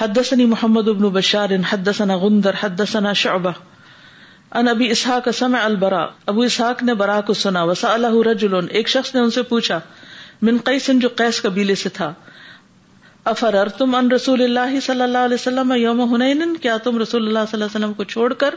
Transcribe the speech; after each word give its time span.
حدسنی 0.00 0.44
محمد 0.50 0.86
ابن 0.90 1.08
بشار 1.14 1.52
حدثنا 1.70 2.14
غندر 2.20 2.54
حدثنا 2.60 3.10
شعبہ 3.22 3.50
ان 4.60 4.68
ابی 4.68 4.86
اسحاق 4.90 5.28
سم 5.38 5.54
البرا 5.62 6.04
ابو 6.32 6.42
اسحاق 6.42 6.82
نے 6.82 6.94
برا 7.00 7.20
کو 7.30 7.34
سنا 7.40 7.62
وسا 7.70 7.92
اللہ 7.94 8.14
رجول 8.28 8.70
شخص 8.94 9.14
نے 9.14 9.20
ان 9.20 9.30
سے 9.36 9.42
پوچھا 9.50 9.78
من 10.48 10.98
جو 11.00 11.08
قیس 11.16 11.42
قبیلے 11.42 11.74
سے 11.82 11.88
تھا 11.98 12.12
افر 13.34 13.68
تم 13.78 13.94
ان 13.94 14.10
رسول 14.10 14.42
اللہ 14.42 14.78
صلی 14.86 15.02
اللہ 15.02 15.28
علیہ 15.28 15.34
وسلم 15.40 15.72
یوم 15.76 16.02
ہنین 16.14 16.56
کیا 16.62 16.76
تم 16.84 16.98
رسول 17.02 17.26
اللہ 17.26 17.50
صلی 17.50 17.60
اللہ 17.62 17.66
علیہ 17.66 17.76
وسلم 17.80 17.92
کو 18.00 18.04
چھوڑ 18.14 18.32
کر 18.44 18.54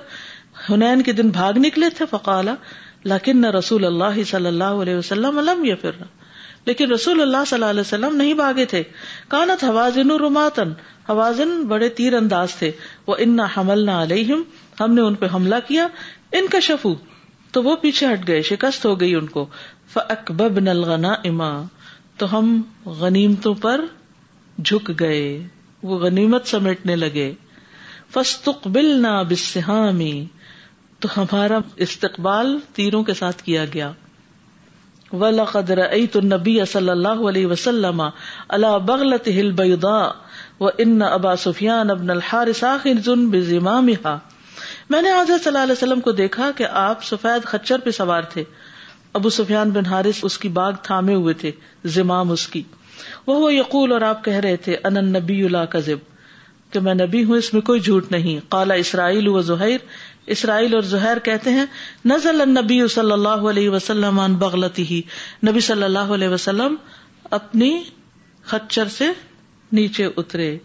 حنین 0.70 1.02
کے 1.10 1.14
دن 1.20 1.30
بھاگ 1.40 1.58
نکلے 1.66 1.90
تھے 1.98 2.06
فقال 2.10 2.50
لاکن 3.14 3.46
رسول 3.60 3.86
اللہ 3.86 4.24
صلی 4.32 4.48
اللہ 4.48 4.82
علیہ 4.88 4.96
وسلم 4.96 5.42
لیکن 6.66 6.92
رسول 6.92 7.22
اللہ 7.22 7.44
صلی 7.48 7.58
اللہ 7.58 7.70
علیہ 7.76 7.80
وسلم 7.82 8.16
نہیں 8.16 8.34
بھاگے 8.42 8.66
تھے 8.74 8.82
کانت 9.30 9.64
حوازن 9.64 10.12
حوازن 11.10 11.62
بڑے 11.68 11.88
تیر 11.96 12.14
انداز 12.18 12.56
تھے 12.56 12.72
وہ 13.08 13.16
ان 13.26 13.40
حمل 13.56 13.86
نہ 13.86 13.96
ہم 14.80 14.94
نے 14.94 15.02
ان 15.02 15.16
پہ 15.22 15.26
حملہ 15.34 15.56
کیا 15.68 15.88
ان 16.40 16.48
کا 16.52 16.60
شفو 16.68 16.94
تو 17.56 17.64
وہ 17.64 17.76
پیچھے 17.82 18.08
ہٹ 18.14 18.28
گئے 18.28 18.42
شکست 18.52 18.86
ہو 18.86 19.00
گئی 19.00 19.14
ان 19.16 19.26
کو 19.36 19.46
اکبب 20.10 20.60
نلغنا 20.60 21.12
اما 21.30 21.50
تو 22.18 22.38
ہم 22.38 22.62
غنیمتوں 23.00 23.54
پر 23.66 23.82
جھک 24.64 24.92
گئے 25.00 25.24
وہ 25.90 25.98
غنیمت 26.00 26.48
سمیٹنے 26.48 26.96
لگے 26.96 27.32
فستقبل 28.14 28.86
نہ 29.02 29.12
بسامی 29.30 30.14
تو 31.04 31.10
ہمارا 31.18 31.60
استقبال 31.88 32.58
تیروں 32.74 33.04
کے 33.04 33.14
ساتھ 33.20 33.44
کیا 33.44 33.66
گیا 33.74 33.92
وَلَقَدْ 35.22 35.72
رَأَيْتُ 35.80 36.20
النَّبِيَّ 36.24 36.64
صلی 36.74 36.90
اللہ 36.92 37.20
علیہ 37.32 37.48
وسلم 37.50 38.00
عَلَى 38.02 38.80
بَغْلَتِهِ 38.90 39.40
الْبَيْضَاءِ 39.46 40.14
وَإِنَّ 40.60 41.04
أَبَا 41.18 41.36
سُفْيَانَ 41.46 41.98
بْنَ 42.04 42.16
الْحَارِثَ 42.18 42.66
آخِذٌ 42.70 43.26
بِزِمَامِهَا 43.34 44.88
میں 44.96 45.02
نے 45.08 45.12
آج 45.18 45.32
صلی 45.34 45.50
اللہ 45.52 45.68
علیہ 45.70 45.78
وسلم 45.80 46.02
کو 46.08 46.12
دیکھا 46.22 46.50
کہ 46.62 46.68
آپ 46.86 47.04
سفید 47.12 47.46
خچر 47.54 47.84
پہ 47.88 47.92
سوار 47.98 48.30
تھے 48.34 48.44
ابو 49.20 49.30
سفیان 49.38 49.70
بن 49.78 49.86
حارث 49.94 50.24
اس 50.32 50.38
کی 50.46 50.50
باغ 50.60 50.82
تھامے 50.90 51.16
ہوئے 51.26 51.34
تھے 51.44 51.52
زمام 52.00 52.32
اس 52.38 52.48
کی 52.56 52.64
وہ 53.28 53.54
یقول 53.54 53.92
اور 53.98 54.08
آپ 54.10 54.24
کہہ 54.30 54.42
رہے 54.48 54.56
تھے 54.68 54.78
ان 54.90 55.04
نبی 55.16 55.42
اللہ 55.52 55.70
کذب 55.78 56.12
کہ 56.74 56.80
میں 56.86 56.94
نبی 57.04 57.24
ہوں 57.30 57.38
اس 57.44 57.54
میں 57.54 57.62
کوئی 57.72 57.80
جھوٹ 57.90 58.12
نہیں 58.12 58.40
قالا 58.56 58.74
اسرائیل 58.86 59.28
و 59.38 59.42
زہیر 59.52 59.86
اسرائیل 60.36 60.74
اور 60.76 60.82
زہر 60.94 61.20
کہتے 61.24 61.50
ہیں 61.54 61.66
نزل 62.14 62.42
النبی 62.42 62.82
صلی 62.96 63.12
اللہ 63.12 63.46
علیہ 63.50 63.70
وسلم 63.70 64.20
عن 64.20 64.36
بغلتی 64.44 64.84
ہی 64.90 65.02
نبی 65.48 65.60
صلی 65.70 65.84
اللہ 65.84 66.14
علیہ 66.18 66.28
وسلم 66.30 66.76
اپنی 67.40 67.72
خچر 68.52 68.88
سے 68.98 69.10
نیچے 69.80 70.08
اترے 70.18 70.56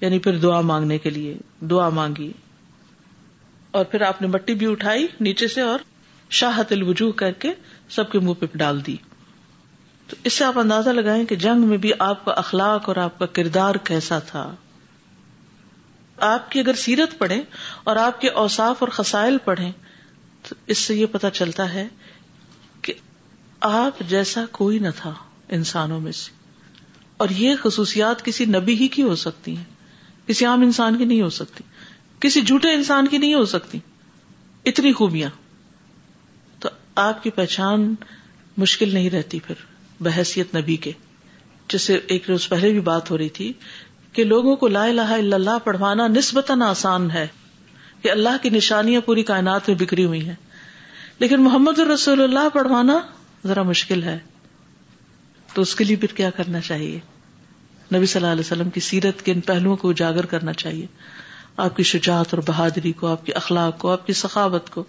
یعنی 0.00 0.18
پھر 0.24 0.38
دعا 0.38 0.60
مانگنے 0.70 0.98
کے 0.98 1.10
لیے 1.10 1.36
دعا 1.70 1.88
مانگی 1.98 2.30
اور 3.78 3.84
پھر 3.90 4.00
آپ 4.08 4.20
نے 4.22 4.28
مٹی 4.28 4.54
بھی 4.54 4.70
اٹھائی 4.70 5.06
نیچے 5.26 5.48
سے 5.54 5.60
اور 5.60 5.78
شاہت 6.40 6.72
الوجوہ 6.72 7.12
کر 7.18 7.32
کے 7.44 7.52
سب 7.96 8.10
کے 8.12 8.18
منہ 8.26 8.32
پہ 8.40 8.46
ڈال 8.58 8.84
دی 8.86 8.96
تو 10.08 10.16
اس 10.24 10.32
سے 10.32 10.44
آپ 10.44 10.58
اندازہ 10.58 10.90
لگائیں 10.90 11.24
کہ 11.26 11.36
جنگ 11.44 11.66
میں 11.68 11.76
بھی 11.84 11.92
آپ 12.06 12.24
کا 12.24 12.32
اخلاق 12.44 12.88
اور 12.88 12.96
آپ 13.04 13.18
کا 13.18 13.26
کردار 13.38 13.74
کیسا 13.84 14.18
تھا 14.30 14.50
آپ 16.28 16.50
کی 16.50 16.60
اگر 16.60 16.74
سیرت 16.82 17.18
پڑھے 17.18 17.40
اور 17.90 17.96
آپ 18.02 18.20
کے 18.20 18.28
اوساف 18.42 18.82
اور 18.82 18.88
خسائل 18.98 19.36
پڑھے 19.44 19.70
تو 20.48 20.54
اس 20.74 20.78
سے 20.86 20.94
یہ 20.94 21.06
پتا 21.16 21.30
چلتا 21.38 21.72
ہے 21.72 21.86
کہ 22.88 22.94
آپ 23.82 23.98
جیسا 24.08 24.44
کوئی 24.60 24.78
نہ 24.86 24.92
تھا 25.00 25.12
انسانوں 25.58 26.00
میں 26.00 26.12
سے 26.20 26.32
اور 27.24 27.34
یہ 27.42 27.54
خصوصیات 27.62 28.24
کسی 28.24 28.44
نبی 28.54 28.74
ہی 28.82 28.88
کی 28.96 29.02
ہو 29.10 29.14
سکتی 29.24 29.56
ہیں 29.56 29.98
کسی 30.26 30.46
عام 30.52 30.62
انسان 30.68 30.96
کی 30.98 31.04
نہیں 31.12 31.20
ہو 31.22 31.28
سکتی 31.42 31.64
کسی 32.26 32.40
جھوٹے 32.50 32.72
انسان 32.74 33.06
کی 33.12 33.18
نہیں 33.24 33.34
ہو 33.34 33.44
سکتی 33.54 33.78
اتنی 34.72 34.92
خوبیاں 35.00 35.30
تو 36.60 36.68
آپ 37.06 37.22
کی 37.22 37.30
پہچان 37.42 37.94
مشکل 38.64 38.94
نہیں 38.94 39.10
رہتی 39.16 39.38
پھر 39.46 39.64
بحثیت 40.08 40.54
نبی 40.56 40.76
کے 40.86 40.92
جسے 41.72 41.98
ایک 42.14 42.30
روز 42.30 42.48
پہلے 42.48 42.70
بھی 42.78 42.80
بات 42.88 43.10
ہو 43.10 43.18
رہی 43.18 43.28
تھی 43.40 43.52
کہ 44.16 44.24
لوگوں 44.24 44.54
کو 44.56 44.68
لا 44.68 44.84
الہ 44.86 45.02
الا 45.16 45.34
اللہ 45.36 45.58
پڑھوانا 45.64 46.06
نسبتاً 46.08 46.60
آسان 46.62 47.10
ہے 47.10 47.26
کہ 48.02 48.10
اللہ 48.10 48.36
کی 48.42 48.50
نشانیاں 48.56 49.00
پوری 49.06 49.22
کائنات 49.30 49.68
میں 49.68 49.76
بکھری 49.78 50.04
ہوئی 50.04 50.20
ہیں 50.28 50.34
لیکن 51.18 51.42
محمد 51.44 51.78
الرسول 51.84 52.22
اللہ 52.22 52.48
پڑھوانا 52.54 52.98
ذرا 53.48 53.62
مشکل 53.72 54.02
ہے 54.02 54.18
تو 55.54 55.62
اس 55.62 55.74
کے 55.80 55.84
لیے 55.84 55.96
پھر 56.04 56.14
کیا 56.16 56.30
کرنا 56.36 56.60
چاہیے 56.70 56.98
نبی 57.96 58.06
صلی 58.06 58.20
اللہ 58.20 58.32
علیہ 58.32 58.46
وسلم 58.46 58.70
کی 58.76 58.80
سیرت 58.90 59.22
کے 59.24 59.32
ان 59.32 59.40
پہلوؤں 59.50 59.76
کو 59.82 59.90
اجاگر 59.90 60.26
کرنا 60.36 60.52
چاہیے 60.62 60.86
آپ 61.66 61.76
کی 61.76 61.82
شجاعت 61.90 62.34
اور 62.34 62.42
بہادری 62.46 62.92
کو 63.00 63.06
آپ 63.08 63.26
کے 63.26 63.32
اخلاق 63.42 63.78
کو 63.78 63.90
آپ 63.92 64.06
کی 64.06 64.12
سخاوت 64.22 64.70
کو 64.76 64.84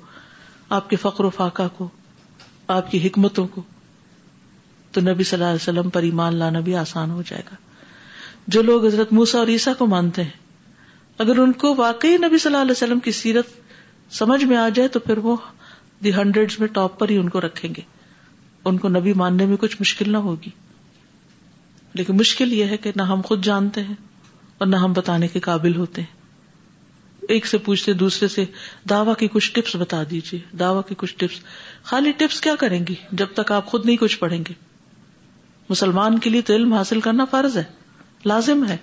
آپ 0.77 0.89
کے 0.89 0.95
فقر 1.05 1.25
و 1.25 1.29
فاقہ 1.39 1.67
کو 1.77 1.87
آپ 2.77 2.91
کی 2.91 3.05
حکمتوں 3.07 3.47
کو 3.55 3.61
تو 4.91 5.01
نبی 5.11 5.23
صلی 5.23 5.37
اللہ 5.39 5.49
علیہ 5.53 5.61
وسلم 5.69 5.89
پر 5.97 6.03
ایمان 6.13 6.35
لانا 6.43 6.59
بھی 6.69 6.75
آسان 6.85 7.11
ہو 7.11 7.21
جائے 7.29 7.41
گا 7.51 7.55
جو 8.53 8.61
لوگ 8.61 8.85
حضرت 8.85 9.13
موسا 9.13 9.37
اور 9.39 9.47
عیسا 9.47 9.73
کو 9.77 9.85
مانتے 9.87 10.23
ہیں 10.23 10.43
اگر 11.23 11.37
ان 11.39 11.51
کو 11.61 11.73
واقعی 11.77 12.17
نبی 12.23 12.37
صلی 12.37 12.51
اللہ 12.51 12.61
علیہ 12.61 12.71
وسلم 12.71 12.99
کی 13.07 13.11
سیرت 13.19 13.49
سمجھ 14.13 14.43
میں 14.45 14.57
آ 14.57 14.67
جائے 14.75 14.87
تو 14.95 14.99
پھر 15.05 15.17
وہ 15.27 15.35
دی 16.03 16.13
ہنڈریڈ 16.13 16.51
میں 16.59 16.67
ٹاپ 16.73 16.99
پر 16.99 17.09
ہی 17.09 17.17
ان 17.17 17.29
کو 17.35 17.41
رکھیں 17.41 17.69
گے 17.77 17.81
ان 18.69 18.77
کو 18.79 18.89
نبی 18.89 19.13
ماننے 19.21 19.45
میں 19.45 19.57
کچھ 19.59 19.75
مشکل 19.79 20.11
نہ 20.11 20.17
ہوگی 20.27 20.49
لیکن 21.93 22.15
مشکل 22.17 22.53
یہ 22.53 22.65
ہے 22.71 22.77
کہ 22.85 22.91
نہ 22.95 23.01
ہم 23.11 23.21
خود 23.25 23.43
جانتے 23.45 23.83
ہیں 23.83 23.93
اور 24.57 24.67
نہ 24.67 24.75
ہم 24.83 24.93
بتانے 24.93 25.27
کے 25.27 25.39
قابل 25.49 25.75
ہوتے 25.75 26.01
ہیں 26.01 26.13
ایک 27.33 27.45
سے 27.47 27.57
پوچھتے 27.67 27.93
دوسرے 28.01 28.27
سے 28.27 28.43
دعوی 28.89 29.11
کی 29.19 29.27
کچھ 29.33 29.51
ٹپس 29.53 29.75
بتا 29.79 30.01
دیجیے 30.09 30.39
دعوی 30.59 30.81
کی 30.87 30.95
کچھ 30.97 31.15
ٹپس 31.17 31.39
خالی 31.89 32.11
ٹپس 32.17 32.41
کیا 32.41 32.53
کریں 32.59 32.79
گی 32.89 32.95
جب 33.21 33.33
تک 33.35 33.51
آپ 33.51 33.65
خود 33.71 33.85
نہیں 33.85 33.97
کچھ 33.99 34.17
پڑھیں 34.19 34.39
گے 34.49 34.53
مسلمان 35.69 36.19
کے 36.25 36.29
لیے 36.29 36.41
تو 36.47 36.53
علم 36.55 36.73
حاصل 36.73 37.01
کرنا 37.01 37.25
فرض 37.31 37.57
ہے 37.57 37.63
لازم 38.31 38.67
ہے 38.67 38.77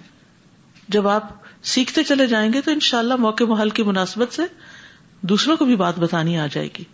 جب 0.97 1.07
آپ 1.09 1.31
سیکھتے 1.71 2.03
چلے 2.11 2.27
جائیں 2.27 2.53
گے 2.53 2.61
تو 2.65 2.71
ان 2.71 2.81
شاء 2.89 2.99
اللہ 2.99 3.17
موقع 3.25 3.45
محل 3.53 3.71
کی 3.79 3.83
مناسبت 3.89 4.33
سے 4.35 4.43
دوسروں 5.33 5.57
کو 5.57 5.65
بھی 5.65 5.77
بات 5.83 5.99
بتانی 5.99 6.39
آ 6.39 6.47
جائے 6.55 6.69
گی 6.79 6.85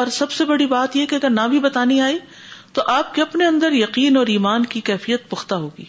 اور 0.00 0.06
سب 0.20 0.30
سے 0.32 0.44
بڑی 0.50 0.66
بات 0.66 0.96
یہ 0.96 1.06
کہ 1.06 1.14
اگر 1.14 1.30
نہ 1.30 1.46
بھی 1.54 1.58
بتانی 1.66 2.00
آئی 2.00 2.18
تو 2.78 2.82
آپ 2.94 3.14
کے 3.14 3.22
اپنے 3.22 3.46
اندر 3.46 3.72
یقین 3.72 4.16
اور 4.16 4.26
ایمان 4.34 4.64
کی 4.74 4.80
کیفیت 4.90 5.28
پختہ 5.30 5.54
ہوگی 5.64 5.84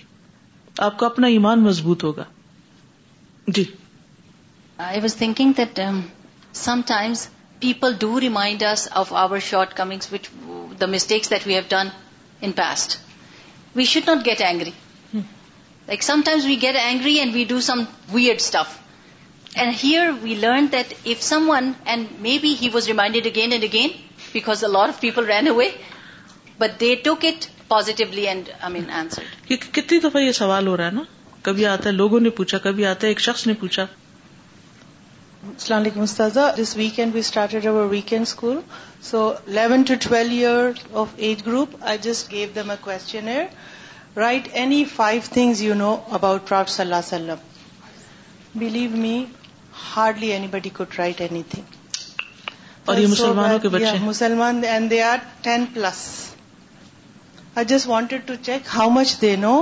آپ 0.88 0.97
کا 0.99 1.05
اپنا 1.05 1.27
ایمان 1.38 1.63
مضبوط 1.63 2.03
ہوگا 2.03 2.23
جی 3.57 3.63
I 4.89 4.99
was 5.01 5.15
thinking 5.21 5.51
that 5.57 5.75
times 6.88 7.27
people 7.59 7.93
do 7.99 8.19
remind 8.19 8.63
us 8.71 8.88
of 9.03 9.13
our 9.23 9.39
shortcoming 9.77 10.13
we 13.75 13.83
should 13.85 14.07
not 14.09 14.25
get 14.25 14.41
angry 14.41 14.71
sometimes 16.25 16.45
we 16.45 16.55
get 16.61 16.75
angry 16.79 17.13
and 17.19 17.33
we 17.35 17.44
do 17.50 17.59
somewhere 18.13 20.09
we 20.23 20.33
learn 20.39 20.66
that 20.72 20.94
if 21.03 21.22
some 21.23 21.50
wind 21.50 22.05
may 22.22 22.38
be 22.41 22.53
he 22.61 22.69
was 22.73 22.88
reminded 22.88 23.25
again 23.27 23.51
and 23.53 23.63
again 23.63 25.25
ran 25.27 25.47
away 25.47 25.69
but 26.59 26.79
the 26.81 26.94
took 27.05 27.25
it 27.25 27.45
positively 27.67 28.25
کتنی 29.72 30.00
دفعہ 30.00 30.22
یہ 30.22 30.31
سوال 30.41 30.67
ہو 30.67 30.75
رہا 30.77 30.85
ہے 30.85 30.91
نا 30.91 31.01
کبھی 31.41 31.66
آتا 31.66 31.89
ہے 31.89 31.94
لوگوں 31.95 32.19
نے 32.19 32.29
پوچھا 32.41 32.57
کبھی 32.67 32.85
آتا 32.85 33.07
ہے 33.07 33.11
ایک 33.11 33.19
شخص 33.27 33.45
نے 33.47 33.53
پوچھا 33.59 33.85
السلام 35.50 35.79
علیکم 35.81 36.00
مست 36.01 36.21
this 36.61 36.75
week 36.77 36.95
kid 36.95 37.11
be 37.13 37.19
start 37.19 37.66
over 37.67 37.85
week 37.91 38.13
school 38.21 38.59
so 39.09 39.27
eleven 39.47 39.83
to 39.88 39.94
twelve 40.07 40.35
year 40.50 40.71
of 41.03 41.13
age 41.27 41.45
group 41.45 41.75
I 41.81 41.97
just 42.01 42.31
gave 42.31 42.47
them 42.56 42.69
a 42.71 42.75
question 42.81 43.27
right 44.17 44.47
any 44.61 44.83
five 44.95 45.19
things 45.33 45.61
you 45.61 45.73
know 45.75 45.95
about 46.17 46.49
صلی 46.51 46.83
اللہ 46.83 46.95
وسلم 46.95 47.47
believe 48.59 48.89
me 48.97 49.23
hardly 49.95 50.31
any 50.33 50.47
body 50.51 50.69
could 50.77 50.97
write 50.97 51.21
any 51.21 51.41
thing 51.50 51.77
اور 52.85 54.00
مسلمان 54.07 54.63
and 54.69 54.89
they 54.91 55.01
are 55.03 55.17
ten 55.41 55.65
plus 55.73 55.97
I 57.57 57.65
just 57.73 57.88
wanted 57.88 58.27
to 58.27 58.33
check 58.45 58.75
how 58.75 58.89
much 58.89 59.15
they 59.21 59.35
know 59.35 59.61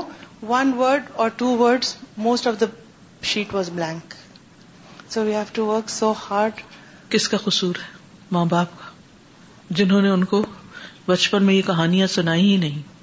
one 0.49 0.73
word 0.77 1.09
اور 1.21 1.29
two 1.37 1.55
word 1.57 1.85
most 2.27 2.47
of 2.47 2.59
the 2.61 2.65
sheet 3.33 3.53
was 3.53 3.69
blank 3.73 4.13
so 5.13 5.23
we 5.25 5.35
have 5.35 5.43
to 5.53 5.65
work 5.65 5.89
so 5.89 6.13
hard 6.29 6.61
کس 7.11 7.27
کا 7.29 7.37
قصور 7.43 7.75
ہے 7.83 7.95
ماں 8.31 8.45
باپ 8.55 8.79
کا 8.79 9.75
جنہوں 9.79 10.01
نے 10.01 10.09
ان 10.09 10.23
کو 10.33 10.43
بچپن 11.05 11.43
میں 11.45 11.53
یہ 11.53 11.61
کہانیاں 11.65 12.07
سنائی 12.15 12.51
ہی 12.51 12.57
نہیں 12.57 12.95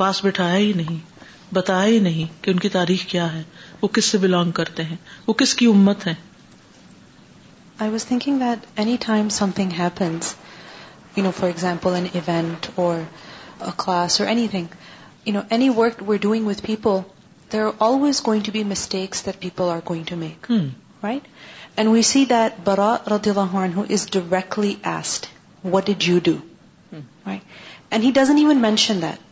پاس 0.00 0.24
بٹھایا 0.24 0.56
ہی 0.56 0.72
نہیں 0.76 0.98
بتایا 1.54 1.84
ہی 1.86 1.98
نہیں 2.06 2.32
کہ 2.42 2.50
ان 2.50 2.58
کی 2.62 2.68
تاریخ 2.76 3.04
کیا 3.10 3.32
ہے 3.32 3.42
وہ 3.82 3.88
کس 3.98 4.04
سے 4.14 4.18
بلانگ 4.24 4.50
کرتے 4.58 4.82
ہیں 4.88 4.96
وہ 5.26 5.32
کس 5.42 5.54
کی 5.60 5.66
امت 5.74 6.06
ہے 6.06 6.14
I 7.84 7.90
was 7.90 8.06
thinking 8.06 8.38
that 8.40 8.66
any 8.82 8.96
time 9.06 9.28
something 9.54 9.72
happens 9.78 10.34
you 11.16 11.24
know 11.24 11.30
for 11.36 11.48
example 11.48 11.94
an 11.94 12.06
event 12.12 12.66
اور 12.84 13.70
کلاس 13.84 14.20
اور 14.20 14.28
anything 14.50 14.74
you 15.26 15.32
know 15.34 15.40
any 15.56 15.68
work 15.76 16.02
we're 16.08 16.20
doing 16.22 16.46
with 16.46 16.62
people 16.66 16.98
there 17.52 17.64
are 17.66 17.70
always 17.88 18.22
going 18.26 18.42
to 18.46 18.52
be 18.52 18.64
mistakes 18.74 19.24
that 19.26 19.40
people 19.40 19.68
are 19.72 19.78
going 19.88 20.04
to 20.08 20.16
make 20.24 20.50
right 21.02 21.28
and 21.78 21.90
we 21.90 22.02
see 22.12 22.24
that 22.30 22.60
برا 22.64 22.94
عنہ 23.06 23.80
is 23.88 24.10
directly 24.12 24.74
asked 24.94 25.26
what 25.74 25.86
did 25.86 26.08
you 26.08 26.18
do 26.30 26.36
right 27.26 27.40
and 27.92 28.04
he 28.04 28.10
doesn't 28.20 28.38
even 28.38 28.60
mention 28.62 29.02
that 29.02 29.24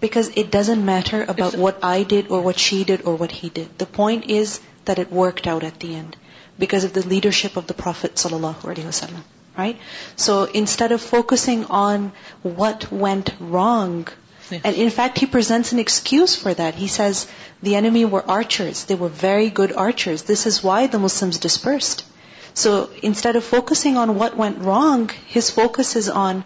Because 0.00 0.30
it 0.34 0.50
doesn't 0.50 0.82
matter 0.82 1.22
about 1.22 1.54
what 1.54 1.84
I 1.84 2.02
did 2.02 2.30
or 2.30 2.40
what 2.40 2.58
she 2.58 2.84
did 2.84 3.02
or 3.06 3.16
what 3.16 3.30
he 3.30 3.48
did. 3.48 3.78
The 3.78 3.86
point 3.86 4.30
is 4.30 4.60
that 4.86 4.98
it 4.98 5.12
worked 5.12 5.46
out 5.46 5.62
at 5.62 5.78
the 5.80 5.94
end 5.94 6.16
because 6.58 6.84
of 6.84 6.94
the 6.94 7.06
leadership 7.06 7.58
of 7.58 7.66
the 7.66 7.74
Prophet 7.74 8.14
sallallahu 8.14 8.70
alaihi 8.72 8.88
wasallam, 8.90 9.20
right? 9.58 9.78
So 10.16 10.38
instead 10.62 10.92
of 10.92 11.02
focusing 11.02 11.66
on 11.80 12.12
what 12.42 12.90
went 12.90 13.34
wrong, 13.40 14.06
and 14.50 14.80
in 14.86 14.90
fact 14.98 15.18
he 15.18 15.26
presents 15.34 15.72
an 15.72 15.82
excuse 15.84 16.34
for 16.34 16.54
that. 16.60 16.80
He 16.86 16.86
says 16.86 17.26
the 17.70 17.76
enemy 17.80 18.04
were 18.04 18.24
archers. 18.36 18.86
They 18.86 18.98
were 19.02 19.12
very 19.24 19.50
good 19.60 19.76
archers. 19.88 20.22
This 20.22 20.46
is 20.54 20.64
why 20.70 20.86
the 20.86 21.02
Muslims 21.06 21.38
dispersed. 21.48 22.06
So 22.54 22.88
instead 23.12 23.36
of 23.36 23.44
focusing 23.44 23.98
on 23.98 24.16
what 24.22 24.34
went 24.44 24.58
wrong, 24.70 25.10
his 25.26 25.50
focus 25.60 25.94
is 26.04 26.08
on 26.08 26.44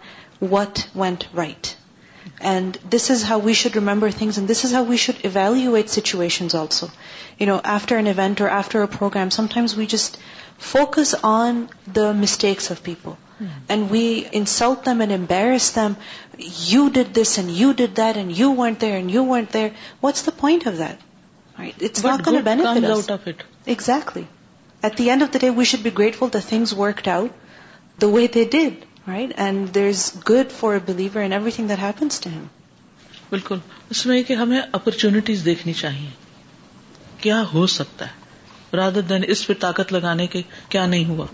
what 0.57 0.87
went 1.05 1.27
right. 1.43 1.73
And 2.39 2.77
this 2.89 3.09
is 3.09 3.23
how 3.23 3.39
we 3.39 3.53
should 3.53 3.77
remember 3.77 4.11
things, 4.11 4.37
and 4.37 4.47
this 4.47 4.65
is 4.65 4.71
how 4.71 4.83
we 4.83 4.97
should 4.97 5.23
evaluate 5.23 5.89
situations 5.89 6.53
also. 6.53 6.91
After 7.39 7.97
an 7.97 8.07
event 8.07 8.41
or 8.41 8.49
after 8.49 8.81
a 8.81 8.87
program, 8.87 9.31
sometimes 9.31 9.75
we 9.75 9.87
just 9.87 10.17
focus 10.57 11.13
on 11.13 11.69
the 11.87 12.13
mistakes 12.13 12.71
of 12.71 12.83
people. 12.83 13.17
Mm. 13.39 13.49
And 13.69 13.89
we 13.89 14.27
insult 14.31 14.85
them 14.85 15.01
and 15.01 15.11
embarrass 15.11 15.71
them. 15.71 15.97
You 16.37 16.89
did 16.89 17.13
this 17.13 17.37
and 17.37 17.51
you 17.51 17.73
did 17.73 17.95
that 17.95 18.15
and 18.15 18.31
you 18.31 18.51
weren't 18.51 18.79
there 18.79 18.97
and 18.97 19.11
you 19.11 19.23
weren't 19.23 19.51
there. 19.51 19.71
What's 19.99 20.21
the 20.21 20.31
point 20.31 20.65
of 20.65 20.77
that? 20.77 20.97
Right? 21.59 21.75
It's 21.79 22.03
not 22.03 22.23
going 22.23 22.37
to 22.37 22.43
benefit 22.43 22.65
us. 22.65 22.75
What 22.75 22.81
good 22.83 22.87
comes 22.87 23.09
out 23.09 23.21
of 23.21 23.27
it? 23.27 23.43
Exactly. 23.65 24.27
At 24.81 24.95
the 24.95 25.09
end 25.09 25.21
of 25.21 25.31
the 25.31 25.39
day, 25.39 25.49
we 25.49 25.65
should 25.65 25.83
be 25.83 25.91
grateful 25.91 26.29
that 26.29 26.41
things 26.41 26.73
worked 26.73 27.07
out 27.07 27.31
the 27.99 28.09
way 28.09 28.27
they 28.27 28.45
did. 28.45 28.83
Right 29.07 29.31
and 29.45 29.73
there 29.73 29.87
is 29.87 30.03
good 30.29 30.51
for 30.59 30.73
a 30.73 30.79
believer 30.91 31.17
and 31.21 31.33
everything 31.55 31.67
that 31.67 31.79
happens 31.81 32.19
to 32.21 32.29
him 32.35 32.45
بالکل 33.31 33.57
اس 33.91 34.05
میں 34.05 34.21
کہ 34.27 34.33
ہمیں 34.41 34.59
opportunities 34.79 35.43
دیکھنی 35.45 35.73
چاہیے 35.81 36.09
کیا 37.21 37.41
ہو 37.53 37.65
سکتا 37.75 38.05
ہے 38.07 38.77
rather 38.77 39.01
than 39.11 39.23
اس 39.35 39.45
پہ 39.47 39.53
طاقت 39.59 39.93
لگانے 39.93 40.27
کے 40.35 40.41
کیا 40.69 40.85
نہیں 40.85 41.05
ہوا 41.09 41.25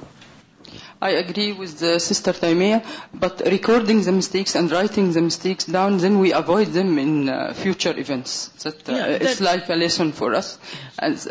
I 1.06 1.16
agree 1.18 1.46
with sister 1.60 2.46
but 3.20 3.42
recording 3.52 4.02
the 4.06 4.14
mistakes 4.18 4.56
writing 4.72 5.66
down 5.74 6.16
we 6.16 6.32
avoid 6.34 6.74
them 6.74 6.98
in 7.04 7.30
future 7.62 8.02
forward 10.18 10.36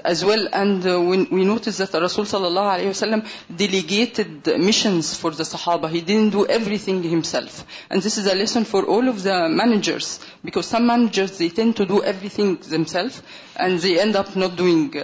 as 0.04 0.22
well 0.26 0.46
and 0.60 0.86
we 0.86 1.44
know 1.44 1.56
رسول 1.66 2.24
صلی 2.30 2.46
اللہ 2.46 2.86
وسلم 2.88 3.20
delegates 3.90 5.14
for 5.20 5.76
do 6.32 6.44
everything 6.84 7.04
himself 7.30 7.62
and 7.90 8.04
this 8.06 8.18
is 8.18 8.28
a 8.32 8.34
lesson 8.42 8.64
for 8.70 8.88
of 9.08 9.24
the 9.24 9.38
managers 9.62 10.18
because 10.44 10.64
some 10.70 10.86
managers 10.94 11.40
everything 12.36 12.82
self 12.96 13.20
and 13.54 13.80
the 13.80 13.94
end 14.00 14.16
of 14.16 14.36
not 14.36 14.58
doing 14.58 14.96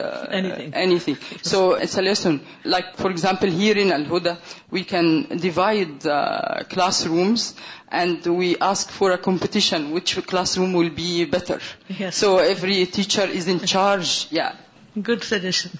egg 0.74 1.10
so 1.50 1.68
it's in 1.80 2.36
like 2.64 2.94
for 3.00 3.10
example 3.10 3.52
here 3.60 3.76
in 3.86 4.02
the 4.24 4.34
We 4.70 4.84
can 4.84 5.38
divide 5.38 6.00
classrooms, 6.00 7.54
and 7.88 8.26
we 8.26 8.56
ask 8.56 8.90
for 8.90 9.12
a 9.12 9.18
competition, 9.18 9.92
which 9.92 10.16
classroom 10.26 10.72
will 10.72 10.90
be 10.90 11.24
better. 11.24 11.60
Yes. 11.88 12.16
So 12.16 12.38
every 12.38 12.84
teacher 12.86 13.22
is 13.22 13.46
in 13.46 13.60
charge. 13.60 14.28
Yeah. 14.30 14.56
Good 15.00 15.22
suggestion. 15.22 15.78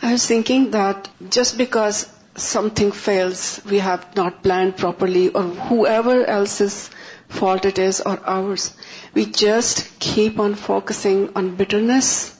I 0.00 0.12
was 0.12 0.26
thinking 0.26 0.70
that 0.72 1.08
just 1.30 1.58
because 1.58 2.08
something 2.34 2.92
fails, 2.92 3.60
we 3.68 3.78
have 3.78 4.14
not 4.14 4.42
planned 4.42 4.76
properly, 4.76 5.28
or 5.30 5.42
whoever 5.42 6.24
else's 6.24 6.90
fault 7.28 7.64
it 7.64 7.78
is 7.78 8.00
or 8.00 8.20
ours, 8.24 8.74
we 9.14 9.26
just 9.26 9.98
keep 9.98 10.38
on 10.38 10.54
focusing 10.54 11.32
on 11.34 11.56
bitterness 11.56 12.38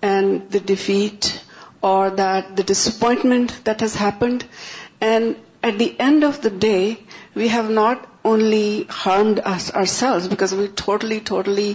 and 0.00 0.50
the 0.50 0.60
defeat 0.60 1.38
or 1.82 2.10
that 2.22 2.54
the 2.60 2.62
disappointment 2.62 3.56
that 3.64 3.80
has 3.80 3.96
happened. 4.02 4.46
And 5.00 5.36
at 5.62 5.78
the 5.78 5.88
end 5.98 6.24
of 6.24 6.40
the 6.40 6.50
day, 6.50 7.00
we 7.34 7.48
have 7.48 7.70
not 7.70 8.08
only 8.24 8.84
harmed 8.84 9.40
us 9.40 9.70
ourselves, 9.72 10.28
because 10.28 10.54
we're 10.54 10.80
totally 10.82 11.74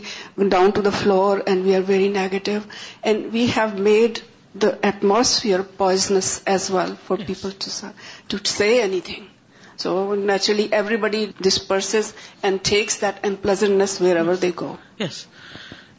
down 0.55 0.73
to 0.79 0.81
the 0.81 0.91
floor 0.91 1.43
and 1.45 1.65
we 1.65 1.75
are 1.75 1.85
very 1.93 2.09
negative, 2.09 2.67
and 3.03 3.33
we 3.33 3.47
have 3.47 3.77
made 3.77 4.21
the 4.55 4.73
atmosphere 4.89 5.63
poisonous 5.63 6.43
as 6.43 6.69
well 6.71 6.95
for 7.07 7.17
people 7.17 7.51
to 7.65 8.43
say 8.51 8.71
anything. 8.81 9.27
So 9.75 10.15
naturally 10.15 10.71
everybody 10.73 11.33
disperses 11.39 12.13
and 12.41 12.63
takes 12.69 12.99
that 12.99 13.19
unpleasantness 13.23 13.99
wherever 13.99 14.35
they 14.35 14.51
go. 14.51 14.77
Yes. 14.97 15.27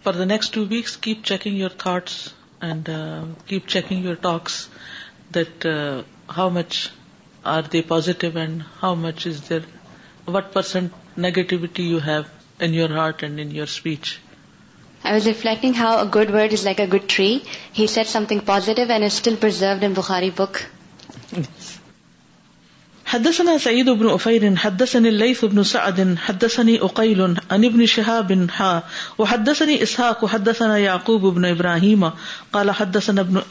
For 0.01 0.13
the 0.13 0.27
next 0.27 0.55
2 0.55 0.67
weeks, 0.67 0.97
keep 0.97 1.23
checking 1.25 1.63
your 1.65 1.77
thoughts 1.85 2.25
and 2.61 2.89
uh, 2.89 3.25
keep 3.47 3.67
checking 3.67 4.03
your 4.03 4.17
talks, 4.17 4.69
that 5.31 5.67
uh, 5.67 6.03
how 6.33 6.49
much 6.49 6.91
are 7.45 7.63
they 7.63 7.83
positive 7.83 8.37
and 8.37 8.63
how 8.81 8.95
much 8.95 9.27
is 9.27 9.43
there, 9.49 9.63
what 10.25 10.53
percent 10.53 10.93
negativity 11.17 11.87
you 11.89 11.99
have 11.99 12.29
in 12.61 12.75
your 12.75 12.89
heart 12.89 13.23
and 13.23 13.39
in 13.39 13.51
your 13.51 13.67
speech. 13.67 14.21
I 15.05 15.13
was 15.13 15.27
reflecting 15.27 15.75
how 15.75 16.01
a 16.03 16.07
good 16.07 16.31
word 16.31 16.53
is 16.53 16.65
like 16.65 16.81
a 16.81 16.87
good 16.87 17.09
tree. 17.09 17.45
He 17.73 17.87
said 17.87 18.07
something 18.07 18.41
positive 18.41 18.91
and 18.91 19.05
is 19.05 19.15
still 19.15 19.37
preserved 19.37 19.85
in 19.85 19.95
Bukhari 19.95 20.35
book. 20.35 20.65
حدثنا 23.11 23.53
سعيد 23.65 23.89
بن 23.89 24.11
أفير 24.11 24.43
حدثني 24.63 25.09
الليث 25.09 25.45
بن 25.45 25.63
سعد 25.69 26.17
حدثني 26.25 26.75
أقيل 26.83 27.23
عن 27.25 27.65
ابن 27.69 27.85
شهاب 27.93 28.51
حا 28.57 28.83
وحدثني 29.19 29.77
إسحاق 29.83 30.25
وحدثنا 30.25 30.77
يعقوب 30.79 31.23
بن 31.39 31.45
إبراهيم 31.45 32.11
قال 32.59 32.71
حدثنا 32.83 33.21
ابن 33.21 33.43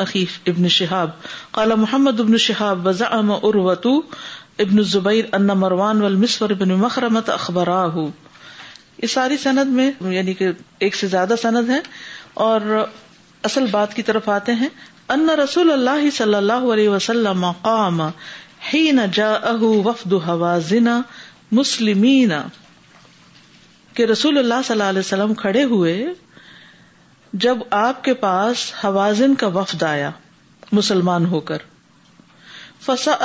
ابن 0.54 0.68
شهاب 0.76 1.14
قال 1.54 1.78
محمد 1.86 2.22
بن 2.22 2.38
شهاب 2.46 2.86
وزعم 2.88 3.32
أروة 3.32 4.04
ابن 4.62 4.80
الزبير 4.80 5.30
أن 5.36 5.58
مروان 5.66 6.02
و 6.02 6.18
بن 6.42 6.74
مخرمة 6.86 7.26
أخبراه 7.30 8.02
اس 9.06 9.10
ساری 9.12 9.36
سند 9.38 9.74
میں 9.80 9.90
یعنی 10.18 10.34
کہ 10.34 10.48
ایک 10.86 10.96
سے 10.96 11.08
زیادہ 11.16 11.34
سند 11.42 11.70
ہے 11.70 11.80
اور 12.50 12.72
اصل 13.50 13.66
بات 13.72 13.94
کی 13.96 14.02
طرف 14.12 14.30
آتے 14.40 14.54
ہیں 14.62 14.70
ان 15.16 15.30
رسول 15.40 15.72
اللہ 15.72 16.10
صلی 16.16 16.36
اللہ 16.36 16.66
علیہ 16.74 16.90
وسلم 16.94 17.46
قام 17.62 18.02
مسلمین 21.52 22.32
کہ 23.96 24.04
رسول 24.06 24.38
اللہ 24.38 24.66
صلی 24.66 24.74
اللہ 24.74 24.90
علیہ 24.90 25.00
وسلم 25.00 25.34
کھڑے 25.42 25.64
ہوئے 25.74 25.94
جب 27.46 27.58
آپ 27.78 28.04
کے 28.04 28.14
پاس 28.24 28.72
حوازن 28.84 29.36
کا 29.44 29.48
وفد 29.56 29.84
آیا 29.84 30.10
مسلمان 30.80 31.26
ہو 31.26 31.40
کر 31.52 31.58
فسا 32.86 33.16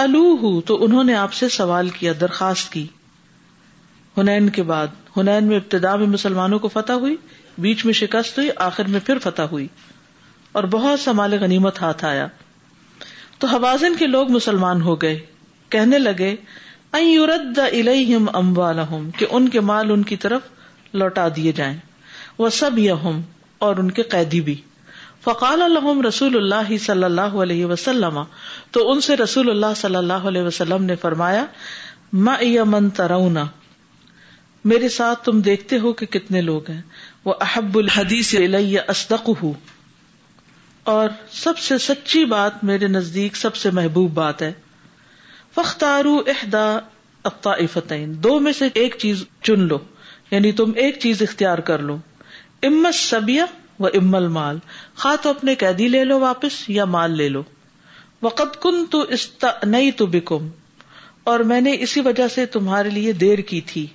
تو 0.66 0.82
انہوں 0.84 1.04
نے 1.04 1.14
آپ 1.14 1.32
سے 1.40 1.48
سوال 1.56 1.88
کیا 1.98 2.12
درخواست 2.20 2.72
کی 2.72 2.86
ہنین 4.16 4.48
کے 4.56 4.62
بعد 4.70 4.86
ہنین 5.16 5.46
میں 5.48 5.56
ابتدا 5.56 5.94
میں 5.96 6.06
مسلمانوں 6.16 6.58
کو 6.58 6.68
فتح 6.72 6.98
ہوئی 7.04 7.16
بیچ 7.66 7.84
میں 7.84 7.92
شکست 7.94 8.38
ہوئی 8.38 8.48
آخر 8.66 8.84
میں 8.94 9.00
پھر 9.06 9.18
فتح 9.22 9.48
ہوئی 9.52 9.66
اور 10.60 10.64
بہت 10.76 11.00
سا 11.00 11.12
مالک 11.20 11.42
غنیمت 11.42 11.80
ہاتھ 11.82 12.04
آیا 12.04 12.26
تو 13.38 13.46
حوازن 13.48 13.96
کے 13.98 14.06
لوگ 14.06 14.30
مسلمان 14.30 14.82
ہو 14.82 15.00
گئے 15.02 15.18
کہنے 15.76 15.98
لگے 15.98 16.34
ائرد 16.98 17.58
کہ 19.18 19.26
ان 19.36 19.48
کے 19.54 19.60
مال 19.70 19.90
ان 19.92 20.02
کی 20.12 20.16
طرف 20.24 20.48
لوٹا 21.02 21.26
دیے 21.36 21.52
جائیں 21.60 21.76
وہ 22.38 22.48
سب 22.58 22.78
یہم 22.82 23.04
ہوں 23.04 23.20
اور 23.66 23.76
ان 23.82 23.90
کے 23.98 24.02
قیدی 24.14 24.40
بھی 24.48 24.54
فقال 25.24 25.62
الحم 25.62 26.00
رسول 26.06 26.36
اللہ 26.36 26.76
صلی 26.86 27.04
اللہ 27.08 27.36
علیہ 27.44 27.66
وسلم 27.72 28.20
تو 28.76 28.90
ان 28.92 29.00
سے 29.08 29.16
رسول 29.16 29.50
اللہ 29.50 29.74
صلی 29.82 29.96
اللہ 29.96 30.26
علیہ 30.32 30.42
وسلم 30.50 30.84
نے 30.92 30.96
فرمایا 31.04 31.44
میں 32.28 32.80
ترونا 32.96 33.44
میرے 34.72 34.88
ساتھ 34.94 35.24
تم 35.28 35.40
دیکھتے 35.46 35.78
ہو 35.84 35.92
کہ 36.00 36.06
کتنے 36.16 36.40
لوگ 36.48 36.68
ہیں 36.70 36.80
وہ 37.28 37.34
احب 37.46 37.78
الحدیث 37.78 38.34
اور 40.92 41.08
سب 41.38 41.58
سے 41.68 41.78
سچی 41.86 42.24
بات 42.34 42.62
میرے 42.70 42.86
نزدیک 42.98 43.36
سب 43.42 43.56
سے 43.62 43.70
محبوب 43.78 44.12
بات 44.20 44.42
ہے 44.42 44.52
فختارو 45.54 46.12
احدا 46.34 46.66
وختاروین 47.24 48.12
دو 48.26 48.38
میں 48.44 48.52
سے 48.58 48.68
ایک 48.82 48.94
چیز 48.98 49.24
چن 49.48 49.66
لو 49.72 49.78
یعنی 50.30 50.52
تم 50.60 50.70
ایک 50.84 50.98
چیز 51.00 51.20
اختیار 51.22 51.58
کر 51.70 51.82
لو 51.88 51.96
امت 52.68 52.94
سبیا 52.94 53.44
و 53.80 53.86
امل 53.98 54.26
مال 54.36 54.58
خا 55.02 55.14
تو 55.22 55.30
اپنے 55.30 55.54
قیدی 55.64 55.88
لے 55.88 56.04
لو 56.04 56.18
واپس 56.20 56.58
یا 56.76 56.84
مال 56.94 57.16
لے 57.16 57.28
لو 57.36 57.42
وقت 58.22 58.60
کن 58.62 58.84
تو 58.90 59.04
نئی 59.74 59.90
تو 60.00 60.06
بکم 60.16 60.48
اور 61.32 61.40
میں 61.50 61.60
نے 61.60 61.74
اسی 61.86 62.00
وجہ 62.06 62.28
سے 62.34 62.46
تمہارے 62.56 62.90
لیے 62.90 63.12
دیر 63.24 63.38
کی 63.52 63.60
تھی 63.72 63.86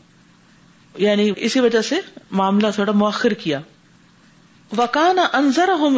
یعنی 1.08 1.30
اسی 1.50 1.60
وجہ 1.66 1.82
سے 1.90 1.96
معاملہ 2.42 2.68
تھوڑا 2.76 2.92
مؤخر 3.02 3.34
کیا 3.44 3.60
وکان 4.78 5.20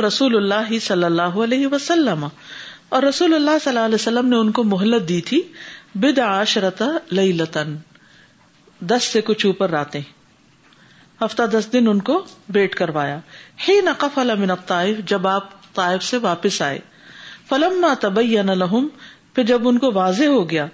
رسول 0.06 0.36
اللہ 0.36 0.78
صلی 0.88 1.04
اللہ 1.04 1.38
علیہ 1.46 1.68
وسلم 1.72 2.26
اور 2.96 3.04
رسول 3.04 3.34
اللہ 3.36 3.58
صلی 3.64 3.70
اللہ 3.70 3.86
علیہ 3.86 3.96
وسلم 3.96 4.28
نے 4.28 4.36
ان 4.36 4.52
کو 4.58 4.64
مہلت 4.70 5.08
دی 5.10 5.20
تھی 5.26 5.42
بد 6.04 6.20
آشرتا 6.28 6.86
لئی 7.18 7.32
لتن 7.42 7.76
دس 8.92 9.04
سے 9.14 9.22
کچھ 9.26 9.46
اوپر 9.46 9.70
راتیں 9.70 10.02
ہفتہ 11.22 11.44
دس 11.58 11.68
دن 11.74 11.88
ان 11.88 12.00
کو 12.10 12.22
بیٹ 12.58 12.76
کروایا 12.76 13.20
ہی 13.68 13.80
نقف 13.86 14.18
علم 14.18 14.54
طائف 14.68 14.98
جب 15.10 15.28
آپ 15.28 15.50
طائف 15.76 16.04
سے 16.04 16.18
واپس 16.22 16.62
آئے 16.62 16.80
فلم 17.50 17.86
نہ 17.86 18.52
لہم 18.64 18.88
پھر 19.36 19.44
جب 19.52 19.68
ان 19.68 19.78
کو 19.80 19.92
واضح 19.94 20.34
ہو 20.36 20.50
گیا 20.50 20.66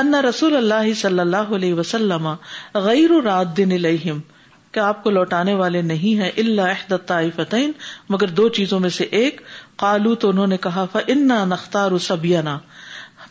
ان 0.00 0.14
رسول 0.28 0.56
اللہ 0.56 0.92
صلی 1.00 1.20
اللہ 1.20 1.54
علیہ 1.56 1.74
وسلم 1.74 2.28
غیر 2.88 3.10
رات 3.24 3.56
دن 3.56 3.72
الہم 3.72 4.20
کہ 4.72 4.80
آپ 4.80 5.02
کو 5.04 5.10
لوٹانے 5.10 5.54
والے 5.60 5.82
نہیں 5.82 6.20
ہیں 6.20 6.30
اللہ 6.42 6.70
عہد 6.76 6.92
طائفتین 7.06 7.72
مگر 8.14 8.28
دو 8.40 8.48
چیزوں 8.60 8.80
میں 8.80 8.90
سے 9.00 9.04
ایک 9.20 9.40
کالو 9.80 10.14
تو 10.22 10.28
انہوں 10.34 10.46
نے 10.52 10.56
کہا 10.66 10.84
ف 10.92 11.08
نختار 11.48 11.96
سبینا 12.06 12.58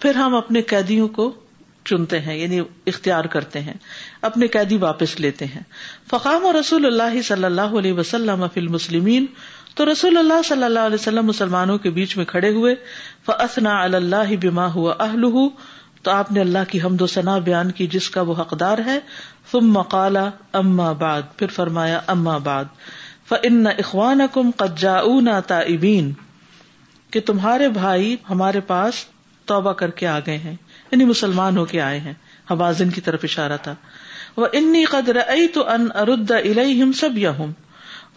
پھر 0.01 0.16
ہم 0.24 0.36
اپنے 0.36 0.62
قیدیوں 0.72 1.08
کو 1.20 1.32
چنتے 1.89 2.20
ہیں 2.20 2.36
یعنی 2.38 2.60
اختیار 2.92 3.25
کرتے 3.34 3.60
ہیں 3.66 3.74
اپنے 4.30 4.48
قیدی 4.56 4.77
واپس 4.77 5.20
لیتے 5.20 5.46
ہیں 5.54 5.62
فقام 6.10 6.46
و 6.46 6.51
رسول 6.60 6.86
اللہ 6.86 7.22
صلی 7.27 7.44
اللہ 7.50 7.75
علیہ 7.80 7.94
وسلم 8.00 8.46
تو 9.75 9.86
رسول 9.92 10.18
اللہ 10.18 10.42
صلی 10.46 10.63
اللہ 10.63 10.86
علیہ 10.89 11.00
وسلم 11.04 11.25
مسلمانوں 11.27 11.77
کے 11.86 11.89
بیچ 11.98 12.16
میں 12.18 12.25
کھڑے 12.32 12.50
ہوئے 12.56 12.74
فسنا 13.25 13.74
اللہ 13.84 14.36
بما 14.42 14.66
ہوا 14.74 14.94
اہل 15.08 15.25
تو 16.08 16.12
آپ 16.12 16.32
نے 16.32 16.39
اللہ 16.42 16.68
کی 16.72 16.82
حمد 16.84 17.01
و 17.01 17.08
ثنا 17.16 17.38
بیان 17.50 17.72
کی 17.80 17.88
جس 17.98 18.10
کا 18.16 18.22
وہ 18.30 18.36
حقدار 18.39 18.77
ہے 18.86 19.00
فم 19.51 19.77
بعد 21.00 21.32
پھر 21.38 21.56
فرمایا 21.60 22.00
اما 22.16 22.38
بعد 22.50 22.72
فن 23.30 23.68
اخوان 23.77 24.22
کم 24.34 24.51
قجا 24.63 25.00
تا 25.54 25.58
ابین 25.75 26.12
کہ 27.11 27.19
تمہارے 27.25 27.67
بھائی 27.79 28.15
ہمارے 28.29 28.59
پاس 28.69 29.05
توبہ 29.51 29.71
کر 29.81 29.89
کے 29.99 30.07
آ 30.07 30.19
گئے 30.25 30.37
ہیں 30.37 30.55
یعنی 30.91 31.05
مسلمان 31.05 31.57
ہو 31.57 31.65
کے 31.73 31.81
آئے 31.81 31.99
ہیں 32.07 32.13
حوازن 32.49 32.89
کی 32.97 33.01
طرف 33.01 33.19
اشارہ 33.23 33.57
تھا 33.63 33.73
وہ 34.37 34.47
انی 34.59 34.83
قدر 34.95 35.15
ائی 35.27 35.47
تو 35.57 35.67
ان 35.73 35.87
الم 36.05 36.91
سب 36.99 37.19
ہوں 37.37 37.51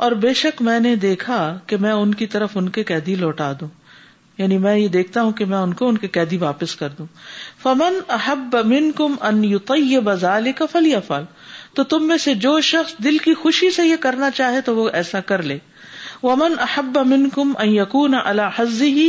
اور 0.04 0.12
بے 0.25 0.32
شک 0.40 0.62
میں 0.62 0.78
نے 0.80 0.94
دیکھا 1.04 1.38
کہ 1.66 1.76
میں 1.85 1.92
ان 1.92 2.14
کی 2.20 2.26
طرف 2.35 2.56
ان 2.56 2.68
کے 2.76 2.82
قیدی 2.90 3.14
لوٹا 3.25 3.52
دوں 3.61 3.68
یعنی 4.38 4.59
میں 4.59 4.76
یہ 4.76 4.88
دیکھتا 4.88 5.23
ہوں 5.23 5.32
کہ 5.38 5.44
میں 5.44 5.56
ان 5.59 5.73
کو 5.78 5.88
ان 5.88 5.97
کے 6.02 6.09
قیدی 6.16 6.37
واپس 6.44 6.75
کر 6.82 6.88
دوں 6.99 7.06
فمن 7.62 7.99
احب 8.18 8.56
من 8.66 8.90
کم 9.00 9.14
ان 9.30 9.42
بزال 9.52 10.00
بذال 10.04 10.50
کفل 10.56 10.87
یا 10.87 11.00
فل 11.06 11.23
تو 11.78 11.85
تم 11.94 12.06
میں 12.09 12.16
سے 12.26 12.35
جو 12.44 12.61
شخص 12.75 12.94
دل 13.04 13.18
کی 13.26 13.35
خوشی 13.42 13.70
سے 13.80 13.87
یہ 13.87 13.97
کرنا 14.06 14.30
چاہے 14.40 14.61
تو 14.70 14.76
وہ 14.76 14.88
ایسا 15.02 15.20
کر 15.32 15.42
لے 15.52 15.59
ومن 16.23 16.55
احب 16.65 16.97
من 17.11 17.29
کم 17.35 17.53
اکنا 17.65 18.19
ہی 18.81 19.07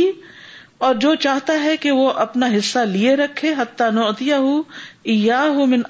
اور 0.86 0.94
جو 1.04 1.14
چاہتا 1.24 1.58
ہے 1.62 1.76
کہ 1.80 1.90
وہ 1.96 2.08
اپنا 2.22 2.46
حصہ 2.56 2.78
لیے 2.92 3.14
رکھے 3.16 3.52
حتیٰ 3.58 3.90
نوتیا 3.98 4.40
من 5.72 5.82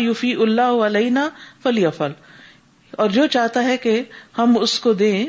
یوفی 0.00 0.32
اللہ 0.46 0.82
علیہ 0.86 1.24
فلی 1.62 1.86
افل 1.86 2.12
اور 3.04 3.10
جو 3.14 3.26
چاہتا 3.36 3.62
ہے 3.64 3.76
کہ 3.86 4.02
ہم 4.38 4.56
اس 4.62 4.78
کو 4.80 4.92
دیں 5.04 5.24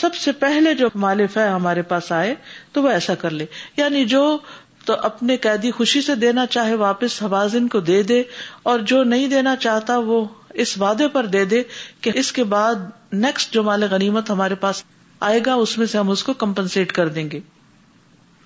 سب 0.00 0.14
سے 0.22 0.32
پہلے 0.40 0.74
جو 0.80 0.88
مالف 1.04 1.36
ہے 1.38 1.46
ہمارے 1.48 1.82
پاس 1.92 2.10
آئے 2.12 2.34
تو 2.72 2.82
وہ 2.82 2.88
ایسا 2.90 3.14
کر 3.20 3.30
لے 3.40 3.46
یعنی 3.76 4.04
جو 4.14 4.24
تو 4.86 4.94
اپنے 5.08 5.36
قیدی 5.46 5.70
خوشی 5.78 6.00
سے 6.02 6.14
دینا 6.24 6.46
چاہے 6.56 6.74
واپس 6.82 7.22
حوازن 7.22 7.68
کو 7.74 7.80
دے 7.90 8.02
دے 8.10 8.22
اور 8.72 8.80
جو 8.92 9.02
نہیں 9.12 9.26
دینا 9.36 9.54
چاہتا 9.64 9.96
وہ 10.10 10.24
اس 10.62 10.76
وعدے 10.80 11.06
پر 11.16 11.26
دے 11.34 11.44
دے 11.54 11.62
کہ 12.04 12.10
اس 12.22 12.30
کے 12.38 12.44
بعد 12.52 12.80
نیکسٹ 13.24 13.52
جو 13.54 13.62
مال 13.66 13.82
غنیمت 13.90 14.30
ہمارے 14.30 14.54
پاس 14.64 14.82
آئے 15.28 15.40
گا 15.46 15.52
اس 15.66 15.76
میں 15.78 15.86
سے 15.92 15.98
ہم 15.98 16.10
اس 16.14 16.22
کو 16.28 16.32
کمپنسیٹ 16.42 16.92
کر 16.98 17.08
دیں 17.18 17.24
گے 17.32 17.40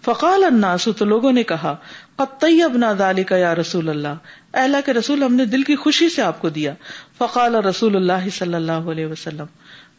فقال 0.05 0.45
الناس 0.45 0.89
تو 0.99 1.05
لوگوں 1.13 1.33
نے 1.33 1.43
کہا 1.53 1.75
قطعی 2.23 2.63
ابنا 2.63 2.93
دالی 2.99 3.25
کا 3.31 3.37
یا 3.43 3.55
رسول 3.61 3.89
اللہ 3.89 4.61
اہلا 4.63 4.81
کے 4.87 4.93
رسول 4.99 5.23
ہم 5.23 5.35
نے 5.41 5.45
دل 5.55 5.63
کی 5.71 5.77
خوشی 5.87 6.09
سے 6.17 6.23
آپ 6.23 6.41
کو 6.43 6.49
دیا 6.59 6.73
فقال 7.19 7.55
رسول 7.69 7.97
اللہ 7.97 8.29
صلی 8.39 8.55
اللہ 8.61 8.91
علیہ 8.97 9.07
وسلم 9.15 9.53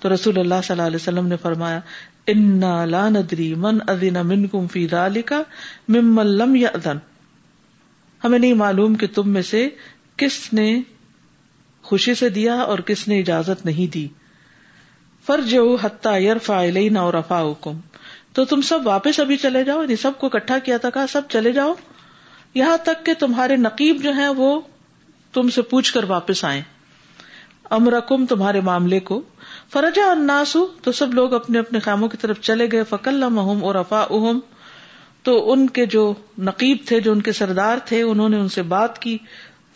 تو 0.03 0.13
رسول 0.13 0.39
اللہ 0.39 0.61
صلی 0.67 0.73
اللہ 0.73 0.87
علیہ 0.91 1.01
وسلم 1.03 1.27
نے 1.33 1.37
فرمایا 1.41 1.79
انا 2.33 2.73
لا 2.95 3.07
ندری 3.17 3.53
من 3.67 3.79
ادین 3.95 4.25
من 4.33 4.47
کم 4.55 4.67
فی 4.75 4.85
دالی 4.95 5.21
کا 5.31 5.41
مم 5.97 6.21
لم 6.41 6.55
یا 6.65 6.69
ہمیں 8.23 8.37
نہیں 8.39 8.53
معلوم 8.65 8.95
کہ 9.03 9.07
تم 9.15 9.29
میں 9.37 9.41
سے 9.53 9.67
کس 10.21 10.39
نے 10.59 10.69
خوشی 11.89 12.13
سے 12.15 12.29
دیا 12.37 12.55
اور 12.71 12.79
کس 12.89 13.07
نے 13.07 13.19
اجازت 13.19 13.65
نہیں 13.65 13.91
دی 13.93 14.07
فرج 15.25 15.55
حتہ 15.81 16.17
یرفا 16.17 16.17
یارفا 16.23 16.63
لینا 16.79 17.01
اور 17.07 17.13
حکم 17.31 17.79
تو 18.37 18.45
تم 18.51 18.61
سب 18.69 18.85
واپس 18.87 19.19
ابھی 19.19 19.37
چلے 19.41 19.63
جاؤ 19.63 19.81
یعنی 19.81 19.95
سب 20.01 20.17
کو 20.19 20.27
اکٹھا 20.27 20.57
کیا 20.67 20.77
تھا 20.85 20.89
کہا 20.97 21.05
سب 21.09 21.27
چلے 21.31 21.51
جاؤ 21.57 21.73
یہاں 22.53 22.77
تک 22.85 23.05
کہ 23.05 23.13
تمہارے 23.19 23.55
نقیب 23.57 24.01
جو 24.03 24.11
ہیں 24.13 24.27
وہ 24.37 24.59
تم 25.33 25.49
سے 25.57 25.61
پوچھ 25.73 25.93
کر 25.93 26.03
واپس 26.07 26.43
آئے 26.45 26.61
امرکم 27.77 28.25
تمہارے 28.29 28.61
معاملے 28.69 28.99
کو 29.11 29.21
فرجا 29.73 30.05
اناسو 30.11 30.65
تو 30.83 30.91
سب 30.97 31.13
لوگ 31.19 31.33
اپنے 31.33 31.59
اپنے 31.59 31.79
خاموں 31.85 32.07
کی 32.09 32.17
طرف 32.21 32.39
چلے 32.49 32.67
گئے 32.71 32.83
فکل 32.89 33.27
مہم 33.37 33.63
اور 33.65 33.75
افا 33.75 34.01
اہم 34.17 34.39
تو 35.27 35.41
ان 35.51 35.67
کے 35.77 35.85
جو 35.95 36.11
نقیب 36.49 36.77
تھے 36.87 36.99
جو 37.01 37.11
ان 37.11 37.21
کے 37.27 37.31
سردار 37.33 37.77
تھے 37.85 38.01
انہوں 38.01 38.29
نے 38.29 38.39
ان 38.39 38.47
سے 38.57 38.61
بات 38.75 38.99
کی 39.01 39.17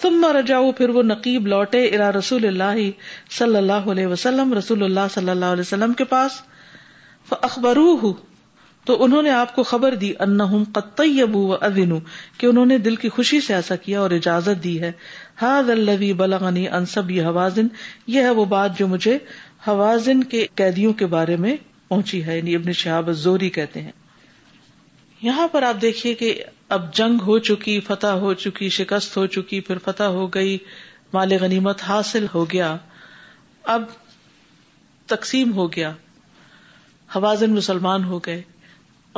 ثم 0.01 0.25
رجاؤ 0.39 0.71
پھر 0.77 0.89
وہ 0.97 1.01
نقیب 1.03 1.47
لوٹے 1.53 1.83
ارا 1.95 2.11
رسول 2.17 2.45
اللہ 2.47 2.79
صلی 3.37 3.55
اللہ 3.57 3.87
علیہ 3.93 4.07
وسلم 4.07 4.53
رسول 4.57 4.83
اللہ 4.83 5.07
صلی 5.13 5.29
اللہ 5.29 5.53
علیہ 5.57 5.67
وسلم 5.67 5.93
کے 5.97 6.03
پاس 6.15 6.41
اخبرو 7.41 8.11
تو 8.85 8.95
انہوں 9.03 9.21
نے 9.21 9.29
آپ 9.37 9.55
کو 9.55 9.63
خبر 9.69 9.95
دی 10.01 10.11
ان 10.25 10.41
قطب 10.73 11.35
و 11.35 11.53
ادین 11.67 11.91
کہ 12.39 12.45
انہوں 12.47 12.65
نے 12.65 12.77
دل 12.87 12.95
کی 13.01 13.09
خوشی 13.15 13.39
سے 13.47 13.53
ایسا 13.53 13.75
کیا 13.85 13.99
اور 14.01 14.11
اجازت 14.17 14.63
دی 14.63 14.79
ہے 14.81 14.91
حاض 15.41 15.69
الوی 15.69 16.11
بلغنی 16.21 16.67
انصب 16.79 17.11
یہ 17.11 17.25
حوازن 17.31 17.67
یہ 18.15 18.21
ہے 18.23 18.29
وہ 18.39 18.45
بات 18.55 18.77
جو 18.77 18.87
مجھے 18.93 19.17
حوازن 19.67 20.23
کے 20.35 20.45
قیدیوں 20.61 20.93
کے 21.01 21.05
بارے 21.15 21.35
میں 21.45 21.55
پہنچی 21.87 22.23
ہے 22.25 22.37
یعنی 22.37 22.55
ابن 22.55 22.71
شہاب 22.83 23.11
زوری 23.25 23.49
کہتے 23.59 23.81
ہیں 23.81 23.91
یہاں 25.21 25.47
پر 25.51 25.63
آپ 25.71 25.81
دیکھیے 25.81 26.13
کہ 26.23 26.33
اب 26.75 26.93
جنگ 26.95 27.21
ہو 27.25 27.37
چکی 27.47 27.79
فتح 27.87 28.17
ہو 28.21 28.33
چکی 28.43 28.67
شکست 28.77 29.15
ہو 29.17 29.25
چکی 29.35 29.59
پھر 29.67 29.77
فتح 29.83 30.09
ہو 30.17 30.25
گئی 30.33 30.57
مال 31.13 31.33
غنیمت 31.41 31.81
حاصل 31.87 32.25
ہو 32.33 32.43
گیا 32.51 32.75
اب 33.75 33.83
تقسیم 35.13 35.53
ہو 35.55 35.71
گیا 35.73 35.91
حوازن 37.15 37.53
مسلمان 37.55 38.03
ہو 38.03 38.19
گئے 38.25 38.41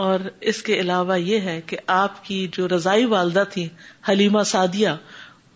اور 0.03 0.20
اس 0.50 0.62
کے 0.63 0.79
علاوہ 0.79 1.20
یہ 1.20 1.39
ہے 1.50 1.60
کہ 1.68 1.77
آپ 1.94 2.24
کی 2.25 2.46
جو 2.58 2.68
رضائی 2.75 3.06
والدہ 3.13 3.44
تھی 3.53 3.68
حلیمہ 4.10 4.44
سادیا 4.51 4.96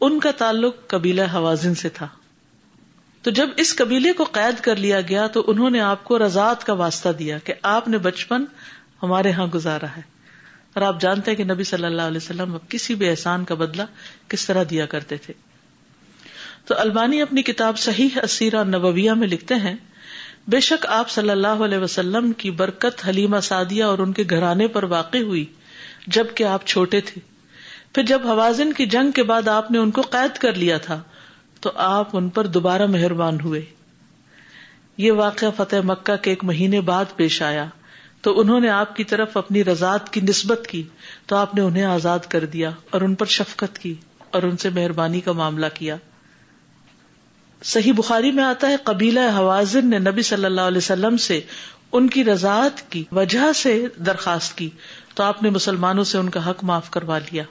ان 0.08 0.20
کا 0.20 0.32
تعلق 0.38 0.76
قبیلہ 0.94 1.22
حوازن 1.34 1.76
سے 1.82 1.90
تھا 2.00 2.08
تو 3.24 3.32
جب 3.40 3.50
اس 3.64 3.76
قبیلے 3.78 4.14
کو 4.14 4.24
قید 4.38 4.60
کر 4.64 4.76
لیا 4.86 5.02
گیا 5.10 5.28
تو 5.38 5.44
انہوں 5.52 5.70
نے 5.70 5.80
آپ 5.82 6.04
کو 6.04 6.20
رضاعت 6.26 6.64
کا 6.66 6.74
واسطہ 6.82 7.10
دیا 7.20 7.38
کہ 7.44 7.54
آپ 7.76 7.88
نے 7.88 7.98
بچپن 8.08 8.46
ہمارے 9.04 9.32
ہاں 9.40 9.48
گزارا 9.54 9.96
ہے 9.98 10.02
اور 10.74 10.82
آپ 10.82 11.02
جانتے 11.02 11.32
ہیں 11.32 11.36
کہ 11.38 11.44
نبی 11.54 11.64
صلی 11.70 11.86
اللہ 11.86 12.08
علیہ 12.12 12.18
وسلم 12.24 12.58
کسی 12.70 12.94
بھی 13.02 13.08
احسان 13.10 13.44
کا 13.50 13.56
بدلہ 13.56 13.82
کس 14.30 14.46
طرح 14.48 14.64
دیا 14.70 14.86
کرتے 14.94 15.18
تھے 15.26 15.34
تو 16.70 16.76
البانی 16.80 17.22
اپنی 17.22 17.42
کتاب 17.50 17.78
صحیح 17.80 18.18
اسیرہ 18.24 18.64
نبویہ 18.68 19.12
میں 19.24 19.28
لکھتے 19.28 19.56
ہیں 19.66 19.76
بے 20.54 20.60
شک 20.68 20.86
آپ 21.00 21.10
صلی 21.10 21.30
اللہ 21.30 21.64
علیہ 21.66 21.78
وسلم 21.84 22.32
کی 22.44 22.52
برکت 22.62 23.06
حلیمہ 23.08 23.40
سعدیہ 23.50 23.84
اور 23.84 24.00
ان 24.06 24.14
کے 24.14 24.24
گھرانے 24.30 24.68
پر 24.78 24.84
واقع 24.94 25.18
ہوئی 25.28 25.46
جب 26.18 26.34
کہ 26.36 26.44
آپ 26.54 26.66
چھوٹے 26.74 27.02
تھے 27.12 27.22
پھر 27.96 28.04
جب 28.14 28.28
حوازن 28.28 28.74
کی 28.80 28.86
جنگ 28.96 29.12
کے 29.20 29.24
بعد 29.32 29.48
آپ 29.48 29.70
نے 29.72 29.78
ان 29.78 29.92
کو 29.98 30.02
قید 30.16 30.38
کر 30.46 30.54
لیا 30.64 30.78
تھا 30.88 31.02
تو 31.66 31.72
آپ 31.88 32.16
ان 32.18 32.30
پر 32.38 32.48
دوبارہ 32.58 32.86
مہربان 32.96 33.40
ہوئے 33.44 33.62
یہ 35.04 35.12
واقعہ 35.22 35.48
فتح 35.58 35.86
مکہ 35.94 36.16
کے 36.24 36.30
ایک 36.32 36.44
مہینے 36.54 36.82
بعد 36.90 37.16
پیش 37.18 37.42
آیا 37.52 37.68
تو 38.24 38.32
انہوں 38.40 38.60
نے 38.64 38.70
آپ 38.70 38.96
کی 38.96 39.04
طرف 39.12 39.36
اپنی 39.38 39.64
رضاط 39.66 40.10
کی 40.10 40.22
نسبت 40.28 40.68
کی 40.70 40.82
تو 41.28 41.36
آپ 41.36 41.56
نے 41.56 41.62
انہیں 41.62 41.84
آزاد 41.84 42.26
کر 42.34 42.46
دیا 42.54 42.70
اور 42.98 43.02
ان 43.08 43.16
پر 43.22 43.26
شفقت 43.38 43.78
کی 43.80 43.94
اور 44.38 44.44
ان 44.50 44.56
سے 44.58 44.70
مہربانی 44.78 45.20
کا 45.22 45.32
معاملہ 45.40 45.66
کیا 45.74 45.96
صحیح 47.72 47.94
بخاری 47.98 48.32
میں 48.38 48.44
آتا 48.44 48.70
ہے 48.70 48.76
قبیلہ 48.84 49.20
حوازن 49.38 49.90
نے 49.90 50.00
نبی 50.00 50.22
صلی 50.32 50.46
اللہ 50.46 50.70
علیہ 50.72 50.78
وسلم 50.78 51.18
سے 51.26 51.40
ان 52.00 52.08
کی 52.16 52.24
رضا 52.26 52.56
کی 52.90 53.04
وجہ 53.20 53.52
سے 53.64 53.74
درخواست 54.06 54.58
کی 54.58 54.70
تو 55.16 55.24
آپ 55.24 55.42
نے 55.44 55.50
مسلمانوں 55.58 56.04
سے 56.12 56.18
ان 56.18 56.30
کا 56.38 56.50
حق 56.50 56.64
معاف 56.70 56.90
کروا 56.92 57.18
لیا 57.32 57.44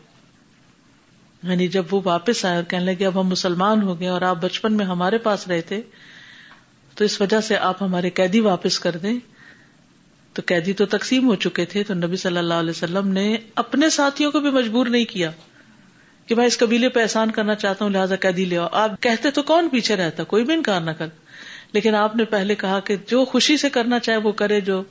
یعنی 1.50 1.66
جب 1.76 1.94
وہ 1.94 2.00
واپس 2.04 2.44
آئے 2.44 2.56
اور 2.56 2.64
کہنے 2.70 2.92
لگے 2.92 3.06
اب 3.06 3.20
ہم 3.20 3.28
مسلمان 3.28 3.82
ہو 3.82 3.98
گئے 4.00 4.08
اور 4.08 4.22
آپ 4.30 4.36
بچپن 4.42 4.72
میں 4.80 4.84
ہمارے 4.86 5.18
پاس 5.28 5.46
رہے 5.48 5.60
تھے 5.72 5.80
تو 6.96 7.04
اس 7.04 7.20
وجہ 7.20 7.40
سے 7.50 7.56
آپ 7.70 7.82
ہمارے 7.82 8.10
قیدی 8.20 8.40
واپس 8.50 8.78
کر 8.80 8.96
دیں 9.06 9.16
تو 10.34 10.42
قیدی 10.46 10.72
تو 10.80 10.84
تقسیم 10.92 11.26
ہو 11.28 11.34
چکے 11.44 11.64
تھے 11.72 11.82
تو 11.88 11.94
نبی 11.94 12.16
صلی 12.20 12.38
اللہ 12.38 12.60
علیہ 12.64 12.76
وسلم 12.76 13.08
نے 13.16 13.24
اپنے 13.62 13.88
ساتھیوں 13.96 14.30
کو 14.32 14.40
بھی 14.44 14.50
مجبور 14.50 14.86
نہیں 14.94 15.04
کیا 15.10 15.30
کہ 16.26 16.34
میں 16.34 16.46
اس 16.46 16.58
قبیلے 16.58 16.88
پہ 16.96 17.00
احسان 17.00 17.30
کرنا 17.38 17.54
چاہتا 17.64 17.84
ہوں 17.84 17.92
لہٰذا 17.92 18.16
قیدی 18.20 18.44
لے 18.52 18.58
آؤ 18.58 18.68
آپ 18.82 19.00
کہتے 19.02 19.30
تو 19.38 19.42
کون 19.50 19.68
پیچھے 19.72 19.96
رہتا 19.96 20.24
کوئی 20.32 20.44
بھی 20.50 20.54
انکار 20.54 20.80
نہ 20.80 20.90
کر 20.98 21.06
لیکن 21.72 21.94
آپ 21.94 22.16
نے 22.16 22.24
پہلے 22.32 22.54
کہا 22.62 22.78
کہ 22.86 22.96
جو 23.10 23.24
خوشی 23.24 23.56
سے 23.60 23.68
کرنا 23.76 23.98
چاہے 24.06 24.16
وہ 24.24 24.32
کرے 24.40 24.60
جو 24.70 24.82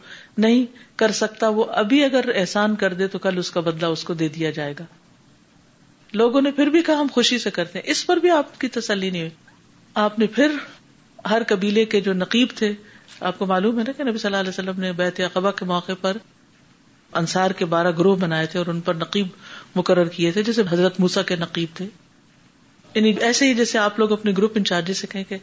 نہیں 0.45 0.65
کر 0.99 1.11
سکتا 1.21 1.49
وہ 1.57 1.65
ابھی 1.81 2.03
اگر 2.03 2.29
احسان 2.35 2.75
کر 2.83 2.93
دے 3.01 3.07
تو 3.15 3.19
کل 3.25 3.37
اس 3.37 3.51
کا 3.51 3.59
بدلہ 3.67 3.85
اس 3.97 4.03
کو 4.03 4.13
دے 4.21 4.27
دیا 4.37 4.49
جائے 4.59 4.73
گا 4.79 4.85
لوگوں 6.21 6.41
نے 6.41 6.51
پھر 6.51 6.67
بھی 6.69 6.81
کہا 6.87 6.99
ہم 6.99 7.07
خوشی 7.13 7.37
سے 7.39 7.51
کرتے 7.57 7.79
ہیں 7.79 7.91
اس 7.91 8.05
پر 8.07 8.17
بھی 8.23 8.29
آپ 8.37 8.59
کی 8.61 8.67
تسلی 8.77 9.09
نہیں 9.09 9.21
ہوئی 9.21 9.51
آپ 10.05 10.17
نے 10.19 10.27
پھر 10.37 10.55
ہر 11.29 11.41
قبیلے 11.47 11.85
کے 11.93 12.01
جو 12.09 12.13
نقیب 12.13 12.47
تھے 12.57 12.73
آپ 13.29 13.39
کو 13.39 13.45
معلوم 13.45 13.79
ہے 13.79 13.83
نا 13.87 13.91
کہ 13.97 14.03
نبی 14.03 14.17
صلی 14.17 14.27
اللہ 14.29 14.37
علیہ 14.39 14.49
وسلم 14.49 14.79
نے 14.81 14.91
بیت 15.01 15.19
اقبا 15.25 15.51
کے 15.59 15.65
موقع 15.65 15.91
پر 16.01 16.17
انصار 17.21 17.51
کے 17.59 17.65
بارہ 17.73 17.91
گروہ 17.97 18.15
بنائے 18.19 18.45
تھے 18.51 18.59
اور 18.59 18.65
ان 18.73 18.79
پر 18.81 18.93
نقیب 18.95 19.27
مقرر 19.75 20.07
کیے 20.17 20.31
تھے 20.31 20.43
جیسے 20.43 20.61
حضرت 20.69 20.99
موسا 20.99 21.21
کے 21.31 21.35
نقیب 21.35 21.75
تھے 21.77 21.85
یعنی 22.93 23.11
ایسے 23.27 23.47
ہی 23.47 23.53
جیسے 23.55 23.77
آپ 23.79 23.99
لوگ 23.99 24.11
اپنے 24.11 24.31
گروپ 24.37 24.51
انچارج 24.57 24.91
سے 24.95 25.07
کہیں 25.11 25.23
کہ 25.27 25.37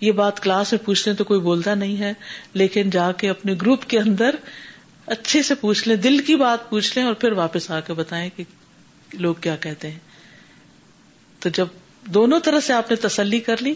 یہ 0.00 0.12
بات 0.22 0.40
کلاس 0.42 0.72
میں 0.72 0.84
پوچھ 0.86 1.06
لیں 1.08 1.16
تو 1.16 1.24
کوئی 1.30 1.40
بولتا 1.40 1.74
نہیں 1.74 1.96
ہے 2.00 2.12
لیکن 2.62 2.90
جا 2.92 3.10
کے 3.20 3.28
اپنے 3.30 3.54
گروپ 3.62 3.84
کے 3.90 3.98
اندر 3.98 4.34
اچھے 5.16 5.42
سے 5.42 5.54
پوچھ 5.60 5.86
لیں 5.88 5.96
دل 6.06 6.18
کی 6.26 6.36
بات 6.42 6.68
پوچھ 6.70 6.96
لیں 6.98 7.04
اور 7.06 7.14
پھر 7.22 7.32
واپس 7.42 7.70
آ 7.70 7.78
کے 7.86 7.92
بتائیں 8.00 8.28
کہ 8.36 8.44
لوگ 9.18 9.34
کیا 9.46 9.56
کہتے 9.60 9.90
ہیں 9.90 9.98
تو 11.40 11.48
جب 11.54 11.66
دونوں 12.14 12.40
طرح 12.44 12.60
سے 12.66 12.72
آپ 12.72 12.90
نے 12.90 12.96
تسلی 13.08 13.38
کر 13.48 13.62
لی 13.62 13.74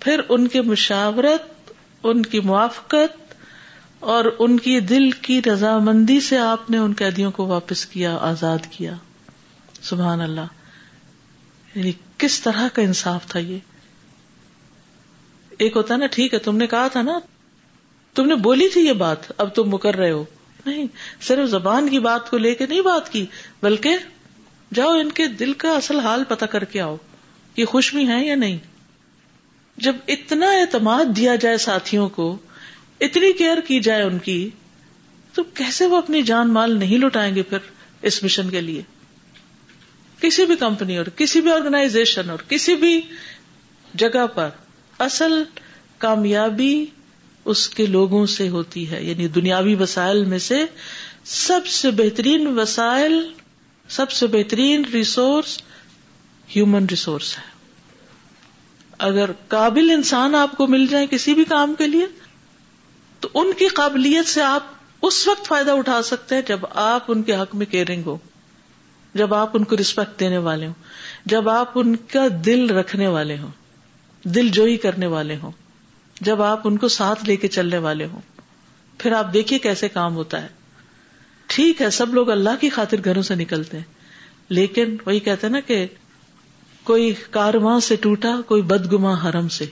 پھر 0.00 0.20
ان 0.28 0.46
کے 0.48 0.60
مشاورت 0.62 1.59
ان 2.08 2.22
کی 2.34 2.40
موافقت 2.44 3.34
اور 4.12 4.24
ان 4.44 4.58
کی 4.60 4.78
دل 4.80 5.10
کی 5.26 5.40
رضامندی 5.46 6.20
سے 6.28 6.38
آپ 6.38 6.70
نے 6.70 6.78
ان 6.78 6.92
قیدیوں 6.98 7.30
کو 7.38 7.46
واپس 7.46 7.84
کیا 7.86 8.16
آزاد 8.30 8.66
کیا 8.70 8.92
سبحان 9.88 10.20
اللہ 10.20 11.74
یعنی 11.74 11.92
کس 12.18 12.40
طرح 12.42 12.66
کا 12.74 12.82
انصاف 12.82 13.26
تھا 13.30 13.40
یہ 13.40 13.58
ایک 15.64 15.76
ہوتا 15.76 15.96
نا 15.96 16.06
ٹھیک 16.12 16.34
ہے 16.34 16.38
تم 16.48 16.56
نے 16.56 16.66
کہا 16.66 16.86
تھا 16.92 17.02
نا 17.02 17.18
تم 18.14 18.26
نے 18.26 18.34
بولی 18.48 18.68
تھی 18.72 18.80
یہ 18.86 18.92
بات 19.02 19.30
اب 19.40 19.54
تم 19.54 19.68
مکر 19.74 19.96
رہے 19.96 20.10
ہو 20.10 20.24
نہیں 20.66 20.86
صرف 21.26 21.48
زبان 21.50 21.88
کی 21.88 21.98
بات 22.06 22.30
کو 22.30 22.38
لے 22.38 22.54
کے 22.54 22.66
نہیں 22.66 22.80
بات 22.88 23.12
کی 23.12 23.24
بلکہ 23.62 23.96
جاؤ 24.74 24.92
ان 25.00 25.10
کے 25.18 25.26
دل 25.42 25.52
کا 25.64 25.72
اصل 25.76 26.00
حال 26.00 26.24
پتہ 26.28 26.44
کر 26.54 26.64
کے 26.74 26.80
آؤ 26.80 26.96
یہ 27.56 27.64
خوش 27.74 27.94
بھی 27.94 28.06
ہیں 28.08 28.24
یا 28.26 28.34
نہیں 28.36 28.58
جب 29.82 29.96
اتنا 30.14 30.46
اعتماد 30.60 31.14
دیا 31.16 31.34
جائے 31.44 31.58
ساتھیوں 31.58 32.08
کو 32.16 32.36
اتنی 33.06 33.32
کیئر 33.36 33.60
کی 33.66 33.78
جائے 33.86 34.02
ان 34.02 34.18
کی 34.24 34.38
تو 35.34 35.42
کیسے 35.60 35.86
وہ 35.92 35.96
اپنی 35.96 36.22
جان 36.30 36.52
مال 36.52 36.76
نہیں 36.78 36.98
لٹائیں 37.04 37.34
گے 37.34 37.42
پھر 37.52 37.70
اس 38.10 38.22
مشن 38.24 38.50
کے 38.50 38.60
لیے 38.60 38.82
کسی 40.20 40.44
بھی 40.46 40.56
کمپنی 40.62 40.96
اور 40.98 41.06
کسی 41.16 41.40
بھی 41.40 41.50
آرگنائزیشن 41.52 42.30
اور 42.30 42.38
کسی 42.48 42.74
بھی 42.82 43.00
جگہ 44.02 44.26
پر 44.34 44.48
اصل 45.06 45.42
کامیابی 45.98 46.74
اس 47.52 47.68
کے 47.76 47.86
لوگوں 47.92 48.24
سے 48.32 48.48
ہوتی 48.56 48.90
ہے 48.90 49.02
یعنی 49.04 49.28
دنیاوی 49.38 49.74
وسائل 49.80 50.24
میں 50.32 50.38
سے 50.48 50.64
سب 51.36 51.66
سے 51.76 51.90
بہترین 52.02 52.46
وسائل 52.58 53.14
سب 53.98 54.10
سے 54.18 54.26
بہترین 54.36 54.84
ریسورس 54.94 55.58
ہیومن 56.56 56.86
ریسورس 56.90 57.36
ہے 57.38 57.49
اگر 59.08 59.30
قابل 59.52 59.90
انسان 59.90 60.34
آپ 60.34 60.56
کو 60.56 60.66
مل 60.76 60.86
جائے 60.86 61.06
کسی 61.10 61.34
بھی 61.34 61.44
کام 61.50 61.74
کے 61.78 61.86
لیے 61.86 62.06
تو 63.20 63.28
ان 63.42 63.52
کی 63.58 63.66
قابلیت 63.76 64.26
سے 64.28 64.42
آپ 64.42 64.62
اس 65.08 65.26
وقت 65.28 65.46
فائدہ 65.46 65.70
اٹھا 65.78 66.00
سکتے 66.08 66.34
ہیں 66.34 66.42
جب 66.48 66.66
آپ 66.82 67.04
ان 67.14 67.22
کے 67.28 67.34
حق 67.36 67.54
میں 67.60 67.66
کیئرنگ 67.74 68.02
ہو 68.06 68.16
جب 69.20 69.34
آپ 69.34 69.56
ان 69.56 69.64
کو 69.70 69.76
ریسپیکٹ 69.76 70.20
دینے 70.20 70.38
والے 70.48 70.66
ہوں 70.66 71.28
جب 71.34 71.48
آپ 71.50 71.78
ان 71.78 71.94
کا 72.12 72.26
دل 72.46 72.68
رکھنے 72.78 73.06
والے 73.14 73.36
ہوں 73.38 73.50
دل 74.34 74.48
جوئی 74.58 74.76
کرنے 74.84 75.06
والے 75.14 75.36
ہوں 75.42 75.52
جب 76.28 76.42
آپ 76.52 76.66
ان 76.68 76.76
کو 76.78 76.88
ساتھ 76.96 77.24
لے 77.28 77.36
کے 77.44 77.48
چلنے 77.56 77.78
والے 77.88 78.06
ہوں 78.12 78.20
پھر 78.98 79.12
آپ 79.22 79.32
دیکھیے 79.32 79.58
کیسے 79.68 79.88
کام 79.96 80.16
ہوتا 80.22 80.42
ہے 80.42 80.48
ٹھیک 81.54 81.82
ہے 81.82 81.90
سب 82.00 82.14
لوگ 82.14 82.30
اللہ 82.30 82.60
کی 82.60 82.68
خاطر 82.76 83.04
گھروں 83.10 83.22
سے 83.30 83.34
نکلتے 83.44 83.76
ہیں 83.76 84.54
لیکن 84.58 84.96
وہی 85.06 85.20
کہتے 85.30 85.46
ہیں 85.46 85.52
نا 85.54 85.60
کہ 85.66 85.86
کوئی 86.84 87.12
کارواں 87.30 87.78
سے 87.86 87.96
ٹوٹا 88.04 88.34
کوئی 88.46 88.62
بدگما 88.70 89.14
حرم 89.24 89.48
سے 89.58 89.64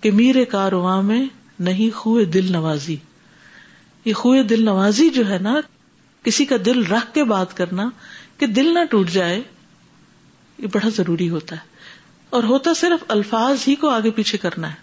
کہ 0.00 0.10
میرے 0.20 0.44
کارواں 0.54 1.00
میں 1.02 1.24
نہیں 1.68 1.94
خوئے 1.96 2.24
دل 2.36 2.50
نوازی 2.52 2.96
یہ 4.04 4.14
خوئے 4.14 4.42
دل 4.52 4.64
نوازی 4.64 5.08
جو 5.14 5.28
ہے 5.28 5.38
نا 5.42 5.54
کسی 6.24 6.44
کا 6.44 6.56
دل 6.64 6.84
رکھ 6.86 7.12
کے 7.14 7.24
بات 7.34 7.56
کرنا 7.56 7.88
کہ 8.38 8.46
دل 8.56 8.72
نہ 8.74 8.84
ٹوٹ 8.90 9.10
جائے 9.12 9.40
یہ 10.58 10.66
بڑا 10.72 10.88
ضروری 10.96 11.28
ہوتا 11.30 11.56
ہے 11.56 11.72
اور 12.36 12.42
ہوتا 12.48 12.74
صرف 12.74 13.04
الفاظ 13.16 13.64
ہی 13.68 13.74
کو 13.84 13.88
آگے 13.88 14.10
پیچھے 14.18 14.38
کرنا 14.38 14.70
ہے 14.70 14.82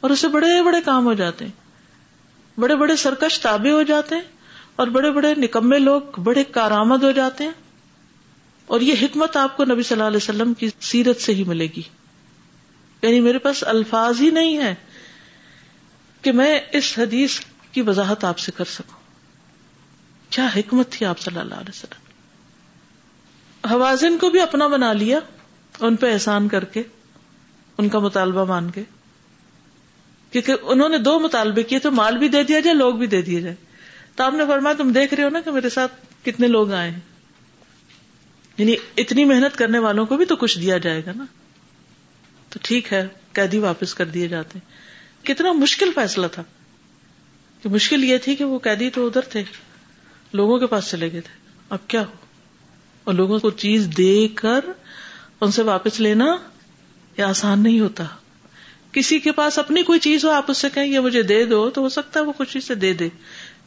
اور 0.00 0.10
اسے 0.10 0.28
بڑے 0.28 0.62
بڑے 0.64 0.80
کام 0.84 1.06
ہو 1.06 1.12
جاتے 1.20 1.44
ہیں 1.44 2.60
بڑے 2.60 2.76
بڑے 2.76 2.96
سرکش 2.96 3.38
تابے 3.40 3.70
ہو 3.72 3.82
جاتے 3.92 4.14
ہیں 4.14 4.22
اور 4.82 4.86
بڑے 4.96 5.10
بڑے 5.12 5.34
نکمے 5.38 5.78
لوگ 5.78 6.20
بڑے 6.24 6.44
کارآمد 6.52 7.02
ہو 7.04 7.10
جاتے 7.20 7.44
ہیں 7.44 7.50
اور 8.74 8.80
یہ 8.80 8.94
حکمت 9.02 9.36
آپ 9.36 9.56
کو 9.56 9.64
نبی 9.64 9.82
صلی 9.82 9.94
اللہ 9.96 10.06
علیہ 10.08 10.16
وسلم 10.22 10.54
کی 10.60 10.68
سیرت 10.88 11.20
سے 11.22 11.34
ہی 11.34 11.44
ملے 11.46 11.66
گی 11.76 11.82
یعنی 13.02 13.20
میرے 13.26 13.38
پاس 13.44 13.62
الفاظ 13.74 14.20
ہی 14.20 14.30
نہیں 14.38 14.56
ہے 14.62 14.74
کہ 16.22 16.32
میں 16.38 16.58
اس 16.78 16.92
حدیث 16.98 17.38
کی 17.72 17.82
وضاحت 17.86 18.24
آپ 18.24 18.38
سے 18.38 18.52
کر 18.56 18.64
سکوں 18.76 19.04
کیا 20.36 20.46
حکمت 20.56 20.90
تھی 20.92 21.06
آپ 21.06 21.18
صلی 21.20 21.38
اللہ 21.38 21.54
علیہ 21.54 21.74
وسلم 21.76 22.04
حوازن 23.72 24.18
کو 24.20 24.30
بھی 24.30 24.40
اپنا 24.40 24.66
بنا 24.68 24.92
لیا 24.92 25.18
ان 25.86 25.96
پہ 26.02 26.12
احسان 26.12 26.48
کر 26.48 26.64
کے 26.76 26.82
ان 27.78 27.88
کا 27.88 27.98
مطالبہ 27.98 28.44
مان 28.48 28.70
کے 28.74 28.82
کیونکہ 30.32 30.68
انہوں 30.72 30.88
نے 30.88 30.98
دو 31.08 31.18
مطالبے 31.20 31.62
کیے 31.72 31.78
تو 31.78 31.90
مال 31.92 32.18
بھی 32.18 32.28
دے 32.28 32.42
دیا 32.50 32.60
جائے 32.66 32.74
لوگ 32.76 32.94
بھی 33.00 33.06
دے 33.14 33.20
دیے 33.22 33.40
جائے 33.40 33.54
تو 34.16 34.24
آپ 34.24 34.34
نے 34.34 34.46
فرمایا 34.48 34.74
تم 34.82 34.90
دیکھ 34.92 35.14
رہے 35.14 35.24
ہو 35.24 35.28
نا 35.30 35.40
کہ 35.44 35.50
میرے 35.56 35.68
ساتھ 35.76 36.04
کتنے 36.24 36.46
لوگ 36.54 36.72
آئے 36.72 36.90
ہیں 36.90 37.00
یعنی 38.58 38.76
اتنی 39.02 39.24
محنت 39.30 39.56
کرنے 39.58 39.78
والوں 39.86 40.06
کو 40.06 40.16
بھی 40.16 40.24
تو 40.26 40.36
کچھ 40.42 40.58
دیا 40.58 40.76
جائے 40.86 41.02
گا 41.06 41.12
نا 41.16 41.24
تو 42.50 42.58
ٹھیک 42.62 42.92
ہے 42.92 43.06
قیدی 43.38 43.58
واپس 43.68 43.94
کر 43.94 44.04
دیے 44.18 44.28
جاتے 44.28 44.58
کتنا 45.32 45.52
مشکل 45.62 45.90
فیصلہ 45.94 46.26
تھا 46.34 46.42
کہ 47.62 47.68
مشکل 47.68 48.04
یہ 48.04 48.18
تھی 48.24 48.34
کہ 48.36 48.44
وہ 48.44 48.58
قیدی 48.68 48.90
تو 48.94 49.06
ادھر 49.06 49.28
تھے 49.32 49.42
لوگوں 50.40 50.58
کے 50.58 50.66
پاس 50.66 50.88
چلے 50.90 51.10
گئے 51.12 51.20
تھے 51.28 51.34
اب 51.76 51.86
کیا 51.88 52.00
ہو 52.06 52.24
اور 53.04 53.14
لوگوں 53.14 53.38
کو 53.38 53.50
چیز 53.64 53.88
دے 53.96 54.26
کر 54.42 54.64
ان 55.40 55.50
سے 55.56 55.62
واپس 55.72 56.00
لینا 56.00 56.34
یہ 57.18 57.22
آسان 57.24 57.60
نہیں 57.62 57.80
ہوتا 57.80 58.04
کسی 58.92 59.18
کے 59.20 59.32
پاس 59.38 59.58
اپنی 59.58 59.82
کوئی 59.90 60.00
چیز 60.00 60.24
ہو 60.24 60.30
آپ 60.30 60.50
اس 60.50 60.58
سے 60.64 60.68
کہیں 60.74 60.86
یہ 60.92 61.00
مجھے 61.06 61.22
دے 61.30 61.44
دو 61.50 61.68
تو 61.74 61.80
ہو 61.82 61.88
سکتا 61.98 62.20
ہے 62.20 62.24
وہ 62.24 62.32
خوشی 62.36 62.60
سے 62.66 62.74
دے 62.84 62.92
دے 63.02 63.08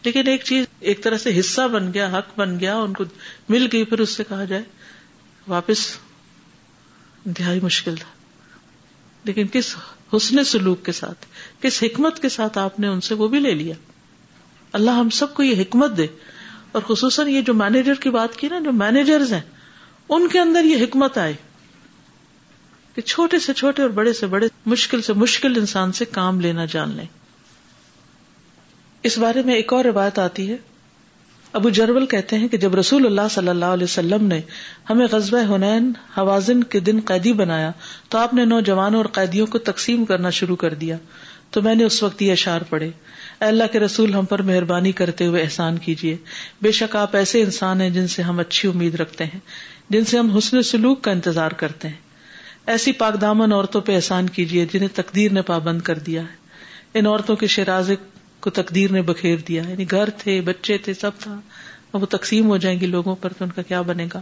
لیکن 0.03 0.27
ایک 0.27 0.43
چیز 0.43 0.65
ایک 0.89 1.03
طرح 1.03 1.17
سے 1.23 1.39
حصہ 1.39 1.67
بن 1.71 1.93
گیا 1.93 2.07
حق 2.17 2.37
بن 2.39 2.59
گیا 2.59 2.75
ان 2.79 2.93
کو 2.99 3.03
مل 3.49 3.67
گئی 3.73 3.83
پھر 3.91 3.99
اس 3.99 4.09
سے 4.17 4.23
کہا 4.29 4.43
جائے 4.51 4.61
واپس 5.49 5.85
انتہائی 7.25 7.59
مشکل 7.63 7.95
تھا 7.99 8.07
لیکن 9.25 9.47
کس 9.51 9.75
حسن 10.15 10.43
سلوک 10.51 10.83
کے 10.85 10.91
ساتھ 10.97 11.25
کس 11.61 11.81
حکمت 11.83 12.21
کے 12.21 12.29
ساتھ 12.35 12.57
آپ 12.57 12.79
نے 12.79 12.87
ان 12.87 13.01
سے 13.07 13.15
وہ 13.21 13.27
بھی 13.33 13.39
لے 13.39 13.53
لیا 13.61 13.73
اللہ 14.79 14.99
ہم 15.01 15.09
سب 15.19 15.33
کو 15.33 15.43
یہ 15.43 15.61
حکمت 15.61 15.95
دے 15.97 16.07
اور 16.77 16.81
خصوصاً 16.87 17.27
یہ 17.29 17.41
جو 17.49 17.53
مینیجر 17.63 17.93
کی 18.05 18.09
بات 18.17 18.35
کی 18.39 18.47
نا 18.49 18.59
جو 18.65 18.71
مینیجر 18.83 19.23
ان 19.33 20.27
کے 20.29 20.39
اندر 20.39 20.63
یہ 20.63 20.83
حکمت 20.83 21.17
آئے 21.23 21.33
کہ 22.95 23.01
چھوٹے 23.13 23.39
سے 23.45 23.53
چھوٹے 23.61 23.81
اور 23.81 23.89
بڑے 23.97 24.13
سے 24.19 24.27
بڑے 24.35 24.47
مشکل 24.75 25.01
سے 25.07 25.13
مشکل 25.23 25.57
انسان 25.57 25.91
سے 25.99 26.05
کام 26.19 26.39
لینا 26.45 26.65
جان 26.75 26.95
لیں 26.97 27.05
اس 29.09 29.17
بارے 29.25 29.41
میں 29.45 29.55
ایک 29.55 29.73
اور 29.73 29.85
روایت 29.85 30.19
آتی 30.19 30.49
ہے 30.51 30.57
ابو 31.57 31.69
جرول 31.77 32.05
کہتے 32.05 32.35
ہیں 32.37 32.47
کہ 32.47 32.57
جب 32.63 32.75
رسول 32.75 33.05
اللہ 33.05 33.27
صلی 33.31 33.49
اللہ 33.49 33.71
علیہ 33.75 33.83
وسلم 33.83 34.25
نے 34.27 34.39
ہمیں 34.89 35.05
غزبۂ 35.11 35.39
حنین 35.53 35.91
حوازن 36.17 36.63
کے 36.73 36.79
دن 36.89 36.99
قیدی 37.05 37.31
بنایا 37.39 37.71
تو 38.09 38.17
آپ 38.17 38.33
نے 38.33 38.45
نوجوانوں 38.45 38.99
اور 38.99 39.05
قیدیوں 39.13 39.47
کو 39.51 39.57
تقسیم 39.69 40.03
کرنا 40.05 40.29
شروع 40.39 40.55
کر 40.63 40.73
دیا 40.83 40.97
تو 41.55 41.61
میں 41.61 41.73
نے 41.75 41.83
اس 41.83 42.01
وقت 42.03 42.21
یہ 42.21 42.31
اشار 42.31 42.73
اے 42.81 43.45
اللہ 43.47 43.63
کے 43.71 43.79
رسول 43.79 44.13
ہم 44.13 44.25
پر 44.29 44.41
مہربانی 44.47 44.91
کرتے 44.91 45.25
ہوئے 45.25 45.41
احسان 45.41 45.77
کیجیے 45.83 46.15
بے 46.61 46.71
شک 46.79 46.95
آپ 46.95 47.15
ایسے 47.15 47.41
انسان 47.41 47.81
ہیں 47.81 47.89
جن 47.97 48.07
سے 48.13 48.21
ہم 48.23 48.39
اچھی 48.39 48.69
امید 48.69 48.95
رکھتے 49.01 49.23
ہیں 49.33 49.39
جن 49.93 50.05
سے 50.05 50.17
ہم 50.17 50.31
حسن 50.37 50.61
سلوک 50.71 51.01
کا 51.03 51.11
انتظار 51.11 51.51
کرتے 51.61 51.87
ہیں 51.87 52.07
ایسی 52.73 52.91
پاک 53.03 53.19
دامن 53.21 53.53
عورتوں 53.53 53.81
پہ 53.89 53.95
احسان 53.95 54.29
کیجیے 54.37 54.65
جنہیں 54.73 54.89
تقدیر 54.95 55.31
نے 55.33 55.41
پابند 55.51 55.81
کر 55.89 55.99
دیا 56.09 56.21
ہے 56.21 56.97
ان 56.99 57.05
عورتوں 57.07 57.35
کے 57.43 57.47
شرازک 57.55 58.08
کو 58.41 58.49
تقدیر 58.57 58.91
نے 58.91 59.01
بکھیر 59.07 59.37
دیا 59.47 59.61
یعنی 59.69 59.85
گھر 59.91 60.09
تھے 60.17 60.39
بچے 60.49 60.77
تھے 60.83 60.93
سب 60.93 61.19
تھا 61.19 61.39
وہ 61.93 62.05
تقسیم 62.13 62.47
ہو 62.49 62.57
جائیں 62.63 62.79
گی 62.79 62.85
لوگوں 62.85 63.15
پر 63.21 63.33
تو 63.37 63.45
ان 63.45 63.51
کا 63.51 63.61
کیا 63.71 63.81
بنے 63.89 64.05
گا 64.13 64.21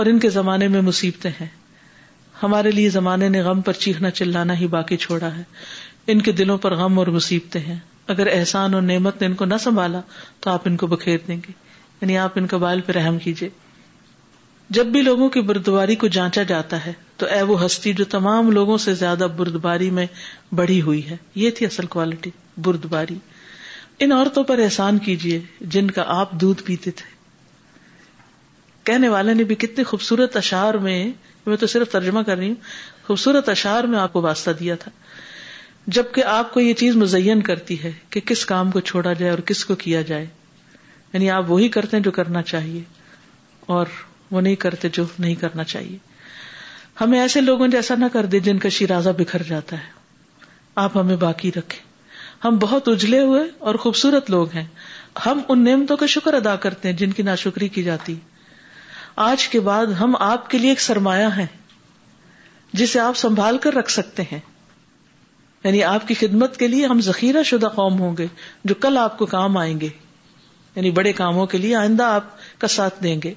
اور 0.00 0.06
ان 0.06 0.18
کے 0.24 0.30
زمانے 0.30 0.68
میں 0.74 0.80
مصیبتیں 0.88 1.30
ہیں 1.40 1.46
ہمارے 2.42 2.70
لیے 2.70 2.88
زمانے 2.96 3.28
نے 3.34 3.40
غم 3.42 3.60
پر 3.68 3.72
چیخنا 3.84 4.10
چلانا 4.18 4.58
ہی 4.60 4.66
باقی 4.76 4.96
چھوڑا 5.04 5.34
ہے 5.36 5.42
ان 6.12 6.20
کے 6.22 6.32
دلوں 6.40 6.58
پر 6.64 6.74
غم 6.80 6.98
اور 6.98 7.06
مصیبتیں 7.18 7.60
ہیں 7.60 7.78
اگر 8.14 8.26
احسان 8.32 8.74
اور 8.74 8.82
نعمت 8.88 9.20
نے 9.20 9.26
ان 9.26 9.34
کو 9.34 9.44
نہ 9.44 9.54
سنبھالا 9.60 10.00
تو 10.40 10.50
آپ 10.50 10.66
ان 10.68 10.76
کو 10.82 10.86
بکھیر 10.94 11.18
دیں 11.28 11.36
گے 11.46 11.52
یعنی 12.00 12.18
آپ 12.26 12.32
ان 12.40 12.46
کا 12.46 12.56
بال 12.66 12.80
پہ 12.86 12.92
رحم 12.98 13.18
کیجیے 13.24 13.48
جب 14.74 14.86
بھی 14.92 15.00
لوگوں 15.02 15.28
کی 15.30 15.40
بردواری 15.48 15.94
کو 15.96 16.06
جانچا 16.14 16.42
جاتا 16.42 16.84
ہے 16.86 16.92
تو 17.16 17.26
اے 17.34 17.40
وہ 17.50 17.64
ہستی 17.64 17.92
جو 17.98 18.04
تمام 18.10 18.50
لوگوں 18.50 18.78
سے 18.84 18.94
زیادہ 18.94 19.26
بردباری 19.36 19.90
میں 19.98 20.06
بڑی 20.56 20.80
ہوئی 20.82 21.08
ہے 21.10 21.16
یہ 21.42 21.50
تھی 21.56 21.66
اصل 21.66 21.86
کوالٹی 21.94 22.30
بردباری 22.64 23.14
ان 24.04 24.12
عورتوں 24.12 24.44
پر 24.44 24.58
احسان 24.62 24.98
کیجیے 25.04 25.40
جن 25.74 25.90
کا 25.90 26.02
آپ 26.16 26.32
دودھ 26.40 26.62
پیتے 26.64 26.90
تھے 26.96 27.14
کہنے 28.84 29.08
والے 29.08 29.34
نے 29.34 29.44
بھی 29.44 29.54
کتنے 29.62 29.84
خوبصورت 29.84 30.36
اشار 30.36 30.74
میں 30.84 30.98
میں 31.46 31.56
تو 31.56 31.66
صرف 31.66 31.92
ترجمہ 31.92 32.22
کر 32.26 32.36
رہی 32.38 32.48
ہوں 32.48 32.54
خوبصورت 33.06 33.48
اشار 33.48 33.84
میں 33.94 33.98
آپ 33.98 34.12
کو 34.12 34.20
واسطہ 34.22 34.50
دیا 34.60 34.74
تھا 34.80 34.90
جبکہ 35.96 36.24
آپ 36.26 36.52
کو 36.54 36.60
یہ 36.60 36.72
چیز 36.78 36.96
مزین 36.96 37.40
کرتی 37.48 37.82
ہے 37.82 37.92
کہ 38.10 38.20
کس 38.26 38.44
کام 38.46 38.70
کو 38.70 38.80
چھوڑا 38.90 39.12
جائے 39.12 39.30
اور 39.30 39.38
کس 39.46 39.64
کو 39.64 39.74
کیا 39.84 40.02
جائے 40.10 40.26
یعنی 41.12 41.30
آپ 41.30 41.50
وہی 41.50 41.68
کرتے 41.78 41.96
ہیں 41.96 42.04
جو 42.04 42.10
کرنا 42.20 42.42
چاہیے 42.42 42.82
اور 43.76 43.86
وہ 44.30 44.40
نہیں 44.40 44.54
کرتے 44.64 44.88
جو 44.92 45.04
نہیں 45.18 45.34
کرنا 45.40 45.64
چاہیے 45.64 45.96
ہمیں 47.00 47.20
ایسے 47.20 47.40
لوگوں 47.40 47.68
جیسا 47.68 47.94
نہ 47.98 48.04
کر 48.12 48.26
دے 48.34 48.38
جن 48.48 48.58
کا 48.58 48.68
شیرازہ 48.78 49.10
بکھر 49.18 49.42
جاتا 49.48 49.76
ہے 49.78 49.94
آپ 50.84 50.96
ہمیں 50.96 51.16
باقی 51.16 51.50
رکھے 51.56 51.84
ہم 52.44 52.56
بہت 52.60 52.88
اجلے 52.88 53.20
ہوئے 53.22 53.42
اور 53.68 53.74
خوبصورت 53.84 54.30
لوگ 54.30 54.50
ہیں 54.54 54.64
ہم 55.26 55.40
ان 55.48 55.64
نعمتوں 55.64 55.96
کا 55.96 56.06
شکر 56.14 56.34
ادا 56.34 56.54
کرتے 56.64 56.88
ہیں 56.88 56.96
جن 56.96 57.10
کی 57.18 57.22
ناشکری 57.22 57.68
کی 57.76 57.82
جاتی 57.82 58.14
آج 59.26 59.46
کے 59.48 59.60
بعد 59.68 59.92
ہم 60.00 60.16
آپ 60.20 60.50
کے 60.50 60.58
لیے 60.58 60.70
ایک 60.70 60.80
سرمایہ 60.80 61.26
ہیں 61.36 61.46
جسے 62.80 63.00
آپ 63.00 63.16
سنبھال 63.16 63.58
کر 63.66 63.74
رکھ 63.74 63.90
سکتے 63.90 64.22
ہیں 64.32 64.38
یعنی 65.64 65.82
آپ 65.84 66.06
کی 66.08 66.14
خدمت 66.14 66.56
کے 66.56 66.68
لیے 66.68 66.86
ہم 66.86 67.00
ذخیرہ 67.02 67.42
شدہ 67.50 67.68
قوم 67.74 68.00
ہوں 68.00 68.16
گے 68.16 68.26
جو 68.64 68.74
کل 68.80 68.98
آپ 69.02 69.16
کو 69.18 69.26
کام 69.26 69.56
آئیں 69.56 69.78
گے 69.80 69.88
یعنی 70.74 70.90
بڑے 71.00 71.12
کاموں 71.22 71.46
کے 71.54 71.58
لیے 71.58 71.74
آئندہ 71.76 72.02
آپ 72.18 72.24
کا 72.60 72.68
ساتھ 72.76 73.02
دیں 73.02 73.18
گے 73.24 73.32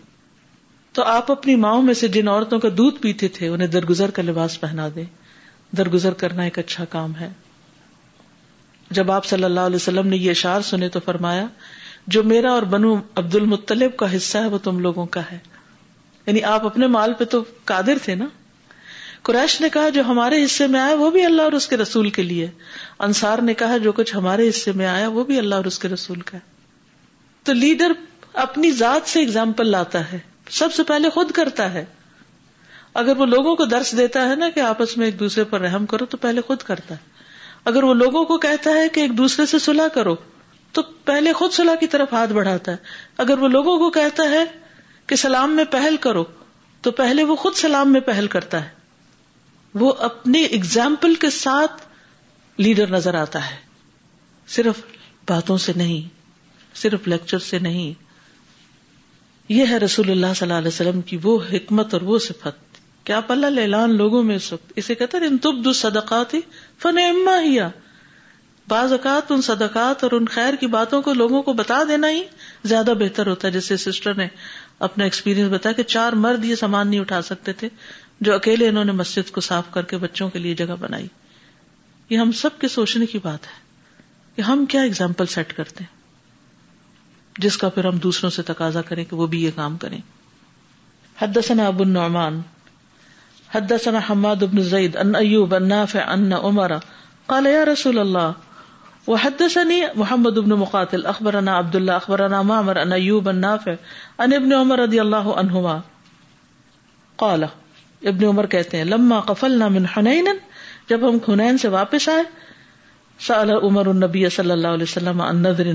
تو 0.93 1.03
آپ 1.15 1.29
اپنی 1.31 1.55
ماؤں 1.65 1.81
میں 1.87 1.93
سے 1.93 2.07
جن 2.13 2.27
عورتوں 2.27 2.59
کا 2.59 2.69
دودھ 2.77 3.01
پیتے 3.01 3.27
تھے 3.33 3.47
انہیں 3.47 3.67
درگزر 3.73 4.11
کا 4.11 4.21
لباس 4.21 4.59
پہنا 4.61 4.87
دے 4.95 5.03
درگزر 5.77 6.13
کرنا 6.23 6.43
ایک 6.43 6.57
اچھا 6.59 6.85
کام 6.89 7.15
ہے 7.19 7.29
جب 8.97 9.11
آپ 9.11 9.25
صلی 9.25 9.43
اللہ 9.43 9.67
علیہ 9.69 9.75
وسلم 9.75 10.07
نے 10.07 10.17
یہ 10.17 10.31
اشار 10.31 10.61
سنے 10.69 10.89
تو 10.95 10.99
فرمایا 11.05 11.45
جو 12.15 12.23
میرا 12.23 12.51
اور 12.53 12.63
بنو 12.71 12.93
عبد 13.21 13.35
المطلب 13.35 13.95
کا 13.97 14.15
حصہ 14.15 14.37
ہے 14.37 14.47
وہ 14.49 14.57
تم 14.63 14.79
لوگوں 14.79 15.05
کا 15.15 15.21
ہے 15.31 15.37
یعنی 16.25 16.41
آپ 16.53 16.65
اپنے 16.65 16.87
مال 16.95 17.13
پہ 17.17 17.25
تو 17.35 17.43
قادر 17.71 17.97
تھے 18.03 18.15
نا 18.15 18.25
قریش 19.27 19.59
نے 19.61 19.69
کہا 19.69 19.89
جو 19.95 20.01
ہمارے 20.07 20.43
حصے 20.43 20.67
میں 20.73 20.79
آیا 20.79 20.93
وہ 20.99 21.09
بھی 21.11 21.25
اللہ 21.25 21.41
اور 21.41 21.53
اس 21.53 21.67
کے 21.67 21.77
رسول 21.77 22.09
کے 22.17 22.23
لیے 22.23 22.47
انصار 23.07 23.39
نے 23.47 23.53
کہا 23.61 23.77
جو 23.87 23.91
کچھ 23.95 24.15
ہمارے 24.15 24.47
حصے 24.49 24.71
میں 24.81 24.85
آیا 24.87 25.07
وہ 25.17 25.23
بھی 25.31 25.37
اللہ 25.37 25.55
اور 25.61 25.65
اس 25.71 25.79
کے 25.79 25.87
رسول 25.89 26.19
کا 26.29 26.37
ہے 26.37 26.47
تو 27.49 27.53
لیڈر 27.53 27.91
اپنی 28.45 28.71
ذات 28.83 29.09
سے 29.09 29.21
اگزامپل 29.23 29.67
لاتا 29.71 29.99
ہے 30.11 30.17
سب 30.57 30.73
سے 30.73 30.83
پہلے 30.83 31.09
خود 31.13 31.31
کرتا 31.35 31.73
ہے 31.73 31.83
اگر 33.01 33.17
وہ 33.17 33.25
لوگوں 33.25 33.55
کو 33.55 33.65
درس 33.73 33.91
دیتا 33.97 34.27
ہے 34.29 34.35
نا 34.35 34.49
کہ 34.55 34.59
آپس 34.59 34.95
میں 34.97 35.05
ایک 35.07 35.19
دوسرے 35.19 35.43
پر 35.49 35.61
رحم 35.61 35.85
کرو 35.91 36.05
تو 36.13 36.17
پہلے 36.21 36.41
خود 36.47 36.61
کرتا 36.67 36.95
ہے 36.95 37.17
اگر 37.71 37.83
وہ 37.83 37.93
لوگوں 37.93 38.23
کو 38.25 38.37
کہتا 38.45 38.69
ہے 38.75 38.87
کہ 38.93 38.99
ایک 38.99 39.17
دوسرے 39.17 39.45
سے 39.51 39.59
سلاح 39.59 39.87
کرو 39.93 40.15
تو 40.73 40.81
پہلے 41.05 41.33
خود 41.33 41.51
صلاح 41.53 41.75
کی 41.79 41.87
طرف 41.95 42.13
ہاتھ 42.13 42.33
بڑھاتا 42.33 42.71
ہے 42.71 42.77
اگر 43.23 43.39
وہ 43.39 43.47
لوگوں 43.47 43.77
کو 43.79 43.89
کہتا 43.91 44.23
ہے 44.29 44.43
کہ 45.07 45.15
سلام 45.23 45.55
میں 45.55 45.63
پہل 45.71 45.95
کرو 46.01 46.23
تو 46.87 46.91
پہلے 46.99 47.23
وہ 47.29 47.35
خود 47.35 47.55
سلام 47.61 47.91
میں 47.93 48.01
پہل 48.09 48.27
کرتا 48.35 48.63
ہے 48.65 49.77
وہ 49.83 49.93
اپنی 50.09 50.43
اگزامپل 50.57 51.15
کے 51.23 51.29
ساتھ 51.39 51.83
لیڈر 52.61 52.87
نظر 52.91 53.13
آتا 53.15 53.39
ہے 53.49 53.55
صرف 54.55 54.81
باتوں 55.29 55.57
سے 55.65 55.71
نہیں 55.75 56.17
صرف 56.83 57.07
لیکچر 57.07 57.39
سے 57.51 57.59
نہیں 57.59 57.93
یہ 59.53 59.65
ہے 59.69 59.77
رسول 59.79 60.09
اللہ 60.11 60.33
صلی 60.35 60.45
اللہ 60.45 60.57
علیہ 60.59 60.67
وسلم 60.67 60.99
کی 61.11 61.17
وہ 61.23 61.37
حکمت 61.51 61.93
اور 61.93 62.01
وہ 62.09 62.17
صفت 62.25 62.77
کہ 63.05 63.13
آپ 63.13 63.31
اللہ 63.31 63.59
اعلان 63.61 63.95
لوگوں 63.97 64.21
میں 64.23 64.35
اس 64.35 64.51
وقت 64.53 64.71
اسے 64.81 64.95
دو 65.63 65.73
صدقات 65.79 66.33
ہی 66.33 66.39
فن 66.81 66.99
اما 67.03 67.39
ہی 67.43 67.57
بعض 68.73 68.91
اوقات 68.91 69.31
ان 69.31 69.41
صدقات 69.41 70.03
اور 70.03 70.11
ان 70.17 70.25
خیر 70.33 70.55
کی 70.59 70.67
باتوں 70.77 71.01
کو 71.01 71.13
لوگوں 71.21 71.41
کو 71.43 71.53
بتا 71.61 71.81
دینا 71.89 72.09
ہی 72.11 72.21
زیادہ 72.71 72.93
بہتر 72.99 73.27
ہوتا 73.27 73.47
ہے 73.47 73.51
جیسے 73.53 73.77
سسٹر 73.85 74.13
نے 74.17 74.27
اپنا 74.87 75.03
ایکسپیرینس 75.03 75.51
بتایا 75.53 75.73
کہ 75.79 75.83
چار 75.93 76.13
مرد 76.25 76.45
یہ 76.45 76.55
سامان 76.55 76.87
نہیں 76.89 76.99
اٹھا 76.99 77.21
سکتے 77.31 77.53
تھے 77.61 77.69
جو 78.27 78.35
اکیلے 78.35 78.67
انہوں 78.69 78.85
نے 78.85 78.91
مسجد 79.01 79.31
کو 79.37 79.41
صاف 79.47 79.71
کر 79.73 79.85
کے 79.93 79.97
بچوں 80.05 80.29
کے 80.29 80.39
لیے 80.39 80.53
جگہ 80.61 80.75
بنائی 80.79 81.07
یہ 82.09 82.17
ہم 82.19 82.31
سب 82.43 82.57
کے 82.61 82.67
سوچنے 82.77 83.05
کی 83.15 83.19
بات 83.23 83.47
ہے 83.47 83.97
کہ 84.35 84.41
ہم 84.51 84.65
کیا 84.75 84.81
اگزامپل 84.91 85.25
سیٹ 85.37 85.53
کرتے 85.57 85.83
ہیں 85.83 85.97
جس 87.45 87.57
کا 87.57 87.67
پھر 87.75 87.85
ہم 87.85 87.97
دوسروں 88.03 88.29
سے 88.37 88.41
تقاضا 88.47 88.81
کریں 88.87 89.03
کہ 89.09 89.15
وہ 89.15 89.27
بھی 89.33 89.43
یہ 89.43 89.51
کام 89.55 89.75
کریں 89.83 89.97
حدثنا 91.21 91.67
ابو 91.67 91.83
النعمان 91.83 92.39
حدثنا 93.53 93.99
حماد 94.09 94.43
بن 94.53 94.61
زید 94.71 94.95
ان 95.03 95.15
ایوب 95.15 95.55
ان 95.55 95.67
نافع 95.67 96.03
ان 96.15 96.33
عمر 96.41 96.73
قال 97.33 97.45
یا 97.51 97.63
رسول 97.71 97.99
اللہ 97.99 98.47
وحدثني 99.07 99.77
محمد 100.01 100.37
بن 100.47 100.51
مقاتل 100.63 101.05
اخبرنا 101.13 101.53
عبد 101.61 101.77
الله 101.79 102.01
اخبرنا 102.03 102.41
معمر 102.49 102.79
ان 102.81 102.91
ایوب 102.97 103.29
ان 103.33 103.39
نافع 103.45 103.73
ان 104.25 104.35
ابن 104.39 104.53
عمر 104.57 104.79
رضی 104.85 104.99
اللہ 105.05 105.29
عنہما 105.43 105.77
قال 107.23 107.43
ابن 108.11 108.23
عمر 108.27 108.45
کہتے 108.55 108.77
ہیں 108.81 108.85
لما 108.89 109.19
قفلنا 109.31 109.67
من 109.77 109.85
حنین 109.95 110.27
جب 110.91 111.07
ہم 111.09 111.17
حنین 111.27 111.57
سے 111.63 111.71
واپس 111.79 112.09
آئے 112.17 112.27
سأل 113.31 113.49
عمر 113.69 113.87
النبی 113.95 114.27
صلی 114.37 114.51
اللہ 114.57 114.79
علیہ 114.79 114.91
وسلم 114.91 115.21
عن 115.29 115.41
نذر 115.47 115.73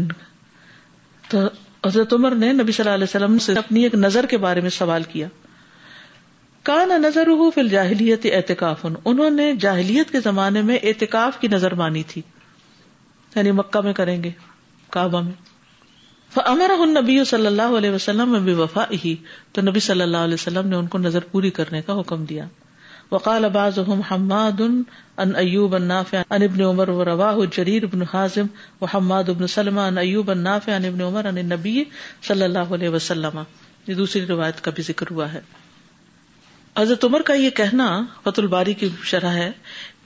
تو 1.30 1.42
حضرت 1.86 2.12
عمر 2.12 2.34
نے 2.42 2.52
نبی 2.52 2.72
صلی 2.72 2.82
اللہ 2.84 2.94
علیہ 2.94 3.06
وسلم 3.08 3.38
سے 3.46 3.52
اپنی 3.58 3.82
ایک 3.84 3.94
نظر 4.04 4.26
کے 4.26 4.36
بارے 4.44 4.60
میں 4.60 4.70
سوال 4.80 5.02
کیا 5.12 5.26
کان 6.68 6.88
نظر 7.02 7.28
نظر 7.38 7.66
جاہلیت 7.70 8.26
احتکاف 8.32 8.86
انہوں 9.04 9.30
نے 9.40 9.52
جاہلیت 9.60 10.10
کے 10.12 10.20
زمانے 10.24 10.62
میں 10.70 10.78
احتکاف 10.82 11.40
کی 11.40 11.48
نظر 11.52 11.74
مانی 11.80 12.02
تھی 12.12 12.22
یعنی 13.34 13.50
مکہ 13.60 13.80
میں 13.84 13.92
کریں 13.92 14.22
گے 14.24 14.30
کعبہ 14.96 15.20
میں 15.22 15.42
امر 16.44 16.70
نبی 17.00 17.22
صلی 17.30 17.46
اللہ 17.46 17.76
علیہ 17.78 17.90
وسلم 17.90 18.30
میں 18.32 18.40
بھی 18.46 18.52
وفا 18.60 18.84
ہی 19.04 19.14
تو 19.56 19.62
نبی 19.62 19.80
صلی 19.88 20.02
اللہ 20.02 20.24
علیہ 20.28 20.34
وسلم 20.34 20.68
نے 20.68 20.76
ان 20.76 20.86
کو 20.94 20.98
نظر 20.98 21.24
پوری 21.32 21.50
کرنے 21.58 21.82
کا 21.86 22.00
حکم 22.00 22.24
دیا 22.32 22.46
وقال 23.14 23.44
حماد 24.06 24.60
ان 24.64 24.70
ان 25.24 25.34
النافع 25.38 25.76
النافع 25.78 26.20
ابن 26.36 26.42
ابن 26.44 26.62
عمر 26.68 26.90
عمر 26.90 26.90
ورواه 27.00 27.36
بن 27.58 27.84
بن 27.90 28.00
حازم 28.12 28.46
وحماد 28.80 29.28
النبي 31.32 31.82
صلی 32.28 32.44
اللہ 32.46 32.72
علیہ 32.78 32.88
وسلم 32.94 33.38
یہ 33.88 33.94
دوسری 34.00 34.24
روایت 34.32 34.60
کا 34.64 34.70
بھی 34.78 34.82
ذکر 34.88 35.10
ہوا 35.16 35.32
ہے 35.32 35.40
حضرت 36.78 37.04
عمر 37.10 37.22
کا 37.30 37.34
یہ 37.42 37.50
کہنا 37.60 37.86
فت 38.24 38.38
الباری 38.44 38.74
کی 38.82 38.88
شرح 39.12 39.38
ہے 39.42 39.50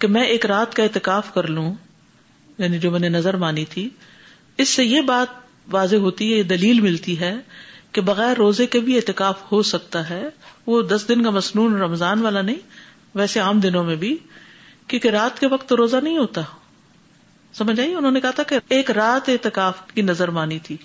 کہ 0.05 0.09
میں 0.19 0.25
ایک 0.35 0.47
رات 0.55 0.75
کا 0.75 0.83
اعتکاف 0.89 1.33
کر 1.35 1.49
لوں 1.61 1.69
یعنی 2.65 2.79
جو 2.87 2.91
میں 2.97 3.01
نے 3.07 3.09
نظر 3.17 3.37
مانی 3.47 3.65
تھی 3.77 3.89
اس 4.65 4.69
سے 4.81 4.85
یہ 4.85 5.09
بات 5.15 5.41
واضح 5.79 6.07
ہوتی 6.09 6.33
ہے 6.33 6.39
یہ 6.39 6.51
دلیل 6.53 6.81
ملتی 6.91 7.19
ہے 7.21 7.35
کہ 7.97 8.01
بغیر 8.13 8.37
روزے 8.37 8.67
کے 8.73 8.81
بھی 8.87 8.97
اعتکاف 8.97 9.41
ہو 9.51 9.63
سکتا 9.75 10.09
ہے 10.09 10.23
وہ 10.67 10.81
دس 10.89 11.05
دن 11.09 11.23
کا 11.25 11.31
مصنون 11.41 11.77
رمضان 11.83 12.21
والا 12.23 12.41
نہیں 12.49 12.78
ویسے 13.15 13.41
عام 13.41 13.61
دنوں 13.61 13.85
میں 13.85 13.97
بھی 13.97 14.17
کیونکہ 14.87 15.09
رات 15.19 15.39
کے 15.41 15.47
وقت 15.53 15.69
تو 15.69 15.77
روزہ 15.77 15.97
نہیں 16.03 16.17
ہوتا 16.19 16.43
سمجھ 17.59 17.79
آئیے 17.81 17.95
انہوں 17.97 18.13
نے 18.13 18.21
کہا 18.21 18.31
تھا 18.37 18.43
کہ 18.49 18.59
ایک 18.77 18.91
رات 18.99 19.29
احتکاف 19.29 19.87
کی 19.95 20.03
نظر 20.03 20.31
مانی 20.39 20.59
تھی 20.67 20.77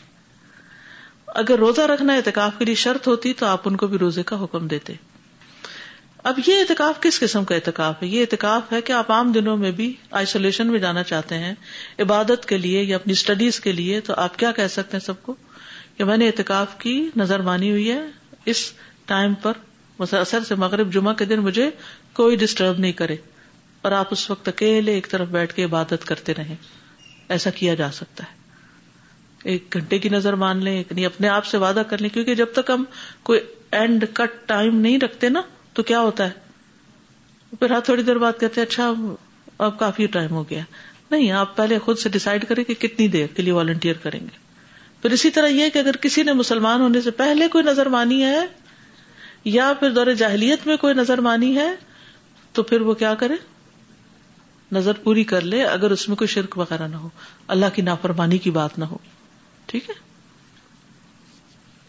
اگر 1.41 1.57
روزہ 1.59 1.81
رکھنا 1.91 2.13
احتکاف 2.13 2.57
کے 2.59 2.65
لیے 2.65 2.75
شرط 2.83 3.07
ہوتی 3.07 3.33
تو 3.37 3.45
آپ 3.45 3.67
ان 3.67 3.75
کو 3.83 3.87
بھی 3.87 3.97
روزے 3.97 4.23
کا 4.31 4.43
حکم 4.43 4.67
دیتے 4.73 4.93
اب 6.29 6.39
یہ 6.47 6.59
اعتکاف 6.59 6.99
کس 7.01 7.19
قسم 7.19 7.43
کا 7.45 7.55
اعتکاف 7.55 8.01
ہے 8.03 8.07
یہ 8.07 8.21
احتکاف 8.21 8.71
ہے 8.73 8.81
کہ 8.81 8.91
آپ 8.93 9.11
عام 9.11 9.31
دنوں 9.31 9.57
میں 9.63 9.71
بھی 9.79 9.91
آئسولیشن 10.19 10.67
میں 10.71 10.79
جانا 10.79 11.03
چاہتے 11.09 11.37
ہیں 11.37 11.53
عبادت 12.01 12.45
کے 12.49 12.57
لیے 12.57 12.81
یا 12.83 12.95
اپنی 12.95 13.13
اسٹڈیز 13.13 13.59
کے 13.65 13.71
لیے 13.79 13.99
تو 14.09 14.13
آپ 14.25 14.37
کیا 14.39 14.51
کہہ 14.59 14.67
سکتے 14.75 14.97
ہیں 14.97 15.03
سب 15.05 15.21
کو 15.23 15.35
کہ 15.97 16.03
میں 16.11 16.17
نے 16.17 16.27
احتکاف 16.27 16.77
کی 16.79 16.93
نظر 17.23 17.41
مانی 17.49 17.71
ہوئی 17.71 17.91
ہے 17.91 17.99
اس 18.53 18.71
ٹائم 19.05 19.33
پر 19.41 19.53
اثر 20.11 20.43
سے 20.43 20.55
مغرب 20.63 20.93
جمعہ 20.93 21.13
کے 21.13 21.25
دن 21.25 21.39
مجھے 21.41 21.69
کوئی 22.17 22.35
ڈسٹرب 22.37 22.79
نہیں 22.79 22.91
کرے 23.01 23.15
اور 23.83 23.91
آپ 23.91 24.07
اس 24.11 24.29
وقت 24.29 24.47
اکیلے 24.47 24.93
ایک 24.93 25.07
طرف 25.11 25.27
بیٹھ 25.29 25.53
کے 25.55 25.63
عبادت 25.63 26.05
کرتے 26.07 26.33
رہیں 26.37 26.55
ایسا 27.35 27.49
کیا 27.55 27.73
جا 27.75 27.91
سکتا 27.91 28.23
ہے 28.23 28.41
ایک 29.53 29.73
گھنٹے 29.77 29.97
کی 29.99 30.09
نظر 30.09 30.35
مان 30.41 30.63
لیں 30.63 30.75
یعنی 30.77 31.05
اپنے 31.05 31.27
آپ 31.29 31.45
سے 31.45 31.57
وعدہ 31.63 31.81
کر 31.89 32.01
لیں 32.01 32.09
کیونکہ 32.13 32.35
جب 32.41 32.51
تک 32.53 32.69
ہم 32.73 32.83
کوئی 33.29 33.39
اینڈ 33.79 34.03
کٹ 34.13 34.37
ٹائم 34.49 34.79
نہیں 34.79 34.99
رکھتے 34.99 35.29
نا 35.29 35.41
تو 35.79 35.83
کیا 35.91 35.99
ہوتا 36.01 36.27
ہے 36.29 37.55
پھر 37.59 37.71
ہاتھ 37.71 37.85
تھوڑی 37.85 38.03
دیر 38.03 38.17
بات 38.25 38.39
کرتے 38.39 38.61
اچھا 38.61 38.91
اب 39.65 39.77
کافی 39.79 40.05
ٹائم 40.17 40.31
ہو 40.31 40.43
گیا 40.49 40.61
نہیں 41.11 41.31
آپ 41.39 41.55
پہلے 41.55 41.77
خود 41.85 41.97
سے 41.99 42.09
ڈسائڈ 42.09 42.45
کریں 42.49 42.63
کہ 42.63 42.73
کتنی 42.87 43.07
دیر 43.15 43.27
کے 43.35 43.41
لیے 43.43 43.53
والنٹیئر 43.53 43.95
کریں 44.03 44.19
گے 44.19 44.41
پھر 45.01 45.11
اسی 45.11 45.29
طرح 45.35 45.47
یہ 45.59 45.69
کہ 45.73 45.79
اگر 45.79 45.97
کسی 46.01 46.23
نے 46.23 46.33
مسلمان 46.43 46.81
ہونے 46.81 47.01
سے 47.01 47.11
پہلے 47.23 47.47
کوئی 47.55 47.63
نظر 47.63 47.89
مانی 47.97 48.23
ہے 48.23 48.39
یا 49.55 49.71
پھر 49.79 49.89
دور 49.95 50.11
جاہلیت 50.21 50.67
میں 50.67 50.77
کوئی 50.85 50.93
نظر 50.97 51.21
مانی 51.29 51.55
ہے 51.57 51.67
تو 52.53 52.63
پھر 52.69 52.81
وہ 52.87 52.93
کیا 53.03 53.13
کرے 53.19 53.35
نظر 54.77 54.97
پوری 55.03 55.23
کر 55.31 55.41
لے 55.53 55.63
اگر 55.65 55.91
اس 55.95 56.07
میں 56.09 56.15
کوئی 56.17 56.27
شرک 56.33 56.57
وغیرہ 56.57 56.87
نہ 56.87 56.95
ہو 57.05 57.09
اللہ 57.55 57.73
کی 57.75 57.81
نافرمانی 57.89 58.37
کی 58.45 58.51
بات 58.57 58.77
نہ 58.79 58.85
ہو 58.91 58.97
ٹھیک 59.71 59.89
ہے 59.89 59.95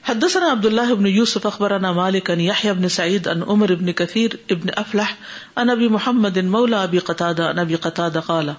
حدثنا 0.09 0.49
عبد 0.55 0.67
الله 0.69 0.95
بن 1.03 1.07
يوسف 1.17 1.45
اخبرنا 1.51 1.91
مالك 1.99 2.31
عن 2.33 2.41
يحيى 2.47 2.73
بن 2.81 2.91
سعيد 2.97 3.29
عن 3.33 3.43
عمر 3.53 3.73
بن 3.83 3.91
كثير 4.01 4.35
ابن 4.57 4.73
افلح 4.83 5.15
عن 5.63 5.73
ابي 5.75 5.87
محمد 5.95 6.41
مولى 6.41 6.83
ابي 6.89 7.01
قتاده 7.11 7.47
عن 7.53 7.63
ابي 7.63 7.79
قتاده 7.87 8.23
قال 8.27 8.51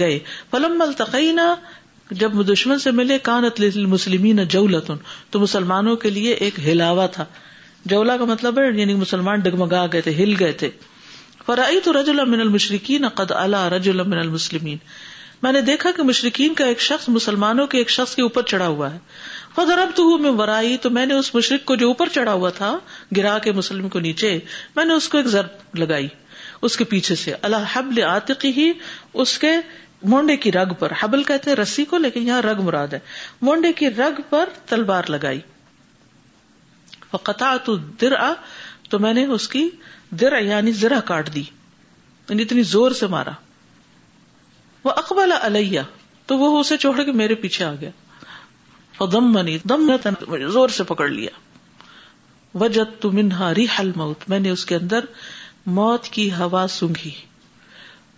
گئے 0.05 0.19
فلما 0.53 0.89
التقينا 0.91 1.49
جب 2.17 2.31
دشمن 2.53 2.79
سے 2.79 2.91
ملے 2.91 3.17
کان 3.23 3.43
مسلمین 3.87 4.43
جولتن 4.49 4.97
تو 5.31 5.39
مسلمانوں 5.39 5.95
کے 6.03 6.09
لیے 6.09 6.33
ایک 6.45 6.59
ہلاوا 6.67 7.05
تھا 7.17 7.25
جولا 7.91 8.15
کا 8.17 8.25
مطلب 8.25 8.59
ہے 8.59 8.63
یعنی 8.79 8.93
مسلمان 8.95 9.39
ڈگمگا 9.39 9.85
گئے 9.93 10.25
گئے 10.39 10.51
تھے 10.51 10.53
تھے 10.53 10.67
ہل 10.67 11.45
فرائی 11.45 11.79
تو 11.83 11.91
رج 11.99 12.09
المن 12.09 12.39
المشرقین 12.41 13.07
قد 13.15 13.31
اللہ 13.35 13.67
رج 13.73 13.89
میں 15.41 15.51
نے 15.51 15.59
دیکھا 15.67 15.91
کہ 15.97 16.03
مشرقین 16.03 16.53
کا 16.53 16.65
ایک 16.67 16.81
شخص 16.81 17.07
مسلمانوں 17.09 17.65
کے 17.67 17.77
ایک 17.77 17.89
شخص 17.89 18.15
کے 18.15 18.21
اوپر 18.21 18.41
چڑھا 18.51 18.67
ہوا 18.67 18.91
ہے 18.93 18.97
وہ 19.57 19.65
اب 19.81 19.95
تو 19.95 20.17
میں 20.23 20.31
ورائی 20.39 20.77
تو 20.81 20.89
میں 20.97 21.05
نے 21.05 21.13
اس 21.17 21.33
مشرق 21.35 21.63
کو 21.65 21.75
جو 21.83 21.87
اوپر 21.87 22.09
چڑھا 22.13 22.33
ہوا 22.33 22.49
تھا 22.57 22.75
گرا 23.17 23.37
کے 23.43 23.51
مسلم 23.59 23.89
کو 23.89 23.99
نیچے 24.07 24.37
میں 24.75 24.85
نے 24.85 24.93
اس 24.93 25.07
کو 25.09 25.17
ایک 25.17 25.27
ضرب 25.37 25.75
لگائی 25.79 26.07
اس 26.67 26.77
کے 26.77 26.83
پیچھے 26.91 27.15
سے 27.15 27.33
اللہ 27.41 27.65
حبل 27.75 28.01
آتقی 28.07 28.51
ہی 28.55 28.71
اس 29.21 29.37
کے 29.39 29.53
مونڈے 30.11 30.35
کی 30.37 30.51
رگ 30.51 30.73
پر 30.79 30.91
حبل 31.01 31.23
کہتے 31.23 31.49
ہیں 31.49 31.55
رسی 31.57 31.85
کو 31.85 31.97
لیکن 31.97 32.27
یہاں 32.27 32.41
رگ 32.41 32.61
مراد 32.63 32.93
ہے 32.93 32.99
مونڈے 33.41 33.71
کی 33.79 33.89
رگ 33.89 34.19
پر 34.29 34.49
تلوار 34.69 35.09
لگائی 35.09 35.39
قطع 37.23 37.53
تو 38.89 38.97
میں 38.99 39.13
نے 39.13 39.25
اس 39.33 39.47
کی 39.49 39.67
در 40.21 40.39
یعنی 40.41 40.71
زرہ 40.71 40.99
کاٹ 41.05 41.33
دی 41.33 41.39
یعنی 42.29 42.41
اتنی 42.43 42.61
زور 42.73 42.91
سے 42.99 43.07
مارا 43.07 43.31
وہ 44.83 44.91
اقبال 44.97 45.31
علیہ 45.41 45.81
تو 46.27 46.37
وہ 46.37 46.59
اسے 46.59 46.77
چھوڑ 46.83 47.01
کے 47.03 47.11
میرے 47.21 47.35
پیچھے 47.43 47.65
آ 47.65 47.73
گیا 47.81 49.05
دم 49.11 49.31
منی 49.33 49.57
دم 49.69 49.89
زور 50.53 50.69
سے 50.77 50.83
پکڑ 50.87 51.07
لیا 51.09 51.29
وجد 52.61 52.99
تو 53.01 53.11
منہا 53.11 53.51
حل 53.79 53.91
موت 53.95 54.23
میں 54.29 54.39
نے 54.39 54.49
اس 54.49 54.65
کے 54.65 54.75
اندر 54.75 55.05
موت 55.79 56.07
کی 56.13 56.31
ہوا 56.37 56.65
سونگھی 56.77 57.11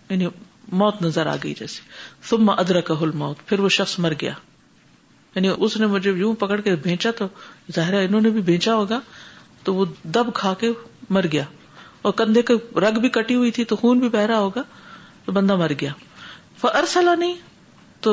یعنی 0.08 0.26
موت 0.80 1.00
نظر 1.02 1.26
آ 1.28 1.34
گئی 1.42 1.54
جیسے 1.58 2.74
پھر 3.48 3.58
وہ 3.60 3.68
شخص 3.78 3.98
مر 4.04 4.12
گیا 4.20 4.32
یعنی 5.34 5.48
اس 5.56 5.76
نے 5.80 5.86
مجھے 5.96 6.10
یوں 6.16 6.32
پکڑ 6.40 6.60
کے 6.60 6.74
بھیجا 6.88 7.10
تو 7.18 7.26
ظاہر 7.74 7.92
ہے 7.98 8.04
انہوں 8.04 8.20
نے 8.20 8.30
بھی 8.36 8.40
بھیجا 8.50 8.74
ہوگا 8.74 9.00
تو 9.64 9.74
وہ 9.74 9.84
دب 10.14 10.32
کھا 10.34 10.52
کے 10.60 10.70
مر 11.16 11.26
گیا 11.32 11.44
اور 12.08 12.12
کندھے 12.20 12.42
کے 12.50 12.54
رگ 12.80 12.98
بھی 13.00 13.08
کٹی 13.16 13.34
ہوئی 13.34 13.50
تھی 13.56 13.64
تو 13.72 13.76
خون 13.76 13.98
بھی 13.98 14.08
بہرا 14.18 14.38
ہوگا 14.38 14.62
تو 15.24 15.32
بندہ 15.32 15.56
مر 15.56 15.72
گیا 15.80 15.92
ارسلا 16.78 17.14
نہیں 17.14 17.34
تو 18.06 18.10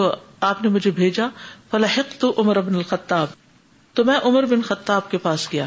آپ 0.48 0.62
نے 0.64 0.70
مجھے 0.70 0.92
بھیجا 1.00 1.28
فلاحق 1.72 2.14
تو 2.22 2.34
الخطاب 2.56 3.28
تو 3.96 4.04
میں 4.06 4.16
امر 4.30 4.46
بن 4.54 4.62
خطاب 4.70 5.10
کے 5.12 5.18
پاس 5.26 5.48
گیا 5.52 5.66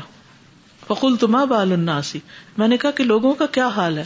فقول 0.87 1.16
تما 1.20 1.42
الناسی 1.61 2.18
میں 2.59 2.68
نے 2.68 2.76
کہا 2.85 2.90
کہ 3.00 3.05
لوگوں 3.05 3.33
کا 3.42 3.46
کیا 3.59 3.66
حال 3.76 3.98
ہے 3.98 4.05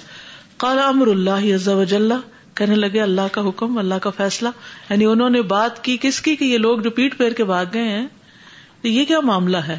کالا 0.64 0.88
امر 0.88 1.08
اللہ 1.14 1.48
وجل 1.76 2.12
کہنے 2.56 2.74
لگے 2.74 3.00
اللہ 3.00 3.32
کا 3.32 3.40
حکم 3.48 3.78
اللہ 3.78 3.98
کا 4.02 4.10
فیصلہ 4.16 4.48
یعنی 4.88 5.04
انہوں 5.06 5.30
نے 5.30 5.42
بات 5.56 5.82
کی 5.84 5.96
کی 5.96 6.08
کس 6.08 6.20
کہ 6.22 6.36
یہ 6.40 6.56
لوگ 6.58 6.78
جو 6.86 6.90
پیٹ 6.98 7.16
کے 7.36 7.44
بھاگ 7.52 7.66
گئے 7.72 7.88
ہیں 7.88 8.06
تو 8.82 8.88
یہ 8.88 9.04
کیا 9.10 9.20
معاملہ 9.30 9.56
ہے 9.68 9.78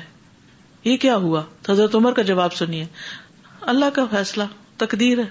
یہ 0.84 0.98
کیا 1.06 1.16
ہوا 1.24 1.42
حضرت 1.70 1.96
عمر 1.96 2.12
کا 2.20 2.22
جواب 2.32 2.54
سنیے 2.54 2.86
اللہ 3.74 3.90
کا 3.94 4.06
فیصلہ 4.12 4.44
تقدیر 4.84 5.20
ہے 5.20 5.26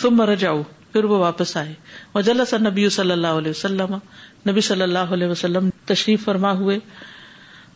تم 0.00 0.16
مر 0.16 0.34
جاؤ 0.42 0.62
پھر 0.92 1.04
وہ 1.12 1.18
واپس 1.18 1.56
آئے 1.56 1.72
اور 2.18 2.58
نبی 2.68 2.88
صلی 2.96 3.12
اللہ 3.12 3.38
علیہ 3.42 3.50
وسلم 3.50 3.94
نبی 4.50 4.60
صلی 4.68 4.82
اللہ 4.82 5.12
علیہ 5.16 5.26
وسلم 5.34 5.68
تشریف 5.86 6.24
فرما 6.24 6.52
ہوئے 6.62 6.78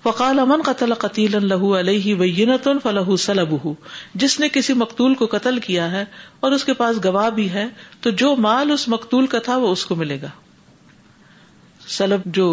فقال 0.04 0.38
امن 0.40 0.62
قتل 0.64 0.94
قطیل 1.02 1.34
اللہ 1.34 1.62
علیہ 1.78 2.14
وینت 2.20 2.66
سلب 3.22 3.52
ہُو 3.64 3.72
جس 4.24 4.38
نے 4.40 4.48
کسی 4.56 4.72
مقتول 4.80 5.14
کو 5.20 5.26
قتل 5.34 5.58
کیا 5.66 5.90
ہے 5.92 6.04
اور 6.46 6.52
اس 6.56 6.64
کے 6.70 6.74
پاس 6.80 6.96
گواہ 7.04 7.28
بھی 7.38 7.48
ہے 7.52 7.64
تو 8.06 8.10
جو 8.22 8.34
مال 8.46 8.70
اس 8.72 8.86
مقتول 8.96 9.26
کا 9.34 9.38
تھا 9.46 9.56
وہ 9.62 9.70
اس 9.72 9.78
اس 9.78 9.84
اس 9.84 9.84
کو 9.88 9.94
ملے 10.02 10.18
گا 10.22 10.28
سلب 11.96 12.24
جو 12.40 12.44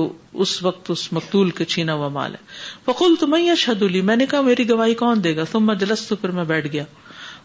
وقت 0.68 0.92
مقتول 1.20 1.50
کے 1.60 1.66
چھینا 1.76 1.94
ہوا 2.00 2.08
مال 2.20 2.36
ہے 2.40 2.86
فقول 2.86 3.16
تمہیں 3.26 3.44
یا 3.46 3.54
الی 3.80 4.02
میں 4.12 4.16
نے 4.24 4.26
کہا 4.34 4.42
میری 4.52 4.70
گواہی 4.70 4.94
کون 5.04 5.24
دے 5.28 5.36
گا 5.36 5.44
تم 5.52 5.66
میں 5.68 5.76
جلس 5.84 6.08
پھر 6.22 6.32
میں 6.40 6.44
بیٹھ 6.56 6.68
گیا 6.72 6.84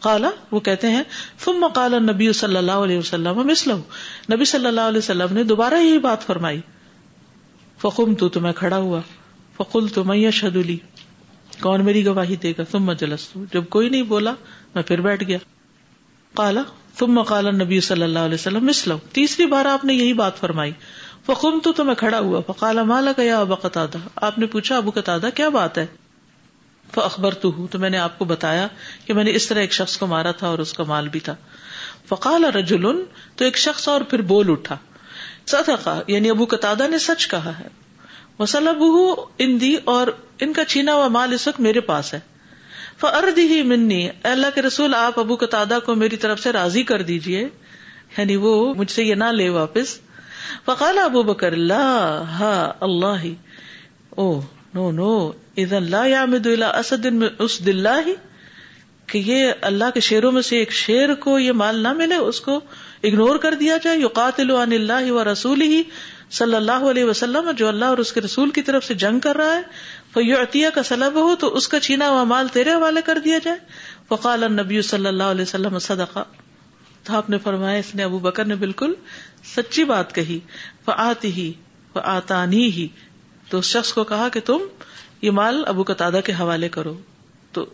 کالا 0.09 0.31
وہ 0.51 0.61
کہتے 0.73 0.90
ہیں 0.97 1.03
تم 1.45 1.61
مقال 1.66 2.03
نبی 2.09 2.33
صلی 2.45 2.57
اللہ 2.64 2.87
علیہ 2.87 2.99
وسلم 3.05 3.42
نبی 4.35 4.45
صلی 4.55 4.66
اللہ 4.66 4.90
علیہ 4.95 4.99
وسلم 5.07 5.35
نے 5.40 5.45
دوبارہ 5.55 5.83
یہی 5.88 5.99
بات 6.09 6.27
فرمائی 6.33 6.61
فقم 7.87 8.14
تو 8.25 8.29
تمہیں 8.38 8.53
کھڑا 8.64 8.77
ہوا 8.79 9.01
فقول 9.57 9.88
تو 9.95 10.03
میں 10.05 10.31
شد 10.38 10.57
لی 10.71 10.77
کون 11.61 11.85
میری 11.85 12.05
گواہی 12.07 12.37
دے 12.42 12.53
گا 12.59 12.62
تم 12.71 12.87
میں 12.87 12.95
جلسوں 13.03 13.45
جب 13.53 13.69
کوئی 13.77 13.88
نہیں 13.88 14.03
بولا 14.09 14.33
میں 14.75 14.83
پھر 14.90 15.01
بیٹھ 15.07 15.23
گیا 15.29 15.38
کالا 16.40 16.62
تم 16.99 17.23
کالا 17.29 17.51
نبی 17.62 17.81
صلی 17.87 18.03
اللہ 18.03 18.29
علیہ 18.29 18.35
وسلم 18.40 18.66
مسلو 18.66 18.97
تیسری 19.19 19.47
بار 19.53 19.64
آپ 19.75 19.85
نے 19.85 19.95
یہی 19.95 20.12
بات 20.23 20.38
فرمائی 20.40 20.73
فکم 21.27 21.59
تو 21.77 21.85
میں 21.85 21.95
کھڑا 22.03 22.19
ہوا 22.27 22.69
مالا 22.88 23.12
گیا 23.19 23.38
ابا 23.40 23.55
قطع 23.62 23.85
آپ 24.31 24.38
نے 24.38 24.47
پوچھا 24.57 24.77
ابو 24.77 24.90
قطع 25.01 25.16
کیا 25.35 25.49
بات 25.61 25.79
ہے 25.79 25.87
اخبر 27.05 27.35
تو 27.45 27.51
ہوں 27.57 27.66
تو 27.71 27.79
میں 27.79 27.88
نے 27.90 27.99
آپ 27.99 28.19
کو 28.19 28.25
بتایا 28.25 28.66
کہ 29.07 29.14
میں 29.14 29.23
نے 29.25 29.31
اس 29.37 29.47
طرح 29.49 29.61
ایک 29.61 29.73
شخص 29.79 29.97
کو 29.99 30.07
مارا 30.12 30.31
تھا 30.42 30.47
اور 30.49 30.59
اس 30.64 30.73
کا 30.73 30.85
مال 30.90 31.09
بھی 31.14 31.21
تھا 31.29 31.35
فقال 32.09 32.45
رجولن 32.57 33.01
تو 33.37 33.45
ایک 33.45 33.59
شخص 33.64 33.88
اور 33.95 34.01
پھر 34.11 34.23
بول 34.35 34.51
اٹھا 34.51 34.77
سطح 35.55 35.88
یعنی 36.14 36.31
ابو 36.31 36.45
قطع 36.55 36.73
نے 36.90 36.99
سچ 37.09 37.27
کہا 37.35 37.59
ہے 37.59 37.69
وہ 38.38 38.46
ان 38.70 39.44
اندی 39.44 39.75
اور 39.92 40.07
ان 40.44 40.53
کا 40.53 40.64
چھینا 40.72 40.94
ہوا 40.94 41.07
مال 41.18 41.33
اس 41.33 41.46
وقت 41.49 41.61
میرے 41.66 41.81
پاس 41.90 42.12
ہے 42.14 42.20
فرد 43.01 43.38
ہی 43.38 43.62
منی 43.70 44.01
اللہ 44.35 44.55
کے 44.55 44.62
رسول 44.62 44.94
آپ 44.94 45.18
ابو 45.20 45.37
قطع 45.40 45.62
کو 45.85 45.94
میری 46.03 46.16
طرف 46.27 46.40
سے 46.42 46.53
راضی 46.53 46.83
کر 46.90 47.03
دیجیے 47.11 47.46
یعنی 48.18 48.37
وہ 48.44 48.53
مجھ 48.77 48.90
سے 48.90 49.05
یہ 49.05 49.14
نہ 49.22 49.31
لے 49.38 49.49
واپس 49.57 49.96
فقال 50.64 50.99
ابو 50.99 51.22
بکر 51.33 51.53
اللہ 51.53 52.42
اللہ 52.88 53.27
او 54.25 54.29
نو 54.75 54.90
نو 55.01 55.11
عید 55.59 55.72
اللہ 55.72 56.77
اسدن 56.77 57.22
اسد 57.22 57.40
اس 57.44 57.64
دلہ 57.66 57.99
ہی 58.07 58.14
کہ 59.12 59.18
یہ 59.27 59.51
اللہ 59.68 59.90
کے 59.94 60.01
شیروں 60.09 60.31
میں 60.33 60.42
سے 60.42 60.59
ایک 60.59 60.72
شیر 60.77 61.14
کو 61.25 61.38
یہ 61.38 61.53
مال 61.62 61.83
نہ 61.83 61.92
ملے 62.01 62.14
اس 62.31 62.40
کو 62.46 62.57
اگنور 63.11 63.37
کر 63.44 63.55
دیا 63.61 63.77
جائے 63.83 63.99
یو 63.99 64.09
قاتل 64.20 64.51
اللہ 64.61 65.11
و 65.12 65.25
رسول 65.33 65.62
ہی 65.62 65.83
صلی 66.39 66.55
اللہ 66.57 66.85
علیہ 66.91 67.05
وسلم 67.05 67.51
جو 67.57 67.69
اللہ 67.69 67.85
اور 67.95 67.99
اس 68.05 68.12
کے 68.12 68.21
رسول 68.21 68.51
کی 68.51 68.62
طرف 68.69 68.85
سے 68.85 68.95
جنگ 69.07 69.21
کر 69.29 69.37
رہا 69.37 69.55
ہے 69.57 69.95
عطیہ 70.43 70.69
کا 70.75 70.83
سلب 70.89 71.15
ہو 71.23 71.35
تو 71.41 71.49
اس 71.57 71.67
کا 71.69 71.79
چھینا 71.87 72.09
ہوا 72.11 72.23
مال 72.31 72.49
تیرے 72.53 72.73
حوالے 72.73 73.01
کر 73.07 73.19
دیا 73.25 73.39
جائے 73.45 73.59
فقال 74.09 74.45
النبی 74.45 74.81
صلی 74.91 75.07
اللہ 75.07 75.33
علیہ 75.35 75.43
وسلم 75.43 75.79
صدقہ 75.87 76.23
تو 77.05 77.17
آپ 77.17 77.29
نے 77.31 77.39
فرمایا 77.43 77.79
اس 77.79 77.95
نے 77.95 78.03
ابو 78.05 78.19
بکر 78.29 78.45
نے 78.45 78.55
بالکل 78.65 78.95
سچی 79.55 79.85
بات 79.93 80.15
کہی 80.15 80.39
و 80.87 80.91
آتی 81.07 81.33
ہی 81.33 81.53
وہ 81.95 82.01
آتا 82.15 82.45
نہیں 82.45 82.71
ہی 82.77 82.87
تو 83.51 83.59
اس 83.59 83.67
شخص 83.77 83.93
کو 83.93 84.05
کہا 84.12 84.29
کہ 84.33 84.41
تم 84.47 84.67
یہ 85.23 85.31
مال 85.41 85.62
ابو 85.75 85.83
قطع 85.93 86.11
کے 86.27 86.33
حوالے 86.39 86.69
کرو 86.79 86.95
تو 87.53 87.65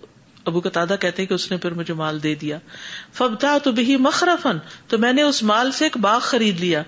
ابو 0.51 0.61
قطع 0.61 0.85
کہتے 1.01 1.23
ہیں 1.23 1.27
کہ 1.29 1.35
اس 1.35 1.51
نے 1.51 1.57
پھر 1.65 1.75
مجھے 1.81 1.95
مال 1.95 2.23
دے 2.23 2.35
دیا 2.41 2.59
فبتا 3.15 3.57
تو 3.65 3.73
بھی 3.73 3.97
مخرفن 4.07 4.57
تو 4.89 4.99
میں 5.05 5.13
نے 5.13 5.23
اس 5.23 5.43
مال 5.51 5.71
سے 5.79 5.85
ایک 5.85 5.97
باغ 6.07 6.19
خرید 6.25 6.61
لیا 6.61 6.83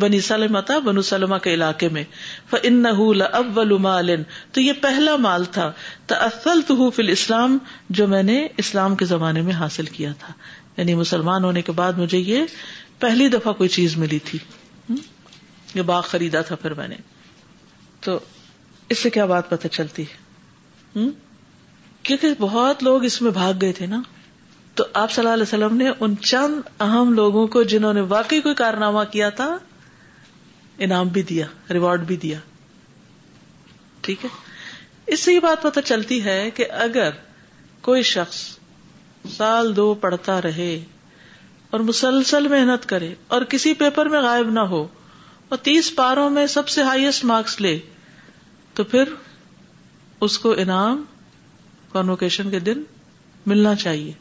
بنی 0.00 0.20
سلما 0.20 0.60
تھا 0.70 1.70
یہ 4.56 4.72
پہلا 4.80 5.14
مال 5.26 5.44
تھا 5.52 5.70
اسلام 7.10 7.56
جو 8.00 8.06
میں 8.14 8.22
نے 8.22 8.36
اسلام 8.64 8.94
کے 8.96 9.04
زمانے 9.14 9.42
میں 9.48 9.54
حاصل 9.60 9.86
کیا 9.96 10.12
تھا 10.24 10.32
یعنی 10.76 10.94
مسلمان 10.94 11.44
ہونے 11.44 11.62
کے 11.68 11.72
بعد 11.80 11.98
مجھے 12.02 12.18
یہ 12.18 12.44
پہلی 13.06 13.28
دفعہ 13.38 13.52
کوئی 13.62 13.68
چیز 13.78 13.96
ملی 14.04 14.18
تھی 14.24 14.38
یہ 15.74 15.82
باغ 15.92 16.02
خریدا 16.10 16.40
تھا 16.50 16.56
پھر 16.62 16.74
میں 16.82 16.88
نے 16.88 16.96
تو 18.04 18.18
اس 18.88 18.98
سے 19.02 19.10
کیا 19.18 19.24
بات 19.34 19.50
پتہ 19.50 19.68
چلتی 19.78 20.04
ہے 20.14 21.06
کیونکہ 22.08 22.34
بہت 22.40 22.82
لوگ 22.84 23.02
اس 23.04 23.20
میں 23.22 23.30
بھاگ 23.36 23.54
گئے 23.62 23.72
تھے 23.78 23.86
نا 23.86 24.00
تو 24.80 24.84
آپ 24.98 25.10
صلی 25.12 25.22
اللہ 25.22 25.32
علیہ 25.34 25.42
وسلم 25.48 25.76
نے 25.76 25.88
ان 26.04 26.14
چند 26.28 26.60
اہم 26.84 27.12
لوگوں 27.16 27.46
کو 27.56 27.62
جنہوں 27.72 27.92
نے 27.94 28.00
واقعی 28.12 28.40
کوئی 28.46 28.54
کارنامہ 28.60 29.02
کیا 29.10 29.28
تھا 29.40 29.48
انعام 30.86 31.08
بھی 31.16 31.22
دیا 31.30 31.46
ریوارڈ 31.76 32.04
بھی 32.12 32.16
دیا 32.22 32.38
ٹھیک 34.08 34.24
ہے 34.24 34.30
اس 35.16 35.20
سے 35.20 35.34
یہ 35.34 35.40
بات 35.48 35.62
پتہ 35.62 35.80
چلتی 35.90 36.22
ہے 36.24 36.38
کہ 36.60 36.70
اگر 36.86 37.10
کوئی 37.90 38.02
شخص 38.12 38.40
سال 39.36 39.74
دو 39.76 39.86
پڑھتا 40.06 40.40
رہے 40.48 40.70
اور 41.76 41.80
مسلسل 41.90 42.48
محنت 42.54 42.88
کرے 42.94 43.12
اور 43.36 43.44
کسی 43.54 43.74
پیپر 43.84 44.08
میں 44.16 44.20
غائب 44.30 44.50
نہ 44.60 44.66
ہو 44.74 44.82
اور 45.48 45.58
تیس 45.68 45.94
پاروں 45.96 46.28
میں 46.40 46.46
سب 46.56 46.68
سے 46.78 46.82
ہائیسٹ 46.92 47.24
مارکس 47.34 47.60
لے 47.60 47.78
تو 48.74 48.84
پھر 48.96 49.12
اس 50.28 50.38
کو 50.46 50.54
انعام 50.64 51.04
کانوکیشن 51.98 52.50
کے 52.56 52.58
دن 52.70 52.82
ملنا 53.52 53.74
چاہیے 53.84 54.12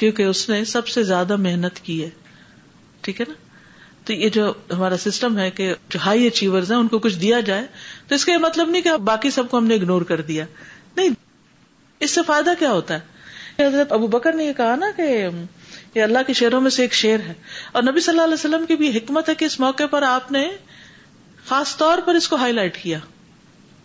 کیونکہ 0.00 0.22
اس 0.32 0.48
نے 0.48 0.64
سب 0.76 0.88
سے 0.94 1.02
زیادہ 1.12 1.36
محنت 1.50 1.80
کی 1.88 2.02
ہے 2.02 2.08
ٹھیک 3.06 3.20
ہے 3.20 3.26
نا 3.28 3.34
تو 4.06 4.12
یہ 4.20 4.28
جو 4.36 4.44
ہمارا 4.72 4.96
سسٹم 5.04 5.38
ہے 5.38 5.50
کہ 5.56 5.66
جو 5.94 5.98
ہائی 6.04 6.26
اچیور 6.26 6.62
ہیں 6.70 6.76
ان 6.82 6.88
کو 6.94 6.98
کچھ 7.06 7.16
دیا 7.24 7.40
جائے 7.48 7.64
تو 8.08 8.14
اس 8.14 8.24
کا 8.26 8.32
یہ 8.32 8.38
مطلب 8.44 8.68
نہیں 8.70 8.82
کہ 8.86 8.96
باقی 9.08 9.30
سب 9.36 9.50
کو 9.50 9.58
ہم 9.58 9.66
نے 9.72 9.74
اگنور 9.80 10.02
کر 10.10 10.20
دیا 10.30 10.44
نہیں 10.96 11.14
اس 12.06 12.10
سے 12.18 12.22
فائدہ 12.26 12.50
کیا 12.58 12.70
ہوتا 12.78 12.98
ہے 13.00 13.66
حضرت 13.66 13.92
ابو 13.98 14.06
بکر 14.14 14.32
نے 14.40 14.44
یہ 14.44 14.52
کہا 14.62 14.74
نا 14.82 14.90
کہ 14.96 15.08
یہ 15.12 16.02
اللہ 16.02 16.26
کے 16.26 16.32
شعروں 16.40 16.60
میں 16.66 16.70
سے 16.76 16.82
ایک 16.82 16.92
شعر 17.02 17.26
ہے 17.28 17.32
اور 17.72 17.82
نبی 17.88 18.00
صلی 18.06 18.12
اللہ 18.14 18.24
علیہ 18.28 18.40
وسلم 18.40 18.64
کی 18.70 18.76
بھی 18.82 18.90
حکمت 18.96 19.28
ہے 19.28 19.34
کہ 19.42 19.50
اس 19.50 19.58
موقع 19.66 19.86
پر 19.96 20.02
آپ 20.10 20.30
نے 20.38 20.46
خاص 21.50 21.76
طور 21.82 21.98
پر 22.08 22.14
اس 22.22 22.28
کو 22.32 22.36
ہائی 22.44 22.52
لائٹ 22.58 22.82
کیا 22.82 22.98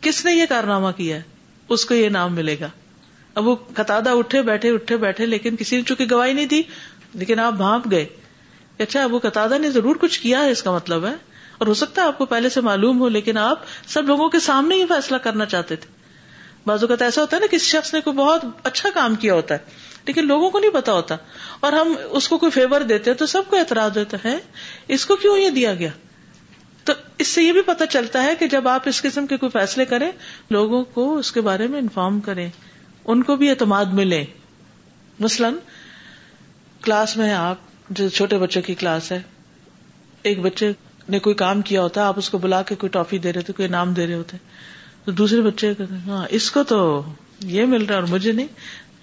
کس 0.08 0.24
نے 0.26 0.34
یہ 0.34 0.46
کارنامہ 0.54 0.92
کیا 0.98 1.18
ہے 1.22 1.32
اس 1.74 1.86
کو 1.86 1.94
یہ 1.96 2.10
نام 2.10 2.34
ملے 2.36 2.56
گا 2.62 2.70
اب 3.40 3.48
وہ 3.48 3.56
قطع 3.76 4.00
اٹھے 4.18 4.42
بیٹھے 4.50 4.70
اٹھے 4.74 4.98
بیٹھے 5.04 5.26
لیکن 5.26 5.56
کسی 5.60 5.76
نے 5.78 5.84
چونکہ 5.88 6.06
گواہی 6.12 6.34
نہیں 6.34 6.46
دی 6.46 6.62
لیکن 7.22 7.40
آپ 7.40 7.54
بھاپ 7.54 7.90
گئے 7.92 8.06
اچھا 8.84 9.04
ابو 9.04 9.18
قطع 9.24 9.46
نے 9.62 9.70
ضرور 9.72 9.96
کچھ 10.02 10.20
کیا 10.22 10.42
ہے 10.46 10.52
اس 10.52 10.62
کا 10.64 10.72
مطلب 10.76 11.06
ہے 11.08 11.14
اور 11.58 11.68
ہو 11.68 11.74
سکتا 11.80 12.02
ہے 12.02 12.08
آپ 12.08 12.18
کو 12.18 12.26
پہلے 12.26 12.50
سے 12.50 12.62
معلوم 12.68 13.00
ہو 13.00 13.08
لیکن 13.18 13.38
آپ 13.38 13.62
سب 13.94 14.08
لوگوں 14.08 14.28
کے 14.30 14.40
سامنے 14.46 14.76
یہ 14.76 14.86
فیصلہ 14.90 15.18
کرنا 15.24 15.46
چاہتے 15.46 15.76
تھے 15.76 15.92
بازو 16.66 16.88
کا 16.88 16.96
تو 16.96 17.06
ایسا 17.06 17.22
ہوتا 17.22 17.36
ہے 17.36 17.42
نا 17.42 17.48
کسی 17.52 17.66
شخص 17.78 17.94
نے 17.94 18.02
کوئی 18.02 18.16
بہت 18.18 18.46
اچھا 18.70 18.90
کام 18.94 19.16
کیا 19.24 19.34
ہوتا 19.34 19.56
ہے 19.56 19.82
لیکن 20.08 20.28
لوگوں 20.28 20.50
کو 20.50 20.60
نہیں 20.60 20.72
پتا 20.74 20.94
ہوتا 20.94 21.16
اور 21.68 21.74
ہم 21.74 21.94
اس 22.20 22.28
کو 22.28 22.38
کوئی 22.38 22.52
فیور 22.52 22.82
دیتے 22.94 23.14
تو 23.20 23.26
سب 23.36 23.50
کو 23.50 23.58
اعتراض 23.58 23.98
ہوتا 23.98 24.18
ہے 24.26 24.38
اس 24.98 25.06
کو 25.06 25.16
کیوں 25.16 25.38
یہ 25.38 25.50
دیا 25.60 25.74
گیا 25.84 25.90
تو 26.86 26.94
اس 27.20 27.28
سے 27.28 27.42
یہ 27.44 27.52
بھی 27.54 27.62
پتا 27.66 27.86
چلتا 27.88 28.24
ہے 28.24 28.34
کہ 28.40 28.48
جب 28.54 28.68
آپ 28.68 28.88
اس 28.90 29.02
قسم 29.02 29.28
کے 29.28 29.38
کوئی 29.38 29.50
فیصلے 29.52 29.86
کریں 29.86 30.12
لوگوں 30.52 30.84
کو 30.94 31.16
اس 31.18 31.32
کے 31.32 31.42
بارے 31.42 31.68
میں 31.74 31.80
انفارم 31.80 32.20
کریں 32.22 32.48
ان 32.48 33.24
کو 33.24 33.36
بھی 33.36 33.50
اعتماد 33.50 33.94
ملے 34.00 34.24
مثلاً 35.20 35.56
کلاس 36.84 37.16
میں 37.18 37.32
آپ 37.34 37.58
جو 37.98 38.08
چھوٹے 38.16 38.38
بچے 38.38 38.62
کی 38.62 38.76
کلاس 38.82 39.12
ہے 39.12 39.22
ایک 40.32 40.40
بچے 40.42 40.72
نے 41.14 41.20
کوئی 41.20 41.36
کام 41.36 41.62
کیا 41.70 41.82
ہوتا 41.82 42.02
ہے 42.02 42.06
آپ 42.06 42.18
اس 42.18 42.30
کو 42.30 42.38
بلا 42.48 42.62
کے 42.68 42.76
کوئی 42.82 42.90
ٹافی 42.90 43.18
دے 43.24 43.34
رہے 43.34 43.54
کوئی 43.54 43.68
انعام 43.68 43.94
دے 43.94 44.08
رہے 44.08 44.14
ہوتے 44.16 44.38
تو 45.06 45.12
دوسرے 45.12 45.42
بچے 45.42 45.74
کہتے 45.78 45.94
ہیں 45.94 46.10
ہاں 46.10 46.26
اس 46.40 46.50
کو 46.52 46.64
تو 46.74 46.80
یہ 47.56 47.66
مل 47.76 47.86
رہا 47.86 47.96
ہے 47.96 48.00
اور 48.02 48.08
مجھے 48.10 48.32
نہیں 48.32 48.48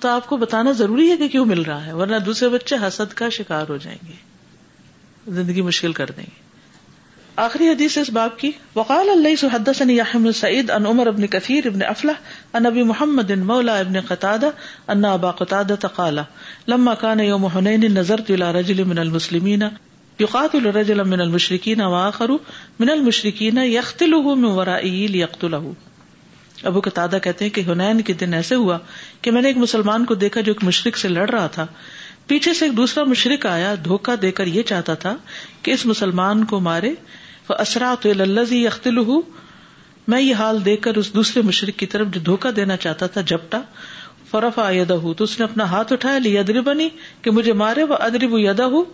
تو 0.01 0.09
آپ 0.09 0.27
کو 0.29 0.37
بتانا 0.43 0.73
ضروری 0.73 1.11
ہے 1.11 1.16
کہ 1.16 1.29
کیوں 1.29 1.45
مل 1.47 1.62
رہا 1.62 1.87
ہے 1.87 1.93
ورنہ 1.93 2.19
دوسرے 2.27 2.49
بچے 2.49 2.77
حسد 2.87 3.12
کا 3.14 3.29
شکار 3.38 3.69
ہو 3.69 3.77
جائیں 3.85 3.99
گے 4.09 4.12
زندگی 5.38 5.61
مشکل 5.62 5.93
کر 6.01 6.11
دیں 6.16 6.23
گے 6.25 6.49
آخری 7.40 7.66
حدیث 7.68 7.96
اس 7.98 8.09
باب 8.14 8.37
کی 8.38 8.48
وقال 8.74 9.09
اللہ 9.11 9.35
سحدثني 9.42 9.94
يحيى 9.98 10.18
بن 10.24 10.33
سعيد 10.38 10.70
ان 10.70 10.87
عمر 10.88 11.09
بن 11.18 11.26
كثير 11.35 11.68
بن 11.76 11.83
افلح 11.90 12.16
ان 12.59 12.66
ابي 12.70 12.83
محمد 12.88 13.31
مولى 13.44 13.76
ابن 13.85 14.00
قتاده 14.09 14.90
ان 14.94 15.05
ابا 15.11 15.31
قتاده 15.38 15.90
قال 15.98 16.20
لما 16.72 16.92
كان 17.07 17.22
يوم 17.26 17.46
حنين 17.55 17.87
نظرت 17.98 18.33
الى 18.35 18.50
رجل 18.57 18.85
من 18.90 18.98
المسلمين 19.05 19.64
يقاتل 20.24 20.68
رجلا 20.79 21.07
من 21.14 21.24
المشركين 21.26 21.81
واخر 21.94 22.35
من 22.85 22.90
المشركين 22.96 23.62
يقتله 23.68 24.35
من 24.42 24.50
ورائه 24.59 25.09
ليقتله 25.14 26.70
ابو 26.72 26.83
قتاده 26.88 27.22
کہتے 27.29 27.48
ہیں 27.48 27.55
کہ 27.61 27.64
حنین 27.70 28.03
کے 28.11 28.16
دن 28.24 28.35
ایسے 28.40 28.61
ہوا 28.66 28.79
کہ 29.22 29.35
میں 29.38 29.44
نے 29.48 29.55
ایک 29.55 29.62
مسلمان 29.66 30.05
کو 30.12 30.18
دیکھا 30.26 30.42
جو 30.50 30.59
ایک 30.59 30.62
مشرق 30.72 31.00
سے 31.05 31.12
لڑ 31.16 31.26
رہا 31.37 31.46
تھا 31.59 31.66
پیچھے 32.35 32.55
سے 32.61 32.70
ایک 32.70 32.76
دوسرا 32.85 33.09
مشرق 33.14 33.50
آیا 33.57 33.74
دھوکہ 33.90 34.16
دے 34.26 34.35
کر 34.42 34.53
یہ 34.59 34.70
چاہتا 34.74 34.98
تھا 35.07 35.14
کہ 35.64 35.79
اس 35.79 35.87
مسلمان 35.94 36.44
کو 36.55 36.61
مارے 36.68 36.94
تو 38.01 38.13
للہ 38.15 38.53
یختل 38.55 38.99
ہُو 39.07 39.21
میں 40.09 40.21
یہ 40.21 40.35
حال 40.39 40.65
دیکھ 40.65 40.83
کر 40.83 40.97
اس 41.01 41.13
دوسرے 41.15 41.43
مشرق 41.49 41.79
کی 41.79 41.87
طرف 41.95 42.09
جو 42.15 42.21
دھوکا 42.29 42.51
دینا 42.57 42.77
چاہتا 42.85 43.07
تھا 43.15 43.21
جھپٹا 43.21 43.61
فرف 44.31 44.59
ہوں 45.03 45.27
اپنا 45.45 45.65
ہاتھ 45.71 45.93
اٹھایا 45.93 46.19
لی 46.19 46.37
کہ 47.23 47.31
مجھے 47.37 47.53
مارے 47.63 47.83
وہ 47.93 47.97
ادرب 48.07 48.37
یدا 48.39 48.67
ہوں 48.75 48.85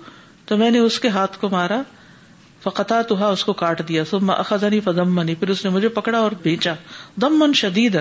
تو 0.48 0.56
میں 0.56 0.70
نے 0.70 0.78
اس 0.78 0.98
کے 1.00 1.08
ہاتھ 1.18 1.38
کو 1.40 1.48
مارا 1.52 1.80
تو 3.08 3.18
اس 3.32 3.44
کو 3.44 3.52
کاٹ 3.62 3.80
دیا 3.88 4.02
خدنی 4.10 4.32
اخذنی 4.36 4.80
فدم 4.84 5.14
بنی 5.16 5.34
پھر 5.40 5.48
اس 5.54 5.64
نے 5.64 5.70
مجھے 5.70 5.88
پکڑا 6.00 6.18
اور 6.18 6.32
بیچا 6.42 6.72
من 7.30 7.52
شدید 7.62 7.96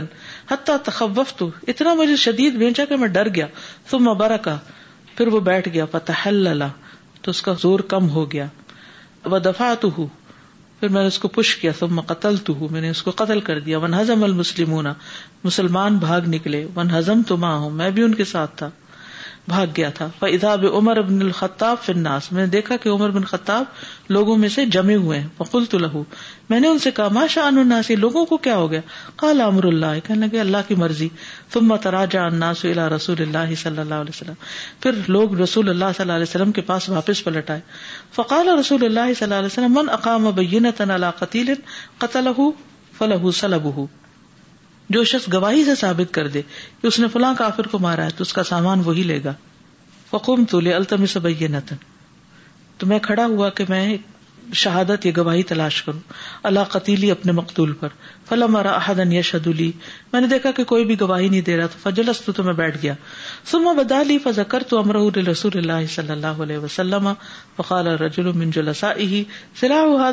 حتہ 0.52 1.06
تو 1.38 1.50
اتنا 1.74 1.94
مجھے 2.02 2.16
شدید 2.26 2.56
بیچا 2.64 2.86
کہ 2.90 2.96
میں 3.04 3.08
ڈر 3.18 3.30
گیا 3.36 3.48
سب 3.92 4.02
مرکا 4.08 4.56
پھر 5.16 5.28
وہ 5.34 5.40
بیٹھ 5.52 5.70
گیا 5.74 5.86
فتح 5.92 6.28
اللہ 6.34 7.20
تو 7.22 7.32
اس 7.32 7.42
کا 7.42 7.54
زور 7.62 7.80
کم 7.96 8.10
ہو 8.18 8.32
گیا 8.32 8.46
وہ 9.34 9.38
دفاع 9.50 9.74
تو 9.82 9.90
ہوں 9.98 10.08
پھر 10.86 10.92
میں 10.94 11.02
نے 11.02 11.08
اس 11.08 11.18
کو 11.20 11.28
پش 11.36 11.56
کیا 11.58 11.72
تم 11.78 12.00
قتل 12.08 12.36
تو 12.46 12.54
ہوں 12.60 12.68
میں 12.72 12.82
نے 12.82 12.90
اس 12.90 13.02
کو 13.04 13.12
قتل 13.22 13.40
کر 13.48 13.60
دیا 13.68 13.78
ون 13.84 13.94
ہزم 13.94 14.24
مسلمان 15.46 15.98
بھاگ 16.06 16.28
نکلے 16.34 16.66
ون 16.76 16.92
ہزم 16.98 17.22
تو 17.28 17.38
ماں 17.46 17.58
ہوں 17.60 17.70
میں 17.80 17.90
بھی 17.98 18.04
ان 18.04 18.14
کے 18.16 18.26
ساتھ 18.34 18.56
تھا 18.58 18.70
بھاگ 19.48 19.66
گیا 19.78 19.90
تھا 19.98 20.08
عمر 20.78 20.98
ابن 20.98 21.22
الخطاب 21.22 21.90
میں 22.06 22.42
نے 22.42 22.46
دیکھا 22.52 22.76
کہ 22.84 22.90
عمر 22.90 23.10
بن 23.18 23.24
خطاب 23.32 24.12
لوگوں 24.16 24.38
میں 24.38 24.50
سے 24.50 24.66
جمے 24.76 24.96
ہوئے 24.96 25.20
ہیں 25.20 25.58
لہو 25.80 26.04
میں 26.50 26.60
نے 26.60 26.68
ان 26.68 26.80
سے 26.86 26.92
کہا 27.00 27.08
ماشا 27.18 27.46
اناس 27.48 27.92
لوگوں 28.06 28.26
کو 28.32 28.38
کیا 28.48 28.56
ہو 28.58 28.70
گیا 28.72 28.80
کال 29.16 29.42
امر 29.42 29.64
اللہ 29.68 30.00
کہنے 30.08 30.26
لگے 30.26 30.40
اللہ 30.40 30.66
کی 30.68 30.76
مرضی 30.84 31.10
ثم 31.54 31.76
تراجع 31.84 32.22
الناس 32.26 32.64
الى 32.66 32.88
رسول 32.96 33.22
اللہ 33.28 33.54
صلی 33.64 33.80
اللہ 33.82 34.02
علیہ 34.06 34.16
وسلم 34.20 34.34
پھر 34.84 35.00
لوگ 35.18 35.40
رسول 35.42 35.70
اللہ 35.70 35.94
صلی 35.98 36.04
اللہ 36.04 36.14
علیہ 36.22 36.30
وسلم 36.30 36.52
کے 36.52 36.62
پاس 36.72 36.90
واپس 36.96 37.24
پلٹ 37.24 37.50
آئے 37.52 37.60
فقال 38.16 38.50
رسول 38.60 38.86
اللہ 38.86 39.14
صلی 39.20 39.24
اللہ 39.26 39.36
علیہ 39.36 39.46
وسلم 39.54 39.74
من 39.80 39.90
اقام 40.00 40.28
ابین 40.34 40.70
قتیل 41.22 41.54
قطل 42.06 42.28
فله 42.98 43.32
سلبہ 43.42 43.78
جو 44.94 45.04
شخص 45.12 45.32
گواہی 45.34 45.64
سے 45.66 45.76
ثابت 45.76 46.14
کر 46.14 46.28
دے 46.34 46.42
کہ 46.82 46.88
اس 46.88 47.00
نے 47.00 47.08
فلاں 47.14 47.34
کافر 47.38 47.68
کو 47.68 47.80
مارا 47.86 48.04
ہے 48.06 48.10
تو 48.18 48.22
اس 48.22 48.34
کا 48.34 48.44
سامان 48.54 48.82
وہی 48.86 49.04
لے 49.04 49.20
گا 49.24 49.34
تو 50.12 50.36
تو 50.50 50.60
لے 50.60 50.74
التم 50.74 51.04
نتن 51.52 52.86
میں 52.88 52.98
کھڑا 53.04 53.26
ہوا 53.26 53.50
کہ 53.58 53.64
میں 53.70 53.96
شہادت 54.62 55.06
یا 55.06 55.12
گواہی 55.18 55.44
تلاش 55.52 55.82
کروں 55.84 56.00
اللہ 56.48 56.64
قطیلی 56.72 57.10
اپنے 57.12 57.32
مقدول 57.38 57.72
پر 57.80 57.90
فلا 58.30 58.46
مارا 58.56 58.72
احدن 58.72 59.12
یا 59.12 59.22
میں 60.14 60.22
نے 60.22 60.28
دیکھا 60.34 60.52
کہ 60.58 60.64
کوئی 60.72 60.86
بھی 60.86 61.00
گواہی 61.00 61.30
نہیں 61.30 61.42
دے 61.48 61.56
رہا 61.58 61.68
تو 61.74 61.80
فجلس 61.84 62.22
تو 62.36 62.44
میں 62.44 62.54
بیٹھ 62.62 62.78
گیا 62.84 62.94
سما 63.52 64.02
لی 64.08 64.18
فضا 64.24 64.44
کر 64.54 64.64
تو 64.70 64.80
امر 64.80 64.96
رسول 65.30 65.58
اللہ 65.58 65.86
صلی 65.96 66.12
اللہ 66.12 66.42
علیہ 66.46 66.58
وسلم 66.66 67.10
فقال 67.58 67.88
رجول 68.02 68.32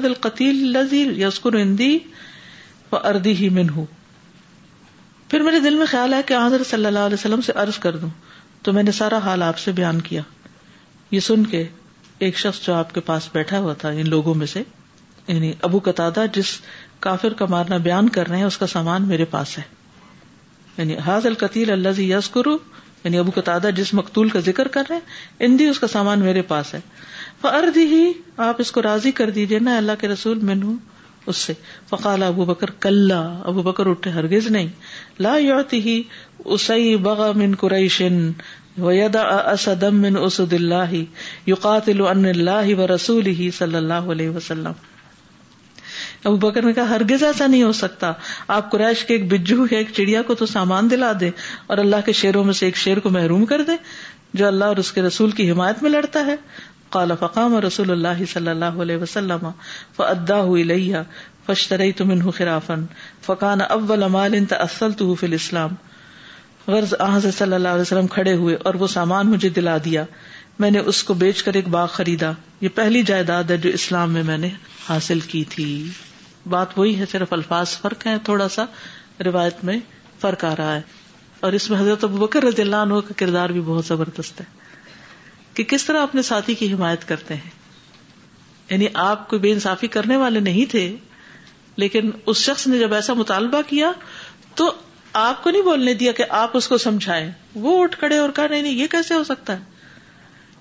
القتیل 0.03 0.77
حادقی 0.77 1.23
یسکر 1.23 1.59
اردی 3.03 3.33
ہی 3.37 3.49
ہوں 3.77 3.85
پھر 5.33 5.41
میرے 5.43 5.59
دل 5.65 5.75
میں 5.79 5.85
خیال 5.91 6.15
ہے 6.15 6.21
کہ 6.27 6.35
حضرت 6.35 6.67
صلی 6.67 6.87
اللہ 6.87 7.05
علیہ 7.11 7.15
وسلم 7.19 7.41
سے 7.41 7.53
عرض 7.61 7.77
کر 7.85 7.97
دوں 7.97 8.09
تو 8.63 8.73
میں 8.79 8.83
نے 8.83 8.93
سارا 8.93 9.19
حال 9.25 9.43
آپ 9.43 9.59
سے 9.59 9.73
بیان 9.79 10.01
کیا 10.09 10.23
یہ 11.11 11.21
سن 11.29 11.45
کے 11.53 11.63
ایک 12.27 12.39
شخص 12.39 12.61
جو 12.67 12.75
آپ 12.75 12.93
کے 12.95 13.01
پاس 13.07 13.29
بیٹھا 13.35 13.59
ہوا 13.59 13.73
تھا 13.85 13.89
ان 14.01 14.09
لوگوں 14.11 14.35
میں 14.41 14.47
سے 14.53 14.63
یعنی 15.27 15.53
ابو 15.69 15.79
قطع 15.85 16.09
جس 16.35 16.51
کافر 17.07 17.33
کا 17.39 17.47
مارنا 17.55 17.77
بیان 17.89 18.09
کر 18.17 18.29
رہے 18.29 18.37
ہیں 18.39 18.45
اس 18.45 18.59
کا 18.59 18.67
سامان 18.75 19.09
میرے 19.09 19.25
پاس 19.37 19.57
ہے 19.59 19.63
یعنی 20.77 20.97
حاض 21.07 21.27
القتیل 21.27 21.71
اللہ 21.73 21.93
سے 21.97 22.05
یس 22.13 22.29
کرو 22.37 22.57
یعنی 23.05 23.19
ابو 23.19 23.31
قطع 23.41 23.57
جس 23.77 23.95
مقتول 24.03 24.29
کا 24.37 24.41
ذکر 24.51 24.69
کر 24.77 24.85
رہے 24.91 24.97
ہیں 24.97 25.47
اندی 25.47 25.67
اس 25.69 25.79
کا 25.81 25.87
سامان 25.97 26.21
میرے 26.25 26.43
پاس 26.55 26.75
ہے 26.75 26.81
ارد 27.59 27.77
ہی 27.77 28.05
آپ 28.49 28.57
اس 28.61 28.71
کو 28.73 28.83
راضی 28.83 29.11
کر 29.21 29.31
دیجیے 29.39 29.59
نا 29.59 29.77
اللہ 29.77 30.01
کے 30.01 30.09
رسول 30.09 30.39
میں 30.51 30.55
نے 30.55 30.73
اس 31.31 31.37
سے 31.37 31.53
فقال 31.89 32.23
ابو 32.23 32.45
بکر 32.45 32.71
کلّا 32.85 33.23
ابو 33.53 33.63
بکر 33.63 33.87
اٹھے 33.91 34.11
ہرگز 34.11 34.47
نہیں 34.51 34.67
لا 35.25 35.33
بغ 37.07 37.19
من 37.21 37.43
من 37.43 37.53
قریشن 37.63 38.17
اسدم 38.85 40.07
اسد 40.25 40.53
اللہ 40.61 40.95
و 42.79 42.87
رسول 42.95 43.29
صلی 43.59 43.77
اللہ 43.83 44.09
علیہ 44.17 44.31
وسلم 44.39 44.81
ابو 46.31 46.35
بکر 46.47 46.63
نے 46.71 46.73
کہا 46.73 46.89
ہرگز 46.89 47.23
ایسا 47.31 47.47
نہیں 47.55 47.63
ہو 47.69 47.71
سکتا 47.83 48.13
آپ 48.57 48.71
قریش 48.73 49.05
کے 49.07 49.13
ایک 49.15 49.25
بجو 49.33 49.61
یا 49.71 49.79
ایک 49.79 49.91
چڑیا 49.97 50.21
کو 50.31 50.35
تو 50.43 50.45
سامان 50.57 50.85
دلا 50.91 51.13
دے 51.21 51.31
اور 51.71 51.77
اللہ 51.87 52.01
کے 52.07 52.13
شیروں 52.25 52.45
میں 52.51 52.57
سے 52.61 52.65
ایک 52.67 52.77
شیر 52.87 52.99
کو 53.07 53.09
محروم 53.21 53.45
کر 53.55 53.63
دے 53.71 53.77
جو 54.41 54.45
اللہ 54.47 54.71
اور 54.75 54.79
اس 54.85 54.91
کے 54.93 55.01
رسول 55.09 55.31
کی 55.41 55.45
حمایت 55.51 55.79
میں 55.83 55.91
لڑتا 55.91 56.21
ہے 56.27 56.37
کالا 56.99 57.15
فقام 57.25 57.55
رسول 57.65 57.91
اللہ 57.91 58.21
صلی 58.33 58.51
اللہ 58.53 58.79
علیہ 58.85 59.01
وسلم 59.03 59.45
فشترئی 61.47 61.93
تم 61.99 62.11
انہ 62.11 62.31
خرافن 62.37 62.85
فقان 63.23 63.61
ان 64.35 64.45
تسل 64.51 64.93
تو 64.99 65.15
فل 65.21 65.33
اسلام 65.33 65.75
غرض 66.67 66.95
صلی 67.39 67.55
اللہ 67.55 67.69
علیہ 67.69 67.81
وسلم 67.81 68.07
کھڑے 68.17 68.35
ہوئے 68.43 68.55
اور 68.69 68.75
وہ 68.83 68.87
سامان 68.89 69.31
مجھے 69.31 69.49
دلا 69.57 69.77
دیا 69.85 70.05
میں 70.63 70.71
نے 70.71 70.79
اس 70.91 71.03
کو 71.05 71.15
بیچ 71.23 71.43
کر 71.43 71.55
ایک 71.59 71.69
باغ 71.69 71.87
خریدا 71.93 72.31
یہ 72.61 72.69
پہلی 72.75 73.03
جائیداد 73.07 73.51
ہے 73.51 73.57
جو 73.67 73.71
اسلام 73.79 74.13
میں 74.13 74.23
میں 74.23 74.37
نے 74.39 74.49
حاصل 74.89 75.21
کی 75.35 75.43
تھی 75.51 75.67
بات 76.51 76.79
وہی 76.79 76.99
ہے 76.99 77.05
صرف 77.13 77.33
الفاظ 77.33 77.69
فرق 77.83 78.07
ہے 78.07 78.15
تھوڑا 78.25 78.49
سا 78.57 78.65
روایت 79.27 79.65
میں 79.65 79.79
فرق 80.21 80.45
آ 80.45 80.55
رہا 80.59 80.75
ہے 80.75 80.81
اور 81.47 81.53
اس 81.53 81.69
میں 81.71 81.79
حضرت 81.81 82.05
بکر 82.25 82.43
رضی 82.45 82.63
اللہ 82.63 82.83
عنہ 82.87 82.99
کا 83.09 83.15
کردار 83.17 83.51
بھی 83.57 83.61
بہت 83.67 83.87
زبردست 83.87 84.41
ہے 84.41 84.45
کہ 85.55 85.65
کس 85.71 85.85
طرح 85.85 86.03
اپنے 86.03 86.23
ساتھی 86.33 86.55
کی 86.63 86.73
حمایت 86.73 87.09
کرتے 87.09 87.35
ہیں 87.35 87.51
یعنی 88.71 88.87
آپ 89.05 89.29
کو 89.29 89.39
بے 89.39 89.53
انصافی 89.53 89.87
کرنے 89.97 90.17
والے 90.17 90.41
نہیں 90.41 90.71
تھے 90.71 90.91
لیکن 91.79 92.11
اس 92.31 92.37
شخص 92.39 92.67
نے 92.67 92.79
جب 92.79 92.95
ایسا 92.95 93.15
مطالبہ 93.15 93.61
کیا 93.67 93.91
تو 94.55 94.71
آپ 95.21 95.43
کو 95.45 95.51
نہیں 95.51 95.63
بولنے 95.63 95.95
دیا 96.01 96.13
کہ 96.19 96.25
آپ 96.41 96.57
اس 96.57 96.69
کو 96.69 96.79
سمجھائیں 96.79 97.31
وہ 97.65 97.83
اٹھ 97.83 97.99
کڑے 98.01 98.17
اور 98.19 98.31
کہا 98.37 98.47
نہیں 98.51 98.73
یہ 98.73 98.87
کیسے 98.91 99.15
ہو 99.15 99.25
سکتا 99.25 99.53
ہے 99.59 99.71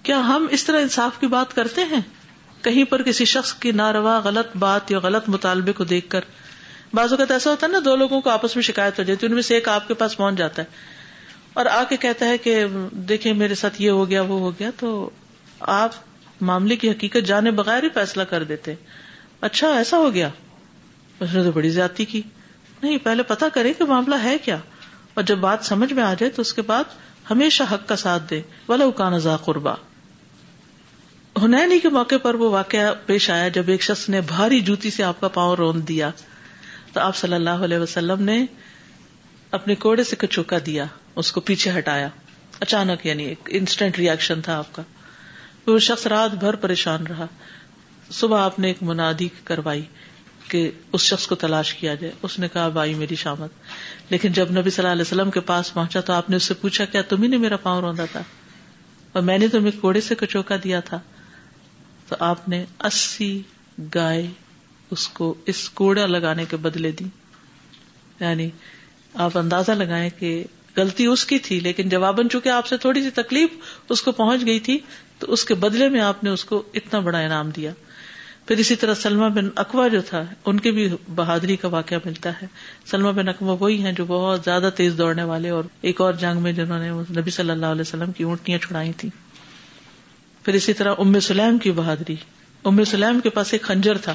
کیا 0.03 0.19
ہم 0.27 0.45
اس 0.51 0.63
طرح 0.65 0.81
انصاف 0.81 1.19
کی 1.19 1.27
بات 1.35 1.53
کرتے 1.55 1.83
ہیں 1.91 1.99
کہیں 2.63 2.83
پر 2.91 3.01
کسی 3.03 3.25
شخص 3.33 3.53
کی 3.61 3.71
ناروا 3.79 4.19
غلط 4.23 4.55
بات 4.59 4.91
یا 4.91 4.99
غلط 5.03 5.29
مطالبے 5.35 5.71
کو 5.73 5.83
دیکھ 5.91 6.09
کر 6.09 6.21
بعض 6.95 7.11
اوقات 7.13 7.31
ایسا 7.31 7.49
ہوتا 7.49 7.65
ہے 7.67 7.71
نا 7.71 7.79
دو 7.85 7.95
لوگوں 7.95 8.19
کو 8.21 8.29
آپس 8.29 8.55
میں 8.55 8.63
شکایت 8.63 8.99
ہو 8.99 9.03
جاتی 9.03 9.25
ان 9.25 9.33
میں 9.33 9.41
سے 9.49 9.53
ایک 9.55 9.67
آپ 9.69 9.87
کے 9.87 9.93
پاس 10.01 10.17
پہنچ 10.17 10.37
جاتا 10.37 10.61
ہے 10.61 10.89
اور 11.61 11.65
آ 11.71 11.81
کے 11.89 11.97
کہتا 12.05 12.25
ہے 12.27 12.37
کہ 12.37 12.63
دیکھیں 13.09 13.33
میرے 13.33 13.55
ساتھ 13.61 13.81
یہ 13.81 13.89
ہو 13.99 14.09
گیا 14.09 14.21
وہ 14.27 14.39
ہو 14.39 14.51
گیا 14.59 14.69
تو 14.79 14.89
آپ 15.77 15.95
معاملے 16.49 16.75
کی 16.81 16.89
حقیقت 16.89 17.27
جانے 17.27 17.51
بغیر 17.61 17.83
ہی 17.83 17.89
فیصلہ 17.93 18.23
کر 18.29 18.43
دیتے 18.51 18.73
اچھا 19.47 19.69
ایسا 19.77 19.97
ہو 19.97 20.13
گیا 20.13 20.29
اس 21.23 21.33
نے 21.33 21.43
تو 21.43 21.51
بڑی 21.51 21.69
زیادتی 21.69 22.05
کی 22.11 22.21
نہیں 22.83 22.97
پہلے 23.03 23.23
پتا 23.31 23.47
کرے 23.53 23.73
کہ 23.77 23.85
معاملہ 23.85 24.15
ہے 24.23 24.37
کیا 24.45 24.55
اور 25.15 25.23
جب 25.31 25.37
بات 25.39 25.65
سمجھ 25.65 25.91
میں 25.93 26.03
آ 26.03 26.13
جائے 26.19 26.31
تو 26.35 26.41
اس 26.41 26.53
کے 26.53 26.61
بعد 26.71 26.95
ہمیشہ 27.29 27.63
حق 27.71 27.87
کا 27.89 27.95
ساتھ 28.05 28.23
دے 28.29 28.41
اکان 28.85 29.17
قربا 29.45 29.73
ہنینی 31.41 31.77
کے 31.79 31.89
موقع 31.97 32.15
پر 32.23 32.35
وہ 32.41 32.49
واقعہ 32.51 32.93
پیش 33.05 33.29
آیا 33.35 33.47
جب 33.57 33.69
ایک 33.73 33.83
شخص 33.83 34.07
نے 34.15 34.21
بھاری 34.33 34.59
جوتی 34.69 34.89
سے 34.97 35.03
آپ 35.03 35.21
کا 35.21 35.27
پاؤں 35.37 35.55
رون 35.55 35.81
دیا 35.87 36.09
تو 36.93 36.99
آپ 37.01 37.15
صلی 37.15 37.33
اللہ 37.35 37.63
علیہ 37.67 37.77
وسلم 37.79 38.23
نے 38.31 38.43
اپنے 39.59 39.75
کوڑے 39.85 40.03
سے 40.09 40.15
کچوکا 40.19 40.57
دیا 40.65 40.85
اس 41.23 41.31
کو 41.31 41.41
پیچھے 41.51 41.77
ہٹایا 41.77 42.07
اچانک 42.65 43.05
یعنی 43.05 43.23
ایک 43.29 43.47
انسٹنٹ 43.59 43.97
ریئیکشن 43.99 44.41
تھا 44.41 44.57
آپ 44.57 44.73
کا 44.75 44.81
وہ 45.67 45.77
شخص 45.87 46.07
رات 46.15 46.35
بھر 46.43 46.55
پریشان 46.65 47.07
رہا 47.09 47.25
صبح 48.19 48.43
آپ 48.45 48.59
نے 48.59 48.67
ایک 48.67 48.83
منادی 48.83 49.27
کروائی 49.43 49.85
کہ 50.51 50.61
اس 50.97 51.01
شخص 51.09 51.25
کو 51.31 51.35
تلاش 51.41 51.73
کیا 51.81 51.93
جائے 51.99 52.11
اس 52.27 52.37
نے 52.43 52.47
کہا 52.53 52.67
بھائی 52.77 52.93
میری 53.01 53.15
شامت 53.19 54.11
لیکن 54.13 54.31
جب 54.37 54.49
نبی 54.57 54.69
صلی 54.69 54.83
اللہ 54.83 54.91
علیہ 54.93 55.07
وسلم 55.07 55.29
کے 55.35 55.39
پاس 55.51 55.73
پہنچا 55.73 55.99
تو 56.07 56.13
آپ 56.13 56.29
نے 56.29 56.35
اس 56.35 56.43
سے 56.49 56.53
پوچھا 56.63 56.85
کیا 56.95 57.01
تم 57.11 57.21
ہی 57.23 57.27
نے 57.33 57.37
میرا 57.43 57.57
پاؤں 57.67 57.81
روندا 57.81 58.05
تھا 58.11 58.21
اور 59.13 59.21
میں 59.29 59.37
نے 59.37 59.47
تمہیں 59.53 59.79
کوڑے 59.81 60.01
سے 60.07 60.15
کچوکا 60.23 60.55
دیا 60.63 60.79
تھا 60.89 60.99
تو 62.09 62.15
آپ 62.29 62.47
نے 62.49 62.63
اسی 62.89 63.31
گائے 63.95 64.25
اس 64.95 65.07
کو 65.19 65.33
اس 65.53 65.69
کوڑا 65.81 66.05
لگانے 66.05 66.45
کے 66.53 66.57
بدلے 66.65 66.91
دی 66.99 67.05
یعنی 68.19 68.49
آپ 69.27 69.37
اندازہ 69.43 69.71
لگائیں 69.83 70.09
کہ 70.19 70.33
غلطی 70.77 71.05
اس 71.13 71.25
کی 71.29 71.37
تھی 71.45 71.59
لیکن 71.69 71.89
جواباً 71.89 72.27
چونکہ 72.31 72.49
آپ 72.57 72.67
سے 72.67 72.77
تھوڑی 72.87 73.01
سی 73.03 73.09
تکلیف 73.21 73.79
اس 73.95 74.01
کو 74.01 74.11
پہنچ 74.19 74.45
گئی 74.45 74.59
تھی 74.67 74.77
تو 75.19 75.31
اس 75.33 75.45
کے 75.45 75.53
بدلے 75.67 75.89
میں 75.95 76.01
آپ 76.09 76.23
نے 76.23 76.29
اس 76.29 76.45
کو 76.51 76.61
اتنا 76.81 76.99
بڑا 77.07 77.19
انعام 77.19 77.49
دیا 77.55 77.71
پھر 78.51 78.59
اسی 78.59 78.75
طرح 78.75 78.93
سلما 79.01 79.27
بن 79.35 79.47
اکوا 79.61 79.87
جو 79.91 79.99
تھا 80.07 80.21
ان 80.51 80.59
کی 80.59 80.71
بھی 80.77 80.87
بہادری 81.15 81.55
کا 81.57 81.67
واقعہ 81.75 81.97
ملتا 82.05 82.29
ہے 82.41 82.47
سلما 82.89 83.11
بن 83.19 83.29
اکوا 83.29 83.55
وہی 83.59 83.77
ہیں 83.83 83.91
جو 83.99 84.05
بہت 84.07 84.41
زیادہ 84.45 84.69
تیز 84.77 84.95
دوڑنے 84.97 85.23
والے 85.29 85.49
اور 85.57 85.69
ایک 85.91 86.01
اور 86.01 86.13
جنگ 86.23 86.41
میں 86.47 86.51
جنہوں 86.53 86.79
نے 86.79 86.89
نبی 87.19 87.31
صلی 87.35 87.49
اللہ 87.51 87.71
علیہ 87.75 87.81
وسلم 87.81 88.11
کی 88.17 88.23
اونٹیاں 88.23 88.57
چھڑائی 88.65 88.91
تھی 89.03 89.09
پھر 90.43 90.53
اسی 90.61 90.73
طرح 90.81 90.95
ام 91.05 91.19
سلیم 91.29 91.57
کی 91.67 91.71
بہادری 91.79 92.15
ام 92.71 92.83
سلیم 92.91 93.19
کے 93.23 93.29
پاس 93.37 93.53
ایک 93.53 93.61
خنجر 93.71 93.97
تھا 94.07 94.13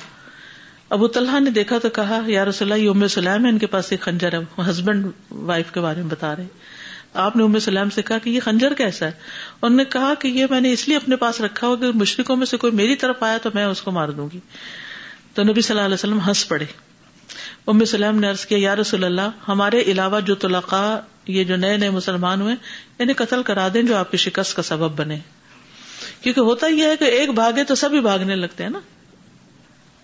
ابو 0.99 1.09
طلحہ 1.17 1.41
نے 1.41 1.51
دیکھا 1.61 1.79
تو 1.83 1.89
کہا 2.01 2.21
یار 2.37 2.47
رسول 2.47 2.71
اللہ 2.73 2.83
یہ 2.85 2.91
ام 2.91 3.07
سلیم 3.17 3.45
ہے 3.47 3.51
ان 3.51 3.59
کے 3.59 3.67
پاس 3.77 3.91
ایک 3.93 4.01
خنجر 4.01 4.39
ہے 4.39 4.63
ہسبینڈ 4.71 5.07
وائف 5.53 5.71
کے 5.75 5.81
بارے 5.89 6.03
میں 6.03 6.11
بتا 6.11 6.37
رہے 6.37 6.47
آپ 7.25 7.37
نے 7.37 7.43
امر 7.43 7.59
سلیم 7.67 7.91
سے 7.91 8.03
کہا 8.09 8.19
کہ 8.23 8.31
یہ 8.31 8.41
خنجر 8.45 8.73
کیسا 8.79 9.07
ہے 9.07 9.13
انہوں 9.61 9.77
نے 9.77 9.85
کہا 9.93 10.13
کہ 10.21 10.29
یہ 10.39 10.47
میں 10.51 10.61
نے 10.61 10.73
اس 10.73 10.87
لیے 10.89 10.97
اپنے 10.97 11.17
پاس 11.23 11.41
رکھا 11.41 11.67
ہو 11.67 11.77
کہ 11.77 11.91
مشرقوں 12.01 12.37
میں 12.37 12.47
سے 12.47 12.57
کوئی 12.65 12.73
میری 12.81 12.97
طرف 13.05 13.23
آیا 13.29 13.39
تو 13.43 13.51
میں 13.55 13.65
اس 13.67 13.83
کو 13.83 13.91
مار 13.99 14.09
دوں 14.19 14.29
گی 14.33 14.41
تو 15.35 15.43
نبی 15.45 15.61
صلی 15.63 15.75
اللہ 15.77 15.87
علیہ 15.87 15.95
وسلم 15.95 16.19
ہنس 16.27 16.47
پڑے 16.49 16.65
ام 17.71 17.85
سلیم 17.85 18.19
نے 18.21 18.29
ارض 18.29 18.45
کیا 18.47 18.59
یا 18.61 18.75
رسول 18.77 19.05
اللہ 19.05 19.49
ہمارے 19.49 19.81
علاوہ 19.93 20.21
جو 20.27 20.35
طلقا 20.45 20.83
یہ 21.37 21.45
جو 21.45 21.57
نئے 21.63 21.77
نئے 21.77 21.91
مسلمان 21.91 22.41
ہوئے 22.41 22.55
انہیں 22.99 23.15
قتل 23.25 23.43
کرا 23.51 23.69
دیں 23.75 23.83
جو 23.91 23.97
آپ 23.97 24.11
کی 24.11 24.17
شکست 24.27 24.57
کا 24.57 24.63
سبب 24.73 24.99
بنے 25.01 25.17
کیونکہ 26.21 26.41
ہوتا 26.51 26.67
یہ 26.67 26.85
ہے 26.91 26.97
کہ 26.97 27.05
ایک 27.19 27.31
بھاگے 27.41 27.65
تو 27.71 27.75
سبھی 27.83 28.01
بھاگنے 28.11 28.35
لگتے 28.37 28.63
ہیں 28.65 28.71
نا 28.71 28.79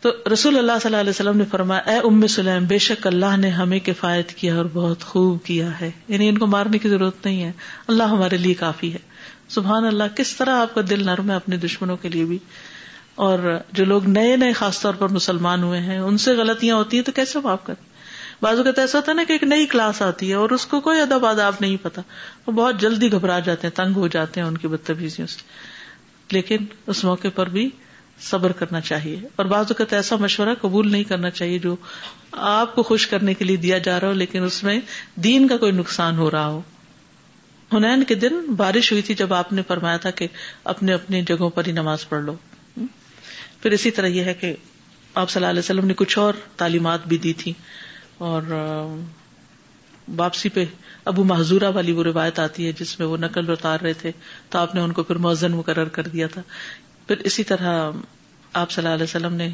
تو 0.05 0.11
رسول 0.33 0.57
اللہ 0.59 0.79
صلی 0.83 0.89
اللہ 0.89 1.01
علیہ 1.01 1.11
وسلم 1.11 1.37
نے 1.37 1.45
فرمایا 1.51 1.91
اے 1.91 1.99
ام 2.07 2.27
سلیم 2.35 2.65
بے 2.69 2.79
شک 2.87 3.07
اللہ 3.07 3.37
نے 3.39 3.49
ہمیں 3.57 3.79
کفایت 3.87 4.33
کیا 4.39 4.55
اور 4.57 4.65
بہت 4.73 5.05
خوب 5.11 5.37
کیا 5.47 5.69
ہے 5.81 5.91
یعنی 6.09 6.29
ان 6.29 6.39
کو 6.39 6.47
مارنے 6.55 6.79
کی 6.85 6.89
ضرورت 6.89 7.25
نہیں 7.27 7.43
ہے 7.43 7.51
اللہ 7.93 8.11
ہمارے 8.15 8.37
لیے 8.37 8.55
کافی 8.63 8.93
ہے 8.95 8.99
سبحان 9.57 9.85
اللہ 9.87 10.15
کس 10.17 10.35
طرح 10.37 10.61
آپ 10.61 10.75
کا 10.75 10.81
دل 10.91 11.05
نرم 11.07 11.31
ہے 11.31 11.35
اپنے 11.35 11.57
دشمنوں 11.67 11.97
کے 12.03 12.09
لیے 12.09 12.25
بھی 12.33 12.39
اور 13.27 13.39
جو 13.79 13.85
لوگ 13.85 14.09
نئے 14.09 14.35
نئے 14.37 14.53
خاص 14.63 14.81
طور 14.83 14.95
پر 15.05 15.09
مسلمان 15.19 15.63
ہوئے 15.63 15.81
ہیں 15.81 15.99
ان 15.99 16.19
سے 16.25 16.35
غلطیاں 16.37 16.77
ہوتی 16.77 16.97
ہیں 16.97 17.05
تو 17.05 17.13
کیسے 17.17 17.39
معاف 17.45 17.65
کریں 17.65 17.83
بازو 18.43 18.63
کہتے 18.65 18.81
ایسا 18.81 18.99
ہوتا 18.99 19.13
ہے 19.13 19.17
نا 19.17 19.25
کہ 19.29 19.33
ایک 19.33 19.43
نئی 19.55 19.67
کلاس 19.77 20.03
آتی 20.03 20.31
ہے 20.31 20.35
اور 20.35 20.51
اس 20.59 20.67
کو 20.67 20.81
کوئی 20.89 21.01
ادب 21.01 21.27
آداب 21.27 21.55
نہیں 21.61 21.77
پتا 21.83 22.03
وہ 22.47 22.53
بہت 22.53 22.81
جلدی 22.81 23.13
گھبرا 23.13 23.39
جاتے 23.51 23.67
ہیں 23.67 23.77
تنگ 23.77 23.97
ہو 23.97 24.07
جاتے 24.17 24.41
ہیں 24.41 24.47
ان 24.47 24.59
کی 24.65 24.69
بدتمیزیوں 24.77 25.27
سے 25.35 25.41
لیکن 26.39 26.65
اس 26.95 27.05
موقع 27.05 27.29
پر 27.37 27.49
بھی 27.59 27.69
صبر 28.31 28.53
کرنا 28.59 28.81
چاہیے 28.89 29.17
اور 29.37 29.45
بعض 29.53 29.71
اوقات 29.71 29.93
ایسا 29.93 30.17
مشورہ 30.21 30.55
قبول 30.61 30.91
نہیں 30.91 31.05
کرنا 31.05 31.31
چاہیے 31.39 31.59
جو 31.65 31.75
آپ 32.51 32.75
کو 32.75 32.83
خوش 32.91 33.07
کرنے 33.13 33.35
کے 33.41 33.45
لیے 33.45 33.57
دیا 33.65 33.79
جا 33.87 33.99
رہا 34.01 34.09
ہو 34.09 34.13
لیکن 34.23 34.45
اس 34.45 34.63
میں 34.65 34.79
دین 35.25 35.47
کا 35.49 35.57
کوئی 35.65 35.73
نقصان 35.73 36.19
ہو 36.19 36.31
رہا 36.31 36.47
ہو 36.49 36.61
ہنین 37.73 38.03
کے 38.09 38.15
دن 38.25 38.35
بارش 38.57 38.91
ہوئی 38.93 39.03
تھی 39.03 39.15
جب 39.23 39.33
آپ 39.35 39.53
نے 39.53 39.63
فرمایا 39.69 39.97
تھا 40.07 40.11
کہ 40.21 40.27
اپنے 40.73 40.93
اپنے 40.93 41.23
جگہوں 41.31 41.49
پر 41.57 41.67
ہی 41.67 41.73
نماز 41.73 42.09
پڑھ 42.09 42.23
لو 42.25 42.35
پھر 43.63 43.71
اسی 43.77 43.91
طرح 43.99 44.07
یہ 44.19 44.25
ہے 44.31 44.35
کہ 44.41 44.55
آپ 45.15 45.31
صلی 45.31 45.39
اللہ 45.41 45.51
علیہ 45.51 45.65
وسلم 45.65 45.87
نے 45.87 45.95
کچھ 45.97 46.19
اور 46.19 46.35
تعلیمات 46.63 47.07
بھی 47.09 47.19
دی 47.25 47.33
تھی 47.43 47.53
اور 48.29 48.53
واپسی 50.17 50.49
پہ 50.55 50.65
ابو 51.11 51.25
محضورہ 51.33 51.71
والی 51.75 51.93
وہ 51.93 52.03
روایت 52.05 52.39
آتی 52.39 52.67
ہے 52.67 52.73
جس 52.79 52.99
میں 52.99 53.07
وہ 53.09 53.17
نقل 53.25 53.51
اتار 53.51 53.81
رہے 53.83 53.93
تھے 54.03 54.11
تو 54.51 54.59
آپ 54.59 54.75
نے 54.75 54.81
ان 54.81 54.93
کو 54.99 55.03
پھر 55.11 55.17
مؤزن 55.27 55.53
مقرر 55.61 55.89
کر 55.99 56.07
دیا 56.15 56.27
تھا 56.35 56.43
پھر 57.07 57.19
اسی 57.29 57.45
طرح 57.45 57.67
آپ 58.59 58.71
صلی 58.71 58.85
اللہ 58.85 58.95
علیہ 58.95 59.03
وسلم 59.05 59.35
نے 59.35 59.49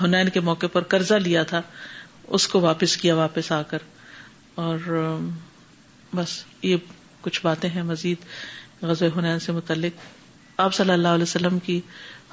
ہنین 0.00 0.28
کے 0.34 0.40
موقع 0.48 0.66
پر 0.72 0.82
قرضہ 0.94 1.14
لیا 1.24 1.42
تھا 1.52 1.60
اس 2.36 2.46
کو 2.48 2.60
واپس 2.60 2.96
کیا 2.96 3.14
واپس 3.16 3.50
آ 3.52 3.60
کر 3.70 3.78
اور 4.64 4.92
بس 6.16 6.42
یہ 6.62 6.76
کچھ 7.22 7.40
باتیں 7.44 7.68
ہیں 7.70 7.82
مزید 7.92 8.24
غزل 8.90 9.08
ہنین 9.16 9.38
سے 9.48 9.52
متعلق 9.52 10.06
آپ 10.66 10.74
صلی 10.74 10.90
اللہ 10.92 11.18
علیہ 11.18 11.22
وسلم 11.30 11.58
کی 11.66 11.80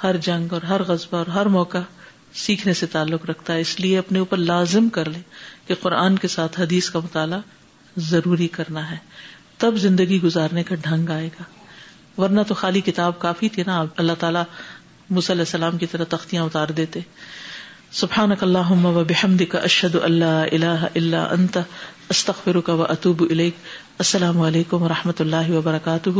ہر 0.04 0.18
جنگ 0.28 0.54
اور 0.54 0.62
ہر 0.70 0.84
غذبہ 0.88 1.18
اور 1.18 1.28
ہر 1.34 1.46
موقع 1.58 1.78
سیکھنے 2.44 2.74
سے 2.80 2.86
تعلق 2.96 3.26
رکھتا 3.30 3.54
ہے 3.54 3.62
اس 3.62 3.80
لیے 3.80 3.98
اپنے 3.98 4.20
اوپر 4.20 4.38
لازم 4.38 4.90
کر 4.98 5.10
لیں 5.10 5.22
کہ 5.68 5.76
قرآن 5.82 6.18
کے 6.20 6.28
ساتھ 6.38 6.60
حدیث 6.62 6.90
کا 6.90 7.00
مطالعہ 7.04 7.40
ضروری 8.12 8.48
کرنا 8.60 8.90
ہے 8.92 8.98
تب 9.58 9.76
زندگی 9.88 10.22
گزارنے 10.24 10.64
کا 10.72 10.76
ڈھنگ 10.84 11.10
آئے 11.20 11.30
گا 11.40 11.44
ورنہ 12.18 12.42
تو 12.48 12.54
خالی 12.62 12.82
کتاب 12.82 13.18
کافی 13.20 13.48
تھی 13.56 13.64
نا 13.68 13.84
اللہ 14.04 14.20
تعالیٰ 14.20 14.44
مس 15.16 15.30
علیہ 15.32 15.46
السلام 15.48 15.78
کی 15.78 15.86
طرح 15.94 16.06
تختیاں 16.16 16.44
اتار 16.46 16.68
دیتے 16.78 17.00
سبحان 18.02 18.32
اللہ 18.42 18.72
و 18.92 19.04
بحمد 19.10 19.42
کا 19.50 19.60
اشد 19.70 19.96
اللہ 20.04 20.40
اللہ 20.60 20.86
اللہ 21.02 21.34
انت 21.38 21.58
استخر 22.16 22.60
کا 22.70 22.74
و 22.74 22.84
اطوب 22.84 23.24
السلام 23.32 24.42
علیکم 24.52 24.84
و 24.84 24.90
رحمۃ 24.90 25.22
اللہ 25.26 25.52
وبرکاتہ 25.58 26.18